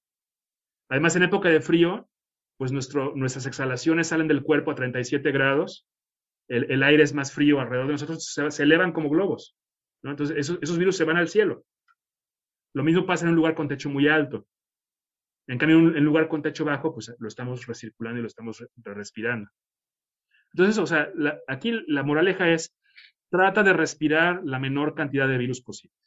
Además, 0.89 1.15
en 1.15 1.23
época 1.23 1.49
de 1.49 1.61
frío, 1.61 2.07
pues 2.57 2.71
nuestras 2.71 3.45
exhalaciones 3.47 4.07
salen 4.07 4.27
del 4.27 4.43
cuerpo 4.43 4.71
a 4.71 4.75
37 4.75 5.31
grados, 5.31 5.87
el, 6.47 6.83
aire 6.83 7.01
es 7.01 7.13
más 7.13 7.31
frío 7.31 7.59
alrededor 7.59 7.87
de 7.87 7.93
nosotros, 7.93 8.31
se, 8.49 8.63
elevan 8.63 8.91
como 8.91 9.09
globos, 9.09 9.55
¿no? 10.03 10.11
Entonces, 10.11 10.37
esos, 10.37 10.77
virus 10.77 10.95
se 10.95 11.05
van 11.05 11.17
al 11.17 11.27
cielo. 11.27 11.65
Lo 12.75 12.83
mismo 12.83 13.05
pasa 13.05 13.25
en 13.25 13.31
un 13.31 13.35
lugar 13.35 13.55
con 13.55 13.67
techo 13.67 13.89
muy 13.89 14.07
alto. 14.07 14.45
En 15.47 15.57
cambio, 15.57 15.77
en 15.77 16.03
lugar 16.03 16.27
con 16.27 16.43
techo 16.43 16.65
bajo, 16.65 16.93
pues 16.93 17.13
lo 17.17 17.27
estamos 17.27 17.65
recirculando 17.65 18.19
y 18.19 18.21
lo 18.21 18.27
estamos 18.27 18.63
respirando. 18.75 19.49
Entonces, 20.53 20.77
o 20.77 20.85
sea, 20.85 21.11
aquí 21.47 21.83
la 21.87 22.03
moraleja 22.03 22.51
es, 22.51 22.75
trata 23.31 23.63
de 23.63 23.73
respirar 23.73 24.41
la 24.43 24.59
menor 24.59 24.93
cantidad 24.93 25.27
de 25.27 25.39
virus 25.39 25.61
posibles. 25.61 25.97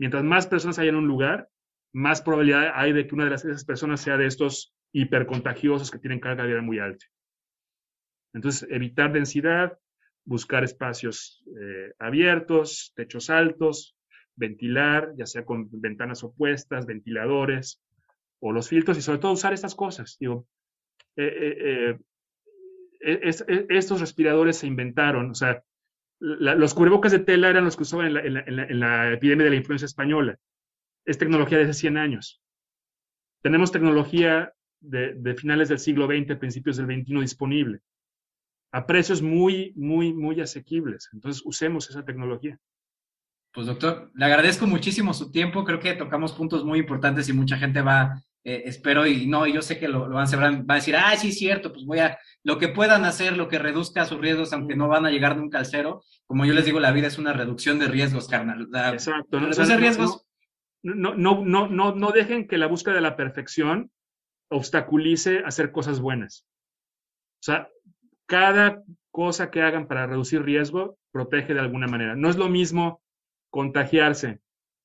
Mientras 0.00 0.24
más 0.24 0.46
personas 0.46 0.78
hay 0.78 0.88
en 0.88 0.94
un 0.94 1.06
lugar, 1.06 1.50
más 1.92 2.22
probabilidad 2.22 2.72
hay 2.74 2.94
de 2.94 3.06
que 3.06 3.14
una 3.14 3.26
de 3.28 3.34
esas 3.34 3.66
personas 3.66 4.00
sea 4.00 4.16
de 4.16 4.24
estos 4.24 4.74
hipercontagiosos 4.92 5.90
que 5.90 5.98
tienen 5.98 6.20
carga 6.20 6.46
viral 6.46 6.62
muy 6.62 6.78
alta. 6.78 7.04
Entonces, 8.32 8.66
evitar 8.70 9.12
densidad, 9.12 9.78
buscar 10.24 10.64
espacios 10.64 11.44
eh, 11.60 11.92
abiertos, 11.98 12.94
techos 12.96 13.28
altos, 13.28 13.94
ventilar, 14.36 15.12
ya 15.18 15.26
sea 15.26 15.44
con 15.44 15.68
ventanas 15.70 16.24
opuestas, 16.24 16.86
ventiladores 16.86 17.82
o 18.40 18.52
los 18.52 18.70
filtros 18.70 18.96
y 18.96 19.02
sobre 19.02 19.18
todo 19.18 19.32
usar 19.32 19.52
estas 19.52 19.74
cosas. 19.74 20.16
Eh, 20.18 21.98
eh, 23.04 23.66
estos 23.68 24.00
respiradores 24.00 24.56
se 24.56 24.66
inventaron, 24.66 25.30
o 25.32 25.34
sea, 25.34 25.62
los 26.20 26.74
cubrebocas 26.74 27.12
de 27.12 27.20
tela 27.20 27.48
eran 27.48 27.64
los 27.64 27.76
que 27.76 27.82
usaban 27.82 28.16
en 28.16 28.80
la, 28.80 29.12
epidemia 29.12 29.44
de 29.44 29.50
la 29.50 29.56
influenza 29.56 29.86
española. 29.86 30.38
Es 31.04 31.18
tecnología 31.18 31.58
de 31.58 31.64
hace 31.64 31.74
100 31.74 31.96
años. 31.96 32.42
Tenemos 33.42 33.72
tecnología 33.72 34.52
de, 34.80 35.14
de 35.14 35.34
finales 35.34 35.70
del 35.70 35.78
siglo 35.78 36.06
XX, 36.06 36.36
principios 36.36 36.76
del 36.76 36.86
XXI 36.86 37.20
disponible 37.20 37.80
a 38.72 38.86
precios 38.86 39.22
muy, 39.22 39.72
muy, 39.76 40.12
muy 40.12 40.40
asequibles. 40.40 41.08
Entonces, 41.12 41.42
usemos 41.44 41.90
esa 41.90 42.04
tecnología. 42.04 42.58
Pues 43.52 43.66
doctor, 43.66 44.10
le 44.14 44.24
agradezco 44.24 44.66
muchísimo 44.66 45.12
su 45.12 45.30
tiempo. 45.30 45.64
Creo 45.64 45.80
que 45.80 45.94
tocamos 45.94 46.32
puntos 46.32 46.64
muy 46.64 46.78
importantes 46.78 47.28
y 47.28 47.32
mucha 47.32 47.56
gente 47.56 47.82
va, 47.82 48.22
eh, 48.42 48.62
espero, 48.64 49.06
y 49.06 49.26
no, 49.26 49.46
yo 49.46 49.60
sé 49.60 49.78
que 49.78 49.88
lo, 49.88 50.08
van 50.08 50.18
a 50.18 50.22
hacer, 50.22 50.40
va 50.40 50.74
a 50.74 50.76
decir, 50.76 50.96
ah, 50.96 51.14
sí, 51.16 51.28
es 51.28 51.38
cierto, 51.38 51.72
pues 51.72 51.84
voy 51.84 51.98
a, 51.98 52.18
lo 52.42 52.58
que 52.58 52.68
puedan 52.68 53.04
hacer, 53.04 53.36
lo 53.36 53.48
que 53.48 53.58
reduzca 53.58 54.06
sus 54.06 54.20
riesgos, 54.20 54.52
aunque 54.52 54.76
no 54.76 54.88
van 54.88 55.04
a 55.04 55.10
llegar 55.10 55.36
nunca 55.36 55.58
al 55.58 55.66
cero. 55.66 56.02
Como 56.26 56.46
yo 56.46 56.54
les 56.54 56.64
digo, 56.64 56.80
la 56.80 56.92
vida 56.92 57.08
es 57.08 57.18
una 57.18 57.32
reducción 57.32 57.78
de 57.78 57.88
riesgos, 57.88 58.28
carnal. 58.28 58.68
Exacto. 58.92 59.40
¿no? 59.40 59.76
riesgos. 59.76 60.26
No, 60.82 61.14
no, 61.14 61.44
no, 61.44 61.68
no, 61.68 61.94
no 61.94 62.10
dejen 62.12 62.48
que 62.48 62.56
la 62.56 62.66
búsqueda 62.66 62.94
de 62.94 63.02
la 63.02 63.16
perfección 63.16 63.90
obstaculice 64.48 65.42
hacer 65.44 65.72
cosas 65.72 66.00
buenas. 66.00 66.46
O 67.40 67.42
sea, 67.42 67.68
cada 68.26 68.82
cosa 69.10 69.50
que 69.50 69.60
hagan 69.60 69.86
para 69.86 70.06
reducir 70.06 70.42
riesgo 70.42 70.98
protege 71.12 71.52
de 71.52 71.60
alguna 71.60 71.86
manera. 71.88 72.14
No 72.16 72.30
es 72.30 72.36
lo 72.36 72.48
mismo 72.48 73.02
contagiarse 73.50 74.40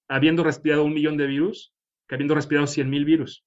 habiendo 0.10 0.43
respirado 0.43 0.84
un 0.84 0.93
millón 0.93 1.18
de 1.18 1.28
virus 1.28 1.74
que 2.08 2.16
habiendo 2.16 2.36
respirado 2.36 2.68
100 2.68 2.89
mil 2.89 3.06
virus. 3.06 3.43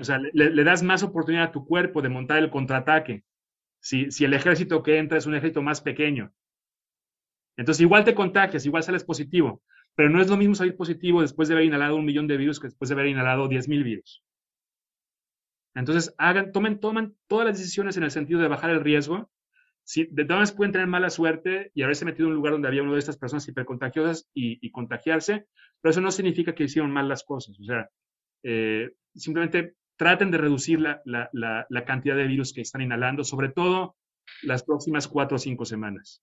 O 0.00 0.04
sea, 0.04 0.18
le, 0.18 0.64
das 0.64 0.82
más 0.82 1.02
oportunidad 1.02 1.46
a 1.46 1.52
tu 1.52 1.66
cuerpo 1.66 2.02
de 2.02 2.08
montar 2.08 2.38
el 2.38 2.50
contraataque. 2.50 3.24
Si, 3.80 4.12
si 4.12 4.24
el 4.24 4.32
ejército 4.32 4.82
que 4.82 4.98
entra 4.98 5.18
es 5.18 5.26
un 5.26 5.34
ejército 5.34 5.60
más 5.60 5.80
pequeño. 5.80 6.32
Entonces, 7.56 7.82
igual 7.82 8.04
te 8.04 8.14
contagias, 8.14 8.64
igual 8.64 8.84
sales 8.84 9.04
positivo, 9.04 9.62
pero 9.96 10.08
no 10.08 10.22
es 10.22 10.30
lo 10.30 10.36
mismo 10.36 10.54
salir 10.54 10.76
positivo 10.76 11.20
después 11.20 11.48
de 11.48 11.54
haber 11.54 11.66
inhalado 11.66 11.96
un 11.96 12.04
millón 12.04 12.28
de 12.28 12.36
virus 12.36 12.60
que 12.60 12.68
después 12.68 12.88
de 12.88 12.94
haber 12.94 13.06
inhalado 13.06 13.48
10 13.48 13.68
mil 13.68 13.82
virus. 13.82 14.22
Entonces, 15.74 16.14
hagan, 16.16 16.52
tomen, 16.52 16.78
tomen 16.78 17.16
todas 17.26 17.46
las 17.46 17.58
decisiones 17.58 17.96
en 17.96 18.04
el 18.04 18.10
sentido 18.10 18.40
de 18.40 18.48
bajar 18.48 18.70
el 18.70 18.80
riesgo. 18.80 19.30
Si, 19.84 20.06
de 20.10 20.24
todas 20.24 20.52
pueden 20.52 20.72
tener 20.72 20.86
mala 20.86 21.10
suerte 21.10 21.70
y 21.74 21.82
haberse 21.82 22.04
metido 22.04 22.26
en 22.26 22.30
un 22.32 22.36
lugar 22.36 22.52
donde 22.52 22.68
había 22.68 22.82
una 22.82 22.92
de 22.92 22.98
estas 22.98 23.18
personas 23.18 23.46
hipercontagiosas 23.48 24.28
y, 24.32 24.64
y 24.64 24.70
contagiarse, 24.70 25.46
pero 25.80 25.90
eso 25.90 26.00
no 26.00 26.10
significa 26.10 26.54
que 26.54 26.64
hicieron 26.64 26.92
mal 26.92 27.08
las 27.08 27.24
cosas. 27.24 27.58
O 27.60 27.64
sea, 27.64 27.88
eh, 28.44 28.90
simplemente 29.14 29.74
traten 29.96 30.30
de 30.30 30.38
reducir 30.38 30.80
la, 30.80 31.00
la, 31.04 31.28
la, 31.68 31.84
cantidad 31.84 32.16
de 32.16 32.26
virus 32.26 32.52
que 32.52 32.60
están 32.60 32.82
inhalando, 32.82 33.24
sobre 33.24 33.50
todo 33.50 33.96
las 34.42 34.64
próximas 34.64 35.06
cuatro 35.06 35.36
o 35.36 35.38
cinco 35.38 35.64
semanas. 35.64 36.22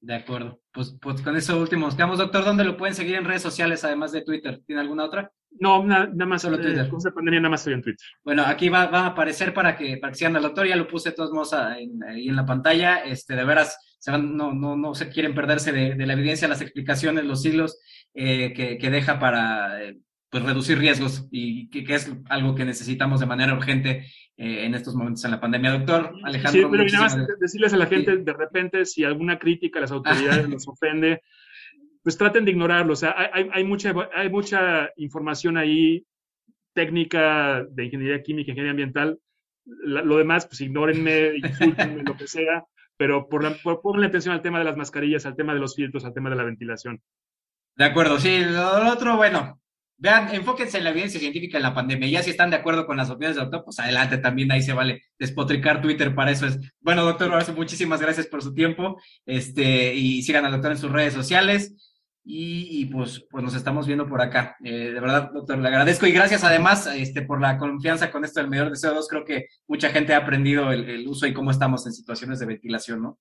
De 0.00 0.14
acuerdo. 0.14 0.60
Pues, 0.72 0.96
pues 1.00 1.22
con 1.22 1.36
eso 1.36 1.60
último, 1.60 1.88
quedamos, 1.90 2.18
doctor. 2.18 2.44
¿Dónde 2.44 2.64
lo 2.64 2.76
pueden 2.76 2.94
seguir 2.94 3.16
en 3.16 3.24
redes 3.24 3.42
sociales, 3.42 3.84
además 3.84 4.12
de 4.12 4.22
Twitter? 4.22 4.60
¿Tiene 4.66 4.82
alguna 4.82 5.04
otra? 5.04 5.32
No, 5.60 5.84
nada, 5.84 6.08
más 6.26 6.42
solo 6.42 6.56
eh, 6.56 6.60
Twitter. 6.60 6.88
Con 6.88 7.00
pandemia 7.14 7.40
nada 7.40 7.50
más 7.50 7.60
estoy 7.60 7.74
en 7.74 7.82
Twitter. 7.82 8.06
Bueno, 8.24 8.44
aquí 8.44 8.68
va, 8.68 8.86
va, 8.86 9.00
a 9.00 9.06
aparecer 9.06 9.54
para 9.54 9.76
que, 9.76 9.96
para 9.96 10.12
que 10.12 10.18
sigan 10.18 10.36
al 10.36 10.42
doctor. 10.42 10.66
Ya 10.66 10.76
lo 10.76 10.88
puse 10.88 11.10
de 11.10 11.16
todos 11.16 11.32
modos 11.32 11.52
ahí 11.52 11.88
en 12.28 12.36
la 12.36 12.46
pantalla. 12.46 12.98
Este, 13.04 13.34
de 13.34 13.44
veras, 13.44 13.96
se 13.98 14.10
van, 14.10 14.36
no, 14.36 14.52
no, 14.52 14.76
no 14.76 14.94
se 14.94 15.08
quieren 15.08 15.34
perderse 15.34 15.72
de, 15.72 15.94
de 15.94 16.06
la 16.06 16.12
evidencia, 16.12 16.48
las 16.48 16.60
explicaciones, 16.60 17.24
los 17.24 17.42
siglos 17.42 17.80
eh, 18.14 18.52
que, 18.54 18.78
que, 18.78 18.90
deja 18.90 19.18
para 19.18 19.82
eh, 19.82 19.98
pues, 20.30 20.44
reducir 20.44 20.78
riesgos 20.78 21.26
y 21.30 21.68
que, 21.70 21.84
que, 21.84 21.94
es 21.94 22.12
algo 22.28 22.54
que 22.54 22.64
necesitamos 22.64 23.20
de 23.20 23.26
manera 23.26 23.54
urgente 23.54 24.06
eh, 24.36 24.64
en 24.64 24.74
estos 24.74 24.94
momentos 24.94 25.24
en 25.24 25.30
la 25.30 25.40
pandemia. 25.40 25.72
Doctor 25.72 26.14
Alejandro. 26.24 26.62
Sí, 26.62 26.68
pero 26.70 26.84
nada 26.84 27.00
más 27.00 27.16
decirles 27.40 27.72
a 27.72 27.78
la 27.78 27.86
gente, 27.86 28.16
de 28.18 28.32
repente, 28.32 28.84
si 28.84 29.02
alguna 29.02 29.38
crítica 29.38 29.78
a 29.78 29.82
las 29.82 29.92
autoridades 29.92 30.48
los 30.48 30.68
ofende, 30.68 31.22
pues 32.06 32.16
traten 32.16 32.44
de 32.44 32.52
ignorarlo. 32.52 32.92
O 32.92 32.96
sea, 32.96 33.16
hay, 33.32 33.48
hay, 33.52 33.64
mucha, 33.64 33.92
hay 34.14 34.30
mucha 34.30 34.90
información 34.94 35.56
ahí 35.56 36.06
técnica 36.72 37.66
de 37.68 37.84
ingeniería 37.86 38.22
química, 38.22 38.52
ingeniería 38.52 38.70
ambiental. 38.70 39.18
lo 39.64 40.16
demás, 40.16 40.46
pues 40.46 40.60
ignórenme, 40.60 41.32
insultenme, 41.42 42.04
lo 42.04 42.16
que 42.16 42.28
sea, 42.28 42.62
pero 42.96 43.28
por, 43.28 43.42
la, 43.42 43.56
por, 43.60 44.04
atención 44.04 44.32
al 44.32 44.40
tema 44.40 44.60
de 44.60 44.66
las 44.66 44.76
mascarillas, 44.76 45.26
al 45.26 45.34
tema 45.34 45.52
de 45.52 45.58
los 45.58 45.74
filtros, 45.74 46.04
al 46.04 46.14
tema 46.14 46.30
de 46.30 46.36
la 46.36 46.44
ventilación. 46.44 47.02
De 47.74 47.84
acuerdo, 47.84 48.20
sí. 48.20 48.38
Lo, 48.38 48.88
otro, 48.88 49.16
bueno, 49.16 49.60
vean, 49.96 50.32
enfóquense 50.32 50.78
en 50.78 50.84
la 50.84 50.90
evidencia 50.90 51.18
científica 51.18 51.58
en 51.58 51.64
la 51.64 51.74
pandemia. 51.74 52.08
Ya 52.08 52.22
si 52.22 52.30
están 52.30 52.50
de 52.50 52.56
acuerdo 52.56 52.86
con 52.86 52.96
las 52.96 53.10
opiniones 53.10 53.34
del 53.34 53.46
doctor, 53.46 53.64
pues 53.64 53.80
adelante, 53.80 54.18
también 54.18 54.52
ahí 54.52 54.62
se 54.62 54.74
vale 54.74 55.02
despotricar 55.18 55.82
Twitter, 55.82 56.14
para 56.14 56.30
eso 56.30 56.46
es. 56.46 56.60
Bueno, 56.78 57.02
doctor, 57.02 57.32
muchísimas 57.56 58.00
gracias 58.00 58.28
por 58.28 58.44
su 58.44 58.54
tiempo. 58.54 58.96
Este, 59.24 59.92
y 59.92 60.22
sigan 60.22 60.44
al 60.44 60.52
doctor 60.52 60.70
en 60.70 60.78
sus 60.78 60.92
redes 60.92 61.12
sociales. 61.12 61.95
Y, 62.28 62.86
pues, 62.86 63.24
pues 63.30 63.44
nos 63.44 63.54
estamos 63.54 63.86
viendo 63.86 64.08
por 64.08 64.20
acá. 64.20 64.56
Eh, 64.64 64.90
de 64.90 65.00
verdad, 65.00 65.30
doctor, 65.32 65.58
le 65.58 65.68
agradezco 65.68 66.06
y 66.06 66.12
gracias 66.12 66.42
además 66.42 66.88
este, 66.88 67.22
por 67.22 67.40
la 67.40 67.56
confianza 67.56 68.10
con 68.10 68.24
esto 68.24 68.40
del 68.40 68.50
medidor 68.50 68.70
de 68.70 68.76
CO2. 68.76 69.06
Creo 69.08 69.24
que 69.24 69.46
mucha 69.68 69.90
gente 69.90 70.12
ha 70.12 70.18
aprendido 70.18 70.72
el, 70.72 70.90
el 70.90 71.06
uso 71.06 71.28
y 71.28 71.32
cómo 71.32 71.52
estamos 71.52 71.86
en 71.86 71.92
situaciones 71.92 72.40
de 72.40 72.46
ventilación, 72.46 73.00
¿no? 73.00 73.18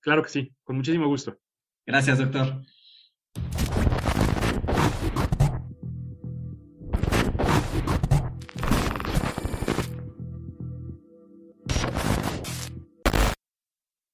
Claro 0.00 0.22
que 0.22 0.30
sí, 0.30 0.54
con 0.64 0.76
muchísimo 0.76 1.06
gusto. 1.06 1.36
Gracias, 1.84 2.18
doctor. 2.18 2.62